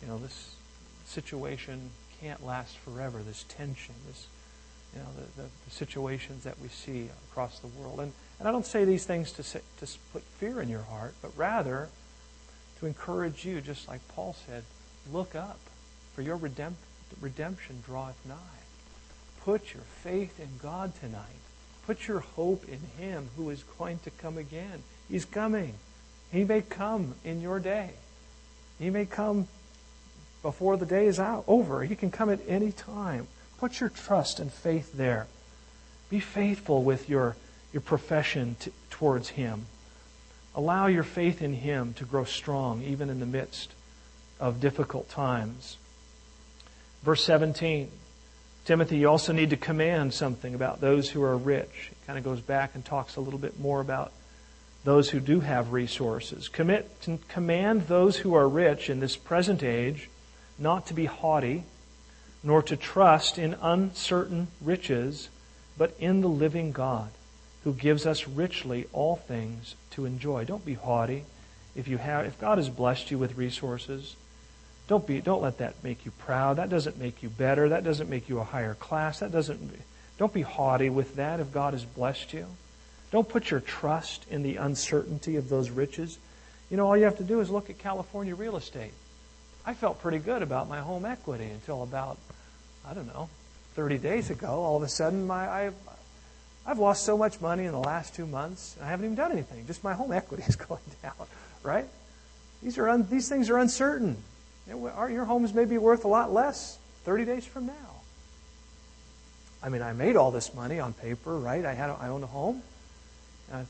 you 0.01 0.07
know, 0.07 0.17
this 0.17 0.55
situation 1.05 1.91
can't 2.21 2.45
last 2.45 2.77
forever. 2.77 3.21
This 3.21 3.43
tension, 3.49 3.95
this, 4.07 4.27
you 4.93 4.99
know, 5.01 5.07
the, 5.15 5.41
the, 5.41 5.47
the 5.65 5.71
situations 5.71 6.43
that 6.43 6.59
we 6.59 6.67
see 6.67 7.09
across 7.29 7.59
the 7.59 7.67
world. 7.67 7.99
And, 7.99 8.11
and 8.39 8.47
I 8.47 8.51
don't 8.51 8.65
say 8.65 8.85
these 8.85 9.05
things 9.05 9.31
to, 9.33 9.43
say, 9.43 9.61
to 9.79 9.87
put 10.11 10.23
fear 10.23 10.61
in 10.61 10.69
your 10.69 10.83
heart, 10.83 11.15
but 11.21 11.31
rather 11.35 11.89
to 12.79 12.85
encourage 12.85 13.45
you, 13.45 13.61
just 13.61 13.87
like 13.87 14.01
Paul 14.09 14.35
said, 14.47 14.63
look 15.11 15.35
up, 15.35 15.59
for 16.13 16.21
your 16.21 16.37
redemp- 16.37 16.73
redemption 17.21 17.81
draweth 17.85 18.17
nigh. 18.27 18.35
Put 19.43 19.73
your 19.73 19.83
faith 20.03 20.39
in 20.39 20.49
God 20.61 20.93
tonight. 20.99 21.21
Put 21.85 22.07
your 22.07 22.19
hope 22.21 22.63
in 22.69 22.79
Him 22.97 23.29
who 23.35 23.49
is 23.49 23.63
going 23.77 23.99
to 23.99 24.09
come 24.09 24.37
again. 24.37 24.83
He's 25.09 25.25
coming. 25.25 25.73
He 26.31 26.43
may 26.43 26.61
come 26.61 27.15
in 27.25 27.41
your 27.41 27.59
day. 27.59 27.91
He 28.79 28.89
may 28.89 29.05
come 29.05 29.47
before 30.41 30.77
the 30.77 30.85
day 30.85 31.07
is 31.07 31.19
out, 31.19 31.43
over. 31.47 31.83
He 31.83 31.95
can 31.95 32.11
come 32.11 32.29
at 32.29 32.39
any 32.47 32.71
time. 32.71 33.27
Put 33.57 33.79
your 33.79 33.89
trust 33.89 34.39
and 34.39 34.51
faith 34.51 34.93
there. 34.93 35.27
Be 36.09 36.19
faithful 36.19 36.83
with 36.83 37.09
your, 37.09 37.35
your 37.71 37.81
profession 37.81 38.55
t- 38.59 38.71
towards 38.89 39.29
Him. 39.29 39.65
Allow 40.55 40.87
your 40.87 41.03
faith 41.03 41.41
in 41.41 41.53
Him 41.53 41.93
to 41.95 42.05
grow 42.05 42.23
strong 42.23 42.83
even 42.83 43.09
in 43.09 43.19
the 43.19 43.25
midst 43.25 43.71
of 44.39 44.59
difficult 44.59 45.09
times. 45.09 45.77
Verse 47.03 47.23
17 47.23 47.89
Timothy, 48.65 48.99
you 48.99 49.09
also 49.09 49.33
need 49.33 49.49
to 49.49 49.57
command 49.57 50.13
something 50.13 50.55
about 50.55 50.79
those 50.79 51.09
who 51.09 51.21
are 51.21 51.35
rich. 51.35 51.89
It 51.91 52.07
kind 52.07 52.17
of 52.17 52.23
goes 52.23 52.39
back 52.39 52.75
and 52.75 52.85
talks 52.85 53.17
a 53.17 53.21
little 53.21 53.39
bit 53.39 53.59
more 53.59 53.81
about 53.81 54.13
those 54.85 55.09
who 55.09 55.19
do 55.19 55.41
have 55.41 55.73
resources. 55.73 56.47
Commit 56.47 56.89
command 57.27 57.87
those 57.87 58.17
who 58.17 58.35
are 58.35 58.47
rich 58.47 58.89
in 58.89 59.01
this 59.01 59.17
present 59.17 59.63
age 59.63 60.09
not 60.57 60.87
to 60.87 60.93
be 60.93 61.05
haughty, 61.05 61.63
nor 62.43 62.61
to 62.63 62.75
trust 62.75 63.37
in 63.37 63.55
uncertain 63.61 64.47
riches, 64.61 65.29
but 65.77 65.95
in 65.99 66.21
the 66.21 66.27
living 66.27 66.71
God, 66.71 67.09
who 67.63 67.73
gives 67.73 68.05
us 68.05 68.27
richly 68.27 68.85
all 68.91 69.15
things 69.15 69.75
to 69.91 70.05
enjoy. 70.05 70.43
Don't 70.43 70.65
be 70.65 70.73
haughty. 70.73 71.23
If 71.75 71.87
you 71.87 71.97
have 71.97 72.25
if 72.25 72.39
God 72.39 72.57
has 72.57 72.69
blessed 72.69 73.09
you 73.09 73.17
with 73.17 73.37
resources, 73.37 74.15
don't 74.87 75.07
be 75.07 75.21
don't 75.21 75.41
let 75.41 75.59
that 75.59 75.83
make 75.83 76.05
you 76.05 76.11
proud. 76.11 76.57
That 76.57 76.69
doesn't 76.69 76.99
make 76.99 77.23
you 77.23 77.29
better. 77.29 77.69
That 77.69 77.83
doesn't 77.83 78.09
make 78.09 78.29
you 78.29 78.39
a 78.39 78.43
higher 78.43 78.75
class. 78.75 79.19
That 79.19 79.31
doesn't 79.31 79.79
don't 80.17 80.33
be 80.33 80.41
haughty 80.41 80.89
with 80.89 81.15
that 81.15 81.39
if 81.39 81.51
God 81.51 81.73
has 81.73 81.85
blessed 81.85 82.33
you. 82.33 82.45
Don't 83.11 83.27
put 83.27 83.51
your 83.51 83.59
trust 83.59 84.25
in 84.29 84.43
the 84.43 84.57
uncertainty 84.57 85.35
of 85.37 85.49
those 85.49 85.69
riches. 85.69 86.17
You 86.69 86.77
know, 86.77 86.87
all 86.87 86.97
you 86.97 87.05
have 87.05 87.17
to 87.17 87.23
do 87.23 87.39
is 87.39 87.49
look 87.49 87.69
at 87.69 87.77
California 87.77 88.35
real 88.35 88.57
estate. 88.57 88.93
I 89.65 89.73
felt 89.73 90.01
pretty 90.01 90.19
good 90.19 90.41
about 90.41 90.67
my 90.67 90.79
home 90.79 91.05
equity 91.05 91.45
until 91.45 91.83
about, 91.83 92.17
I 92.87 92.93
don't 92.93 93.07
know, 93.07 93.29
30 93.75 93.97
days 93.97 94.29
ago. 94.29 94.47
All 94.47 94.77
of 94.77 94.83
a 94.83 94.87
sudden, 94.87 95.25
my 95.25 95.49
I've, 95.49 95.75
I've 96.65 96.79
lost 96.79 97.03
so 97.03 97.17
much 97.17 97.41
money 97.41 97.65
in 97.65 97.71
the 97.71 97.79
last 97.79 98.15
two 98.15 98.25
months. 98.25 98.75
And 98.77 98.85
I 98.85 98.89
haven't 98.89 99.05
even 99.05 99.15
done 99.15 99.31
anything. 99.31 99.65
Just 99.67 99.83
my 99.83 99.93
home 99.93 100.11
equity 100.21 100.43
is 100.47 100.55
going 100.55 100.81
down, 101.01 101.13
right? 101.63 101.87
These 102.61 102.77
are 102.77 102.89
un, 102.89 103.07
these 103.09 103.27
things 103.27 103.49
are 103.49 103.57
uncertain. 103.57 104.17
Your 104.67 105.25
homes 105.25 105.53
may 105.53 105.65
be 105.65 105.77
worth 105.77 106.05
a 106.05 106.07
lot 106.07 106.31
less 106.31 106.77
30 107.03 107.25
days 107.25 107.45
from 107.45 107.65
now. 107.65 107.73
I 109.61 109.69
mean, 109.69 109.81
I 109.81 109.93
made 109.93 110.15
all 110.15 110.31
this 110.31 110.53
money 110.53 110.79
on 110.79 110.93
paper, 110.93 111.37
right? 111.37 111.65
I 111.65 111.73
had 111.73 111.89
I 111.89 112.09
owned 112.09 112.23
a 112.23 112.27
home. 112.27 112.61
And 113.49 113.61
I 113.61 113.65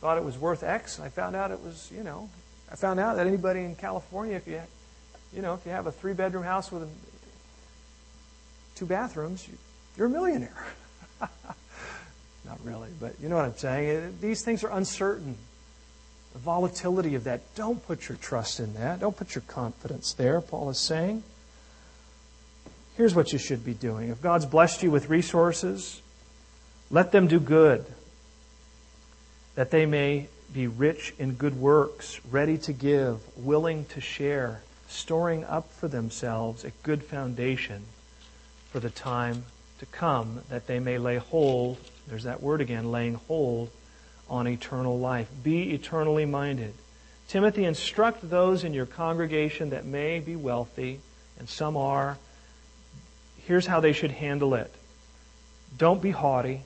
thought 0.00 0.18
it 0.18 0.24
was 0.24 0.38
worth 0.38 0.62
X. 0.62 1.00
I 1.00 1.08
found 1.08 1.36
out 1.36 1.50
it 1.50 1.60
was, 1.60 1.90
you 1.94 2.02
know, 2.02 2.28
I 2.70 2.76
found 2.76 3.00
out 3.00 3.16
that 3.16 3.26
anybody 3.26 3.60
in 3.60 3.74
California, 3.74 4.36
if 4.36 4.46
you, 4.46 4.60
you 5.34 5.42
know, 5.42 5.54
if 5.54 5.64
you 5.66 5.72
have 5.72 5.86
a 5.86 5.92
three-bedroom 5.92 6.44
house 6.44 6.70
with 6.70 6.88
two 8.80 8.86
bathrooms, 8.86 9.46
you're 9.94 10.06
a 10.06 10.10
millionaire. 10.10 10.66
Not 11.20 12.58
really, 12.64 12.88
but 12.98 13.14
you 13.20 13.28
know 13.28 13.36
what 13.36 13.44
I'm 13.44 13.56
saying. 13.56 14.16
These 14.22 14.42
things 14.42 14.64
are 14.64 14.70
uncertain 14.70 15.36
the 16.32 16.38
volatility 16.38 17.14
of 17.14 17.24
that. 17.24 17.42
Don't 17.56 17.84
put 17.86 18.08
your 18.08 18.16
trust 18.16 18.58
in 18.58 18.72
that. 18.74 19.00
Don't 19.00 19.14
put 19.14 19.34
your 19.34 19.42
confidence 19.42 20.14
there, 20.14 20.40
Paul 20.40 20.70
is 20.70 20.78
saying. 20.78 21.22
Here's 22.96 23.14
what 23.14 23.32
you 23.32 23.38
should 23.38 23.66
be 23.66 23.74
doing. 23.74 24.08
If 24.08 24.22
God's 24.22 24.46
blessed 24.46 24.82
you 24.82 24.90
with 24.90 25.10
resources, 25.10 26.00
let 26.90 27.12
them 27.12 27.26
do 27.26 27.38
good, 27.38 27.84
that 29.56 29.70
they 29.70 29.84
may 29.84 30.28
be 30.54 30.68
rich 30.68 31.12
in 31.18 31.34
good 31.34 31.60
works, 31.60 32.18
ready 32.30 32.56
to 32.58 32.72
give, 32.72 33.20
willing 33.36 33.84
to 33.86 34.00
share, 34.00 34.62
storing 34.88 35.44
up 35.44 35.70
for 35.72 35.88
themselves 35.88 36.64
a 36.64 36.70
good 36.82 37.02
foundation 37.02 37.84
for 38.70 38.80
the 38.80 38.90
time 38.90 39.44
to 39.78 39.86
come, 39.86 40.42
that 40.48 40.66
they 40.66 40.78
may 40.78 40.98
lay 40.98 41.16
hold, 41.16 41.78
there's 42.06 42.24
that 42.24 42.42
word 42.42 42.60
again, 42.60 42.90
laying 42.90 43.14
hold 43.14 43.70
on 44.28 44.46
eternal 44.46 44.98
life. 44.98 45.28
Be 45.42 45.72
eternally 45.72 46.24
minded. 46.24 46.74
Timothy, 47.28 47.64
instruct 47.64 48.28
those 48.28 48.64
in 48.64 48.74
your 48.74 48.86
congregation 48.86 49.70
that 49.70 49.84
may 49.84 50.20
be 50.20 50.36
wealthy, 50.36 51.00
and 51.38 51.48
some 51.48 51.76
are. 51.76 52.18
Here's 53.46 53.66
how 53.66 53.80
they 53.80 53.92
should 53.92 54.10
handle 54.10 54.54
it. 54.54 54.72
Don't 55.76 56.02
be 56.02 56.10
haughty. 56.10 56.62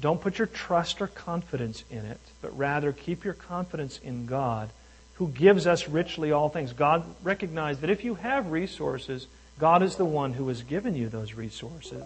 Don't 0.00 0.20
put 0.20 0.38
your 0.38 0.46
trust 0.46 1.00
or 1.00 1.06
confidence 1.06 1.84
in 1.90 2.04
it, 2.04 2.20
but 2.42 2.56
rather 2.58 2.92
keep 2.92 3.24
your 3.24 3.34
confidence 3.34 3.98
in 4.02 4.26
God, 4.26 4.70
who 5.14 5.28
gives 5.28 5.66
us 5.66 5.88
richly 5.88 6.32
all 6.32 6.48
things. 6.48 6.72
God 6.72 7.04
recognized 7.22 7.80
that 7.80 7.90
if 7.90 8.04
you 8.04 8.16
have 8.16 8.50
resources, 8.50 9.26
God 9.58 9.82
is 9.82 9.96
the 9.96 10.04
one 10.04 10.32
who 10.32 10.48
has 10.48 10.62
given 10.62 10.94
you 10.96 11.08
those 11.08 11.34
resources. 11.34 12.04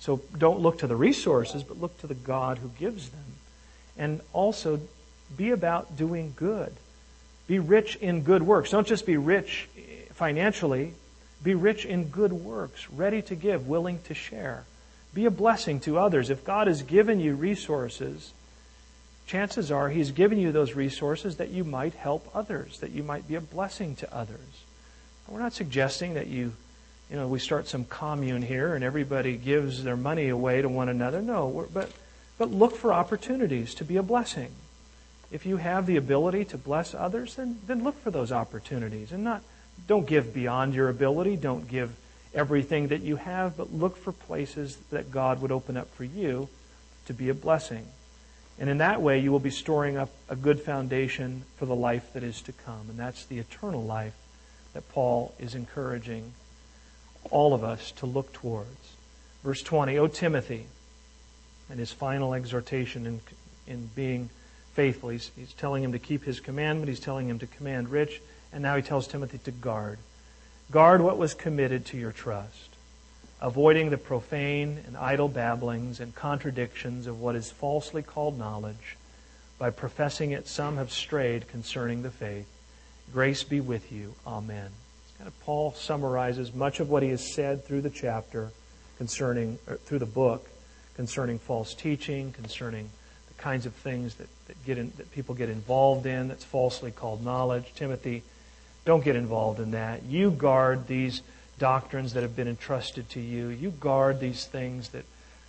So 0.00 0.20
don't 0.36 0.60
look 0.60 0.78
to 0.78 0.86
the 0.86 0.96
resources, 0.96 1.62
but 1.62 1.80
look 1.80 1.98
to 2.00 2.06
the 2.06 2.14
God 2.14 2.58
who 2.58 2.68
gives 2.78 3.10
them 3.10 3.24
and 3.96 4.20
also 4.32 4.80
be 5.36 5.50
about 5.50 5.96
doing 5.96 6.32
good. 6.36 6.72
Be 7.46 7.58
rich 7.58 7.96
in 7.96 8.22
good 8.22 8.42
works. 8.42 8.70
Don't 8.70 8.86
just 8.86 9.06
be 9.06 9.16
rich 9.16 9.68
eh, 9.76 9.80
financially, 10.12 10.94
be 11.42 11.54
rich 11.54 11.84
in 11.84 12.04
good 12.04 12.32
works, 12.32 12.88
ready 12.90 13.22
to 13.22 13.34
give, 13.34 13.66
willing 13.66 14.00
to 14.04 14.14
share. 14.14 14.64
Be 15.14 15.24
a 15.24 15.30
blessing 15.30 15.80
to 15.80 15.98
others. 15.98 16.30
If 16.30 16.44
God 16.44 16.66
has 16.66 16.82
given 16.82 17.20
you 17.20 17.34
resources, 17.34 18.32
chances 19.26 19.70
are 19.70 19.88
He's 19.88 20.12
given 20.12 20.38
you 20.38 20.52
those 20.52 20.74
resources 20.74 21.36
that 21.36 21.50
you 21.50 21.64
might 21.64 21.94
help 21.94 22.28
others, 22.34 22.80
that 22.80 22.90
you 22.90 23.02
might 23.02 23.26
be 23.26 23.34
a 23.34 23.40
blessing 23.40 23.96
to 23.96 24.14
others. 24.14 24.64
We're 25.26 25.40
not 25.40 25.52
suggesting 25.52 26.14
that 26.14 26.26
you, 26.26 26.54
you 27.10 27.16
know, 27.16 27.26
we 27.26 27.38
start 27.38 27.68
some 27.68 27.84
commune 27.84 28.42
here 28.42 28.74
and 28.74 28.84
everybody 28.84 29.36
gives 29.36 29.82
their 29.82 29.96
money 29.96 30.28
away 30.28 30.60
to 30.60 30.68
one 30.68 30.88
another. 30.88 31.22
No, 31.22 31.66
but, 31.72 31.90
but 32.36 32.50
look 32.50 32.76
for 32.76 32.92
opportunities 32.92 33.74
to 33.76 33.84
be 33.84 33.96
a 33.96 34.02
blessing. 34.02 34.50
If 35.30 35.46
you 35.46 35.56
have 35.58 35.86
the 35.86 35.96
ability 35.96 36.46
to 36.46 36.58
bless 36.58 36.94
others, 36.94 37.36
then, 37.36 37.58
then 37.66 37.82
look 37.82 38.00
for 38.02 38.10
those 38.10 38.32
opportunities 38.32 39.12
and 39.12 39.24
not, 39.24 39.42
don't 39.86 40.06
give 40.06 40.34
beyond 40.34 40.74
your 40.74 40.88
ability. 40.88 41.36
Don't 41.36 41.68
give 41.68 41.94
everything 42.34 42.88
that 42.88 43.00
you 43.00 43.16
have, 43.16 43.56
but 43.56 43.72
look 43.72 43.96
for 43.96 44.12
places 44.12 44.76
that 44.90 45.10
God 45.10 45.40
would 45.40 45.52
open 45.52 45.76
up 45.76 45.94
for 45.94 46.04
you 46.04 46.48
to 47.06 47.14
be 47.14 47.28
a 47.28 47.34
blessing. 47.34 47.86
And 48.58 48.68
in 48.68 48.78
that 48.78 49.00
way, 49.00 49.18
you 49.20 49.30
will 49.30 49.38
be 49.38 49.50
storing 49.50 49.96
up 49.96 50.10
a 50.28 50.36
good 50.36 50.60
foundation 50.60 51.44
for 51.56 51.66
the 51.66 51.76
life 51.76 52.12
that 52.12 52.22
is 52.22 52.42
to 52.42 52.52
come. 52.52 52.90
And 52.90 52.98
that's 52.98 53.24
the 53.24 53.38
eternal 53.38 53.84
life 53.84 54.14
that 54.74 54.88
Paul 54.90 55.34
is 55.38 55.54
encouraging 55.54 56.32
all 57.30 57.54
of 57.54 57.64
us 57.64 57.92
to 57.92 58.06
look 58.06 58.32
towards. 58.32 58.94
Verse 59.44 59.62
20, 59.62 59.98
O 59.98 60.06
Timothy, 60.06 60.66
and 61.70 61.78
his 61.78 61.92
final 61.92 62.34
exhortation 62.34 63.06
in, 63.06 63.20
in 63.66 63.90
being 63.94 64.30
faithful. 64.74 65.10
He's, 65.10 65.30
he's 65.36 65.52
telling 65.52 65.82
him 65.82 65.92
to 65.92 65.98
keep 65.98 66.24
his 66.24 66.40
commandment, 66.40 66.88
he's 66.88 67.00
telling 67.00 67.28
him 67.28 67.38
to 67.40 67.46
command 67.46 67.88
rich, 67.88 68.20
and 68.52 68.62
now 68.62 68.76
he 68.76 68.82
tells 68.82 69.06
Timothy 69.06 69.38
to 69.38 69.50
guard. 69.50 69.98
Guard 70.70 71.00
what 71.00 71.18
was 71.18 71.34
committed 71.34 71.86
to 71.86 71.96
your 71.96 72.12
trust, 72.12 72.70
avoiding 73.40 73.90
the 73.90 73.98
profane 73.98 74.82
and 74.86 74.96
idle 74.96 75.28
babblings 75.28 76.00
and 76.00 76.14
contradictions 76.14 77.06
of 77.06 77.20
what 77.20 77.36
is 77.36 77.50
falsely 77.50 78.02
called 78.02 78.38
knowledge. 78.38 78.96
By 79.58 79.70
professing 79.70 80.30
it, 80.30 80.46
some 80.46 80.76
have 80.76 80.92
strayed 80.92 81.48
concerning 81.48 82.02
the 82.02 82.10
faith. 82.10 82.46
Grace 83.12 83.42
be 83.42 83.60
with 83.60 83.90
you. 83.90 84.14
Amen. 84.26 84.70
Kind 85.18 85.28
of 85.28 85.40
Paul 85.40 85.72
summarizes 85.72 86.54
much 86.54 86.78
of 86.78 86.88
what 86.88 87.02
he 87.02 87.08
has 87.10 87.34
said 87.34 87.64
through 87.64 87.80
the 87.80 87.90
chapter 87.90 88.50
concerning, 88.98 89.58
through 89.84 89.98
the 89.98 90.06
book, 90.06 90.48
concerning 90.94 91.40
false 91.40 91.74
teaching, 91.74 92.32
concerning 92.32 92.88
the 93.26 93.42
kinds 93.42 93.66
of 93.66 93.74
things 93.74 94.14
that, 94.14 94.28
that, 94.46 94.64
get 94.64 94.78
in, 94.78 94.92
that 94.96 95.10
people 95.10 95.34
get 95.34 95.48
involved 95.48 96.06
in 96.06 96.28
that's 96.28 96.44
falsely 96.44 96.92
called 96.92 97.24
knowledge. 97.24 97.72
Timothy 97.74 98.22
don't 98.84 99.04
get 99.04 99.16
involved 99.16 99.58
in 99.58 99.72
that. 99.72 100.04
You 100.04 100.30
guard 100.30 100.86
these 100.86 101.22
doctrines 101.58 102.12
that 102.12 102.22
have 102.22 102.36
been 102.36 102.48
entrusted 102.48 103.10
to 103.10 103.20
you. 103.20 103.48
You 103.48 103.70
guard 103.70 104.20
these 104.20 104.44
things 104.46 104.90
that, 104.90 105.04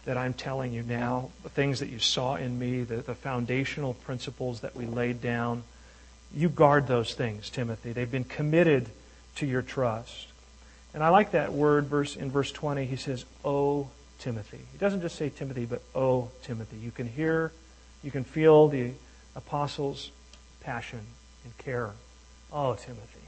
that 0.05 0.17
I'm 0.17 0.34
telling 0.34 0.74
you 0.74 0.82
now, 0.82 1.30
the 1.43 1.49
things 1.49 1.80
that 1.80 1.89
you 1.89 1.99
saw 1.99 2.36
in 2.36 2.57
me, 2.57 2.82
the, 2.82 2.97
the 2.97 3.13
foundational 3.13 3.93
principles 3.93 4.61
that 4.61 4.76
we 4.76 4.88
laid 4.88 5.22
down. 5.22 5.63
You 6.34 6.49
guard 6.49 6.88
those 6.88 7.13
things, 7.13 7.51
Timothy. 7.51 7.91
They've 7.91 8.09
been 8.09 8.24
committed 8.24 8.89
to 9.40 9.46
your 9.46 9.62
trust. 9.62 10.28
And 10.94 11.04
I 11.04 11.10
like 11.10 11.32
that 11.32 11.54
word 11.54 11.86
verse 11.86 12.16
in 12.16 12.32
verse 12.32 12.52
20. 12.52 12.86
He 12.86 12.96
says, 12.96 13.26
"O 13.44 13.90
Timothy." 14.20 14.62
He 14.72 14.78
doesn't 14.78 15.02
just 15.02 15.16
say 15.16 15.30
Timothy, 15.30 15.66
but 15.66 15.82
"O 15.94 16.32
Timothy." 16.44 16.78
You 16.78 16.92
can 16.92 17.08
hear, 17.08 17.52
you 18.04 18.12
can 18.12 18.24
feel 18.24 18.68
the 18.68 18.94
apostles' 19.36 20.12
passion 20.62 21.02
and 21.44 21.58
care. 21.58 21.92
Oh, 22.52 22.76
Timothy. 22.76 23.20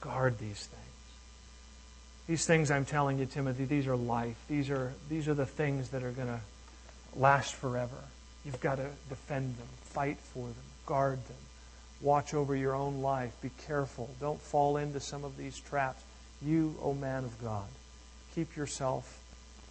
Guard 0.00 0.38
these 0.38 0.66
things. 0.66 0.82
These 2.26 2.46
things 2.46 2.70
I'm 2.70 2.84
telling 2.84 3.18
you, 3.18 3.26
Timothy, 3.26 3.64
these 3.64 3.86
are 3.86 3.96
life. 3.96 4.36
These 4.48 4.70
are, 4.70 4.92
these 5.08 5.28
are 5.28 5.34
the 5.34 5.46
things 5.46 5.90
that 5.90 6.02
are 6.02 6.12
going 6.12 6.28
to 6.28 6.40
last 7.14 7.54
forever. 7.54 7.96
You've 8.44 8.60
got 8.60 8.76
to 8.76 8.88
defend 9.08 9.56
them, 9.58 9.66
fight 9.82 10.18
for 10.18 10.46
them, 10.46 10.64
guard 10.86 11.18
them. 11.26 11.36
Watch 12.02 12.34
over 12.34 12.54
your 12.56 12.74
own 12.74 13.00
life. 13.00 13.32
Be 13.40 13.50
careful. 13.66 14.10
Don't 14.20 14.40
fall 14.40 14.76
into 14.76 15.00
some 15.00 15.24
of 15.24 15.36
these 15.36 15.58
traps. 15.58 16.02
You, 16.42 16.74
O 16.82 16.90
oh 16.90 16.94
man 16.94 17.24
of 17.24 17.40
God, 17.42 17.68
keep 18.34 18.56
yourself 18.56 19.20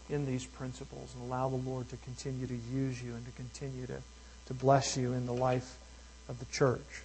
in 0.10 0.26
these 0.26 0.46
principles 0.46 1.14
and 1.14 1.24
allow 1.24 1.50
the 1.50 1.58
Lord 1.58 1.90
to 1.90 1.98
continue 1.98 2.48
to 2.48 2.58
use 2.74 3.04
you 3.04 3.14
and 3.14 3.26
to 3.26 3.32
continue 3.34 3.86
to, 3.88 3.98
to 4.48 4.54
bless 4.54 4.96
you 4.96 5.14
in 5.14 5.26
the 5.26 5.34
life 5.34 5.78
of 6.30 6.40
the 6.40 6.46
church. 6.46 7.04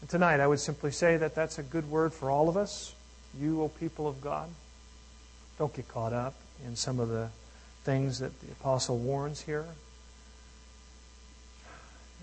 And 0.00 0.10
tonight, 0.10 0.40
I 0.40 0.46
would 0.46 0.60
simply 0.60 0.90
say 0.90 1.16
that 1.16 1.34
that's 1.34 1.58
a 1.58 1.62
good 1.62 1.90
word 1.90 2.12
for 2.12 2.30
all 2.30 2.48
of 2.50 2.56
us. 2.56 2.94
You, 3.40 3.62
O 3.62 3.68
people 3.68 4.06
of 4.06 4.20
God, 4.20 4.50
don't 5.58 5.74
get 5.74 5.88
caught 5.88 6.12
up 6.12 6.34
in 6.66 6.76
some 6.76 7.00
of 7.00 7.08
the 7.08 7.30
things 7.84 8.18
that 8.18 8.38
the 8.40 8.52
apostle 8.52 8.98
warns 8.98 9.40
here. 9.40 9.66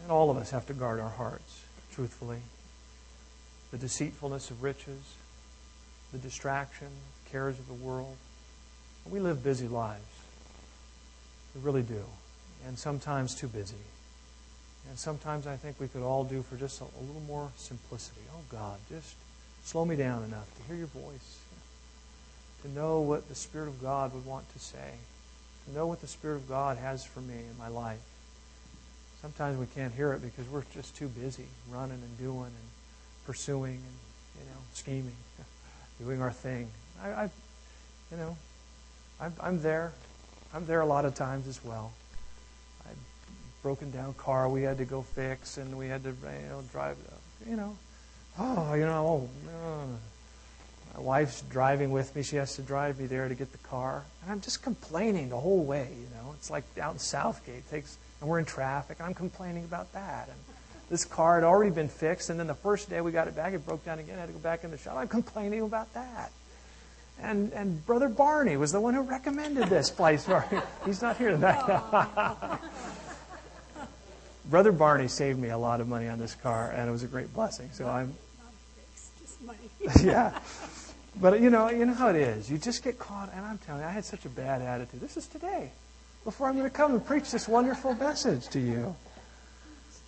And 0.01 0.11
all 0.11 0.29
of 0.31 0.37
us 0.37 0.51
have 0.51 0.65
to 0.67 0.73
guard 0.73 0.99
our 0.99 1.09
hearts, 1.09 1.63
truthfully. 1.91 2.39
The 3.71 3.77
deceitfulness 3.77 4.51
of 4.51 4.63
riches, 4.63 5.15
the 6.11 6.17
distraction, 6.17 6.87
cares 7.31 7.57
of 7.57 7.67
the 7.67 7.73
world. 7.73 8.15
We 9.09 9.19
live 9.19 9.43
busy 9.43 9.67
lives. 9.67 10.03
We 11.55 11.61
really 11.61 11.83
do. 11.83 12.03
And 12.67 12.77
sometimes 12.77 13.33
too 13.33 13.47
busy. 13.47 13.75
And 14.89 14.97
sometimes 14.97 15.47
I 15.47 15.55
think 15.55 15.79
we 15.79 15.87
could 15.87 16.01
all 16.01 16.23
do 16.23 16.41
for 16.43 16.55
just 16.55 16.81
a, 16.81 16.83
a 16.83 17.01
little 17.01 17.21
more 17.27 17.49
simplicity. 17.55 18.21
Oh, 18.33 18.41
God, 18.49 18.77
just 18.89 19.15
slow 19.63 19.85
me 19.85 19.95
down 19.95 20.23
enough 20.23 20.47
to 20.57 20.63
hear 20.63 20.75
your 20.75 20.87
voice, 20.87 21.39
to 22.63 22.69
know 22.69 22.99
what 22.99 23.29
the 23.29 23.35
Spirit 23.35 23.67
of 23.67 23.81
God 23.81 24.13
would 24.13 24.25
want 24.25 24.51
to 24.53 24.59
say, 24.59 24.91
to 25.65 25.73
know 25.73 25.87
what 25.87 26.01
the 26.01 26.07
Spirit 26.07 26.35
of 26.35 26.49
God 26.49 26.77
has 26.77 27.05
for 27.05 27.21
me 27.21 27.35
in 27.35 27.57
my 27.57 27.67
life. 27.67 27.99
Sometimes 29.21 29.57
we 29.59 29.67
can't 29.67 29.93
hear 29.93 30.13
it 30.13 30.21
because 30.21 30.47
we're 30.49 30.63
just 30.73 30.95
too 30.95 31.07
busy 31.07 31.45
running 31.69 32.01
and 32.01 32.17
doing 32.17 32.45
and 32.45 32.69
pursuing 33.25 33.75
and 33.75 34.39
you 34.39 34.45
know 34.45 34.59
scheming, 34.73 35.15
doing 35.99 36.21
our 36.21 36.31
thing. 36.31 36.69
I, 37.03 37.09
I 37.09 37.29
you 38.11 38.17
know, 38.17 38.37
I'm, 39.19 39.33
I'm 39.39 39.61
there. 39.61 39.93
I'm 40.53 40.65
there 40.65 40.81
a 40.81 40.85
lot 40.85 41.05
of 41.05 41.15
times 41.15 41.47
as 41.47 41.63
well 41.63 41.93
I 42.85 42.89
broken 43.61 43.91
down 43.91 44.13
car 44.15 44.49
we 44.49 44.63
had 44.63 44.77
to 44.79 44.85
go 44.85 45.01
fix, 45.01 45.57
and 45.57 45.77
we 45.77 45.87
had 45.87 46.03
to 46.03 46.09
you 46.09 46.49
know 46.49 46.63
drive. 46.71 46.97
You 47.47 47.55
know, 47.55 47.77
oh, 48.39 48.73
you 48.73 48.85
know, 48.85 49.29
oh, 49.47 49.49
uh, 49.49 49.85
my 50.95 51.01
wife's 51.01 51.41
driving 51.43 51.91
with 51.91 52.15
me. 52.15 52.23
She 52.23 52.35
has 52.35 52.55
to 52.55 52.61
drive 52.61 52.99
me 52.99 53.07
there 53.07 53.27
to 53.27 53.35
get 53.35 53.51
the 53.51 53.57
car, 53.59 54.03
and 54.21 54.31
I'm 54.31 54.41
just 54.41 54.61
complaining 54.61 55.29
the 55.29 55.39
whole 55.39 55.63
way. 55.63 55.89
You 55.91 56.07
know, 56.15 56.33
it's 56.37 56.49
like 56.49 56.63
out 56.79 56.93
in 56.93 56.99
Southgate 56.99 57.69
takes, 57.69 57.97
and 58.21 58.29
we're 58.29 58.39
in 58.39 58.45
traffic. 58.45 58.99
and 58.99 59.07
I'm 59.07 59.13
complaining 59.13 59.65
about 59.65 59.91
that, 59.93 60.29
and 60.29 60.37
this 60.89 61.05
car 61.05 61.35
had 61.35 61.43
already 61.43 61.71
been 61.71 61.89
fixed, 61.89 62.29
and 62.29 62.39
then 62.39 62.47
the 62.47 62.53
first 62.55 62.89
day 62.89 63.01
we 63.01 63.11
got 63.11 63.27
it 63.27 63.35
back, 63.35 63.53
it 63.53 63.65
broke 63.65 63.83
down 63.83 63.99
again. 63.99 64.17
I 64.17 64.21
had 64.21 64.27
to 64.27 64.33
go 64.33 64.39
back 64.39 64.63
in 64.63 64.71
the 64.71 64.77
shop. 64.77 64.97
I'm 64.97 65.07
complaining 65.07 65.61
about 65.61 65.93
that. 65.93 66.31
And, 67.21 67.53
and 67.53 67.85
Brother 67.85 68.09
Barney 68.09 68.57
was 68.57 68.71
the 68.71 68.81
one 68.81 68.93
who 68.93 69.01
recommended 69.01 69.67
this 69.67 69.89
place. 69.89 70.27
He's 70.85 71.01
not 71.01 71.17
here 71.17 71.31
tonight. 71.31 72.59
Brother 74.45 74.71
Barney 74.71 75.07
saved 75.07 75.39
me 75.39 75.49
a 75.49 75.57
lot 75.57 75.81
of 75.81 75.87
money 75.87 76.07
on 76.07 76.19
this 76.19 76.35
car, 76.35 76.71
and 76.71 76.89
it 76.89 76.91
was 76.91 77.03
a 77.03 77.07
great 77.07 77.33
blessing. 77.33 77.69
So 77.71 77.87
I'm. 77.87 78.13
yeah. 80.03 80.37
But 81.19 81.39
you 81.39 81.49
know, 81.49 81.69
you 81.69 81.85
know 81.85 81.93
how 81.93 82.09
it 82.09 82.15
is. 82.15 82.49
You 82.49 82.57
just 82.57 82.83
get 82.83 82.97
caught, 82.97 83.31
and 83.33 83.45
I'm 83.45 83.59
telling 83.59 83.81
you, 83.81 83.87
I 83.87 83.91
had 83.91 84.03
such 84.03 84.25
a 84.25 84.29
bad 84.29 84.61
attitude. 84.61 84.99
This 84.99 85.15
is 85.15 85.27
today, 85.27 85.71
before 86.23 86.47
I'm 86.47 86.57
going 86.57 86.69
to 86.69 86.75
come 86.75 86.93
and 86.93 87.05
preach 87.05 87.31
this 87.31 87.47
wonderful 87.47 87.93
message 87.95 88.47
to 88.49 88.59
you. 88.59 88.95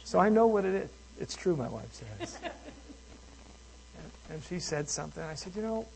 So 0.03 0.20
I 0.20 0.30
know 0.30 0.47
what 0.47 0.66
it 0.66 0.76
is. 0.76 0.89
It's 1.20 1.36
true, 1.36 1.55
my 1.55 1.70
wife 1.70 1.91
says. 1.93 2.38
And 4.30 4.43
she 4.43 4.59
said 4.59 4.89
something. 4.89 5.24
I 5.24 5.36
said, 5.36 5.55
you 5.55 5.61
know, 5.61 5.88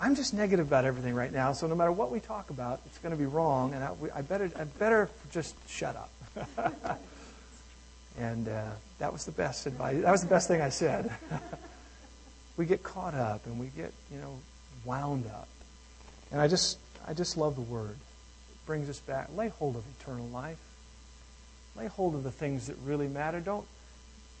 I'm 0.00 0.14
just 0.14 0.32
negative 0.32 0.66
about 0.66 0.84
everything 0.84 1.14
right 1.14 1.32
now. 1.32 1.52
So 1.52 1.66
no 1.66 1.74
matter 1.74 1.92
what 1.92 2.10
we 2.10 2.20
talk 2.20 2.50
about, 2.50 2.80
it's 2.86 2.98
going 2.98 3.12
to 3.12 3.18
be 3.18 3.26
wrong, 3.26 3.74
and 3.74 3.84
I, 3.84 3.92
I 4.14 4.22
better, 4.22 4.50
I 4.56 4.64
better 4.64 5.10
just 5.30 5.54
shut 5.68 5.96
up. 5.96 6.10
and 8.18 8.48
uh, 8.48 8.70
that 8.98 9.12
was 9.12 9.24
the 9.24 9.32
best 9.32 9.66
advice. 9.66 10.02
That 10.02 10.12
was 10.12 10.22
the 10.22 10.28
best 10.28 10.48
thing 10.48 10.60
I 10.60 10.68
said. 10.68 11.12
we 12.56 12.64
get 12.64 12.82
caught 12.82 13.14
up 13.14 13.44
and 13.46 13.58
we 13.58 13.66
get, 13.68 13.92
you 14.12 14.18
know, 14.18 14.38
wound 14.84 15.26
up. 15.26 15.48
And 16.32 16.40
I 16.40 16.48
just, 16.48 16.78
I 17.06 17.12
just 17.12 17.36
love 17.36 17.56
the 17.56 17.62
word. 17.62 17.96
Brings 18.70 18.88
us 18.88 19.00
back. 19.00 19.28
Lay 19.34 19.48
hold 19.48 19.74
of 19.74 19.82
eternal 19.98 20.28
life. 20.28 20.60
Lay 21.74 21.88
hold 21.88 22.14
of 22.14 22.22
the 22.22 22.30
things 22.30 22.68
that 22.68 22.76
really 22.84 23.08
matter. 23.08 23.40
Don't. 23.40 23.66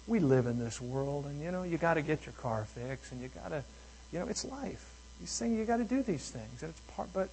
We 0.06 0.20
live 0.20 0.46
in 0.46 0.60
this 0.60 0.80
world, 0.80 1.24
and 1.26 1.42
you 1.42 1.50
know, 1.50 1.64
you 1.64 1.78
got 1.78 1.94
to 1.94 2.02
get 2.02 2.26
your 2.26 2.32
car 2.34 2.64
fixed, 2.64 3.10
and 3.10 3.20
you 3.20 3.28
got 3.28 3.48
to, 3.48 3.64
you 4.12 4.20
know, 4.20 4.28
it's 4.28 4.44
life. 4.44 4.94
These 5.18 5.36
things, 5.36 5.58
you 5.58 5.64
got 5.64 5.78
to 5.78 5.84
do 5.84 6.04
these 6.04 6.30
things, 6.30 6.62
and 6.62 6.70
it's 6.70 6.80
part. 6.94 7.08
But 7.12 7.28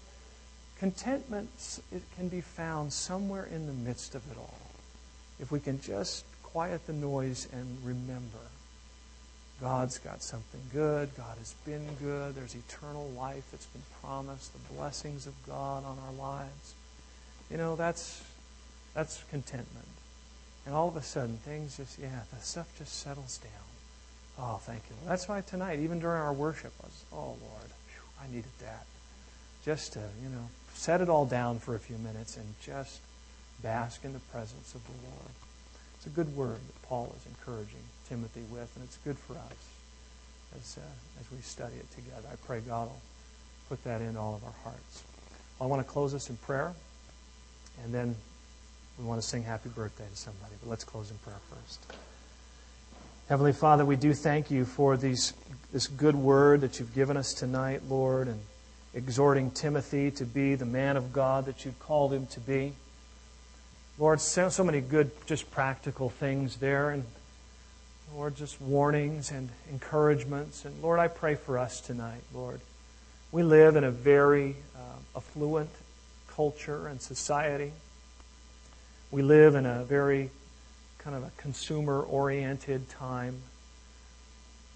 Contentment 0.79 1.49
it 1.91 2.01
can 2.15 2.29
be 2.29 2.41
found 2.41 2.93
somewhere 2.93 3.45
in 3.45 3.67
the 3.67 3.73
midst 3.73 4.15
of 4.15 4.21
it 4.31 4.37
all. 4.37 4.59
If 5.39 5.51
we 5.51 5.59
can 5.59 5.79
just 5.79 6.25
quiet 6.41 6.85
the 6.87 6.93
noise 6.93 7.47
and 7.51 7.77
remember 7.83 8.39
God's 9.59 9.97
got 9.97 10.21
something 10.21 10.61
good. 10.71 11.09
God 11.15 11.35
has 11.39 11.53
been 11.65 11.83
good. 11.99 12.35
There's 12.35 12.53
eternal 12.53 13.07
life 13.17 13.43
that's 13.51 13.65
been 13.65 13.81
promised, 14.03 14.53
the 14.53 14.73
blessings 14.75 15.25
of 15.25 15.33
God 15.47 15.83
on 15.83 15.97
our 16.05 16.13
lives. 16.13 16.75
You 17.49 17.57
know, 17.57 17.75
that's, 17.75 18.23
that's 18.93 19.23
contentment. 19.29 19.87
And 20.65 20.75
all 20.75 20.89
of 20.89 20.97
a 20.97 21.01
sudden, 21.01 21.37
things 21.37 21.77
just, 21.77 21.97
yeah, 21.97 22.21
the 22.33 22.43
stuff 22.43 22.67
just 22.77 22.99
settles 22.99 23.37
down. 23.37 23.51
Oh, 24.39 24.59
thank 24.61 24.83
you. 24.89 24.95
That's 25.07 25.27
why 25.27 25.41
tonight, 25.41 25.79
even 25.79 25.99
during 25.99 26.21
our 26.21 26.33
worship, 26.33 26.73
I 26.83 26.85
was, 26.85 27.03
oh, 27.13 27.37
Lord, 27.41 27.71
I 28.21 28.27
needed 28.27 28.51
that. 28.61 28.85
Just 29.63 29.93
to, 29.93 29.99
you 30.21 30.29
know, 30.29 30.49
set 30.73 31.01
it 31.01 31.09
all 31.09 31.25
down 31.25 31.59
for 31.59 31.75
a 31.75 31.79
few 31.79 31.97
minutes 31.97 32.37
and 32.37 32.45
just 32.61 32.99
bask 33.63 34.03
in 34.05 34.13
the 34.13 34.19
presence 34.19 34.75
of 34.75 34.81
the 34.85 34.93
Lord. 35.09 35.31
It's 35.95 36.05
a 36.05 36.09
good 36.09 36.35
word 36.35 36.57
that 36.57 36.81
Paul 36.87 37.15
is 37.17 37.25
encouraging 37.25 37.81
Timothy 38.07 38.43
with, 38.51 38.69
and 38.75 38.83
it's 38.83 38.97
good 38.97 39.17
for 39.17 39.33
us 39.33 39.57
as, 40.55 40.77
uh, 40.77 41.19
as 41.19 41.31
we 41.31 41.41
study 41.41 41.75
it 41.75 41.89
together. 41.91 42.27
I 42.31 42.35
pray 42.45 42.59
God 42.59 42.87
will 42.87 43.01
put 43.69 43.83
that 43.83 44.01
in 44.01 44.15
all 44.15 44.35
of 44.35 44.43
our 44.43 44.55
hearts. 44.63 45.03
I 45.59 45.65
want 45.65 45.85
to 45.85 45.91
close 45.91 46.13
us 46.13 46.29
in 46.29 46.37
prayer, 46.37 46.73
and 47.83 47.93
then 47.93 48.15
we 48.97 49.05
want 49.05 49.21
to 49.21 49.27
sing 49.27 49.43
happy 49.43 49.69
birthday 49.69 50.05
to 50.09 50.15
somebody. 50.17 50.53
But 50.61 50.69
let's 50.69 50.83
close 50.83 51.11
in 51.11 51.17
prayer 51.19 51.37
first. 51.49 51.85
Heavenly 53.29 53.53
Father, 53.53 53.85
we 53.85 53.95
do 53.95 54.13
thank 54.13 54.49
you 54.49 54.65
for 54.65 54.95
these, 54.95 55.33
this 55.73 55.87
good 55.87 56.15
word 56.15 56.61
that 56.61 56.79
you've 56.79 56.95
given 56.95 57.17
us 57.17 57.33
tonight, 57.33 57.81
Lord, 57.89 58.27
and 58.27 58.39
exhorting 58.93 59.51
Timothy 59.51 60.11
to 60.11 60.25
be 60.25 60.55
the 60.55 60.65
man 60.65 60.97
of 60.97 61.11
God 61.11 61.45
that 61.45 61.65
you've 61.65 61.77
called 61.79 62.13
him 62.13 62.25
to 62.27 62.39
be. 62.39 62.73
Lord, 63.99 64.21
so, 64.21 64.49
so 64.49 64.63
many 64.63 64.79
good, 64.79 65.11
just 65.25 65.51
practical 65.51 66.09
things 66.09 66.57
there. 66.57 66.91
And 66.91 67.03
Lord, 68.15 68.35
just 68.35 68.61
warnings 68.61 69.31
and 69.31 69.49
encouragements. 69.69 70.65
And 70.65 70.81
Lord, 70.81 70.99
I 70.99 71.07
pray 71.07 71.35
for 71.35 71.57
us 71.57 71.81
tonight, 71.81 72.21
Lord. 72.33 72.61
We 73.31 73.43
live 73.43 73.75
in 73.75 73.83
a 73.83 73.91
very 73.91 74.55
uh, 74.75 75.17
affluent 75.17 75.69
culture 76.37 76.87
and 76.87 77.01
society. 77.01 77.73
We 79.09 79.23
live 79.23 79.55
in 79.55 79.65
a 79.65 79.83
very 79.83 80.29
kind 80.99 81.15
of 81.15 81.23
a 81.23 81.31
consumer 81.35 81.99
oriented 81.99 82.87
time. 82.91 83.41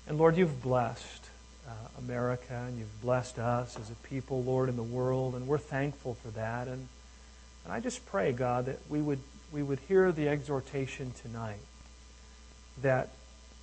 And 0.07 0.18
Lord, 0.18 0.38
you've 0.38 0.64
blessed 0.64 1.24
uh, 1.68 1.72
America 1.99 2.66
and 2.68 2.80
you've 2.80 3.01
blessed 3.03 3.38
us 3.38 3.78
as 3.80 3.91
a 3.91 3.95
people, 4.07 4.41
Lord, 4.41 4.70
in 4.70 4.76
the 4.76 4.82
world, 4.82 5.36
and 5.36 5.47
we're 5.47 5.59
thankful 5.59 6.16
for 6.16 6.30
that. 6.30 6.68
And, 6.68 6.88
and 7.64 7.72
I 7.72 7.80
just 7.80 8.03
pray, 8.07 8.32
God, 8.32 8.66
that 8.66 8.80
we 8.89 8.99
would, 8.99 9.20
we 9.51 9.62
would 9.62 9.80
hear 9.88 10.12
the 10.12 10.30
exhortation 10.30 11.12
tonight 11.22 11.62
that 12.82 13.09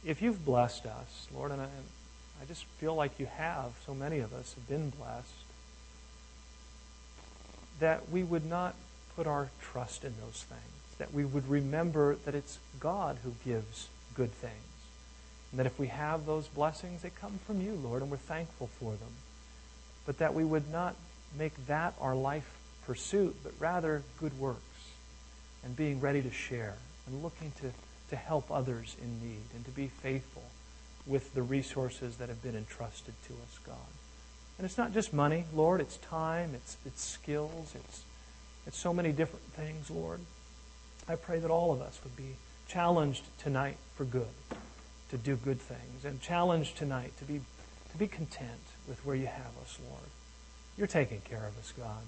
if 0.06 0.22
you've 0.22 0.44
blessed 0.44 0.86
us, 0.86 1.26
Lord, 1.34 1.50
and 1.50 1.60
I, 1.60 1.64
I 1.64 2.44
just 2.46 2.64
feel 2.78 2.94
like 2.94 3.18
you 3.18 3.26
have, 3.26 3.72
so 3.84 3.92
many 3.92 4.20
of 4.20 4.32
us 4.32 4.54
have 4.54 4.68
been 4.68 4.90
blessed, 4.90 5.47
that 7.80 8.08
we 8.10 8.22
would 8.22 8.46
not 8.46 8.74
put 9.16 9.26
our 9.26 9.50
trust 9.60 10.04
in 10.04 10.14
those 10.20 10.44
things, 10.48 10.98
that 10.98 11.12
we 11.12 11.24
would 11.24 11.48
remember 11.48 12.16
that 12.24 12.34
it's 12.34 12.58
God 12.80 13.18
who 13.22 13.34
gives 13.44 13.88
good 14.14 14.32
things, 14.32 14.54
and 15.50 15.58
that 15.58 15.66
if 15.66 15.78
we 15.78 15.88
have 15.88 16.26
those 16.26 16.46
blessings, 16.48 17.02
they 17.02 17.10
come 17.10 17.38
from 17.46 17.60
you, 17.60 17.74
Lord, 17.74 18.02
and 18.02 18.10
we're 18.10 18.16
thankful 18.16 18.68
for 18.78 18.92
them, 18.92 19.12
but 20.06 20.18
that 20.18 20.34
we 20.34 20.44
would 20.44 20.70
not 20.70 20.94
make 21.36 21.66
that 21.66 21.94
our 22.00 22.14
life 22.14 22.48
pursuit, 22.86 23.36
but 23.42 23.52
rather 23.58 24.02
good 24.20 24.38
works 24.38 24.62
and 25.64 25.76
being 25.76 26.00
ready 26.00 26.22
to 26.22 26.30
share 26.30 26.76
and 27.06 27.22
looking 27.22 27.52
to 27.60 27.72
to 28.10 28.16
help 28.16 28.50
others 28.50 28.96
in 29.02 29.20
need 29.20 29.44
and 29.54 29.64
to 29.64 29.70
be 29.70 29.88
faithful 29.88 30.44
with 31.06 31.34
the 31.34 31.42
resources 31.42 32.16
that 32.16 32.28
have 32.28 32.42
been 32.42 32.56
entrusted 32.56 33.14
to 33.26 33.32
us, 33.34 33.58
God. 33.64 33.76
And 34.58 34.64
it's 34.64 34.76
not 34.76 34.92
just 34.92 35.12
money, 35.12 35.44
Lord, 35.54 35.80
it's 35.80 35.96
time, 35.98 36.50
it's, 36.54 36.76
it's 36.84 37.02
skills, 37.02 37.72
it's, 37.74 38.02
it's 38.66 38.78
so 38.78 38.92
many 38.92 39.12
different 39.12 39.44
things, 39.54 39.90
Lord. 39.90 40.20
I 41.08 41.14
pray 41.14 41.38
that 41.38 41.50
all 41.50 41.72
of 41.72 41.80
us 41.80 42.00
would 42.02 42.16
be 42.16 42.34
challenged 42.66 43.22
tonight 43.38 43.76
for 43.94 44.04
good, 44.04 44.26
to 45.10 45.16
do 45.16 45.36
good 45.36 45.60
things, 45.60 46.04
and 46.04 46.20
challenged 46.20 46.76
tonight 46.76 47.12
to 47.18 47.24
be, 47.24 47.40
to 47.92 47.98
be 47.98 48.08
content 48.08 48.50
with 48.88 49.04
where 49.06 49.16
you 49.16 49.26
have 49.26 49.56
us, 49.62 49.78
Lord. 49.88 50.10
You're 50.76 50.88
taking 50.88 51.20
care 51.20 51.46
of 51.46 51.56
us, 51.58 51.72
God. 51.78 52.02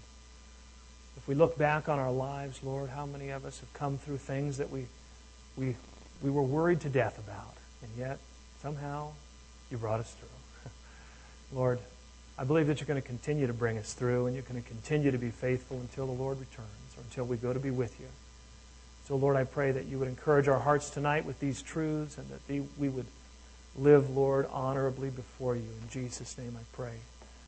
If 1.16 1.28
we 1.28 1.34
look 1.34 1.56
back 1.56 1.88
on 1.88 1.98
our 1.98 2.12
lives, 2.12 2.60
Lord, 2.62 2.90
how 2.90 3.06
many 3.06 3.30
of 3.30 3.44
us 3.44 3.60
have 3.60 3.72
come 3.74 3.96
through 3.96 4.18
things 4.18 4.58
that 4.58 4.70
we, 4.70 4.86
we 5.56 5.76
we 6.22 6.30
were 6.30 6.42
worried 6.42 6.80
to 6.80 6.88
death 6.88 7.18
about. 7.18 7.54
And 7.82 7.90
yet, 7.96 8.18
somehow, 8.62 9.12
you 9.70 9.78
brought 9.78 10.00
us 10.00 10.14
through. 10.14 10.70
Lord, 11.58 11.78
I 12.38 12.44
believe 12.44 12.66
that 12.68 12.80
you're 12.80 12.86
going 12.86 13.00
to 13.00 13.06
continue 13.06 13.46
to 13.46 13.52
bring 13.52 13.78
us 13.78 13.92
through 13.92 14.26
and 14.26 14.34
you're 14.34 14.44
going 14.44 14.62
to 14.62 14.68
continue 14.68 15.10
to 15.10 15.18
be 15.18 15.30
faithful 15.30 15.78
until 15.78 16.06
the 16.06 16.12
Lord 16.12 16.40
returns 16.40 16.96
or 16.96 17.02
until 17.02 17.24
we 17.24 17.36
go 17.36 17.52
to 17.52 17.60
be 17.60 17.70
with 17.70 18.00
you. 18.00 18.06
So, 19.06 19.16
Lord, 19.16 19.36
I 19.36 19.44
pray 19.44 19.72
that 19.72 19.86
you 19.86 19.98
would 19.98 20.08
encourage 20.08 20.48
our 20.48 20.58
hearts 20.58 20.88
tonight 20.90 21.24
with 21.24 21.40
these 21.40 21.62
truths 21.62 22.16
and 22.16 22.28
that 22.28 22.64
we 22.78 22.88
would 22.88 23.06
live, 23.76 24.16
Lord, 24.16 24.46
honorably 24.52 25.10
before 25.10 25.56
you. 25.56 25.68
In 25.82 25.88
Jesus' 25.90 26.38
name 26.38 26.56
I 26.58 26.62
pray. 26.72 26.94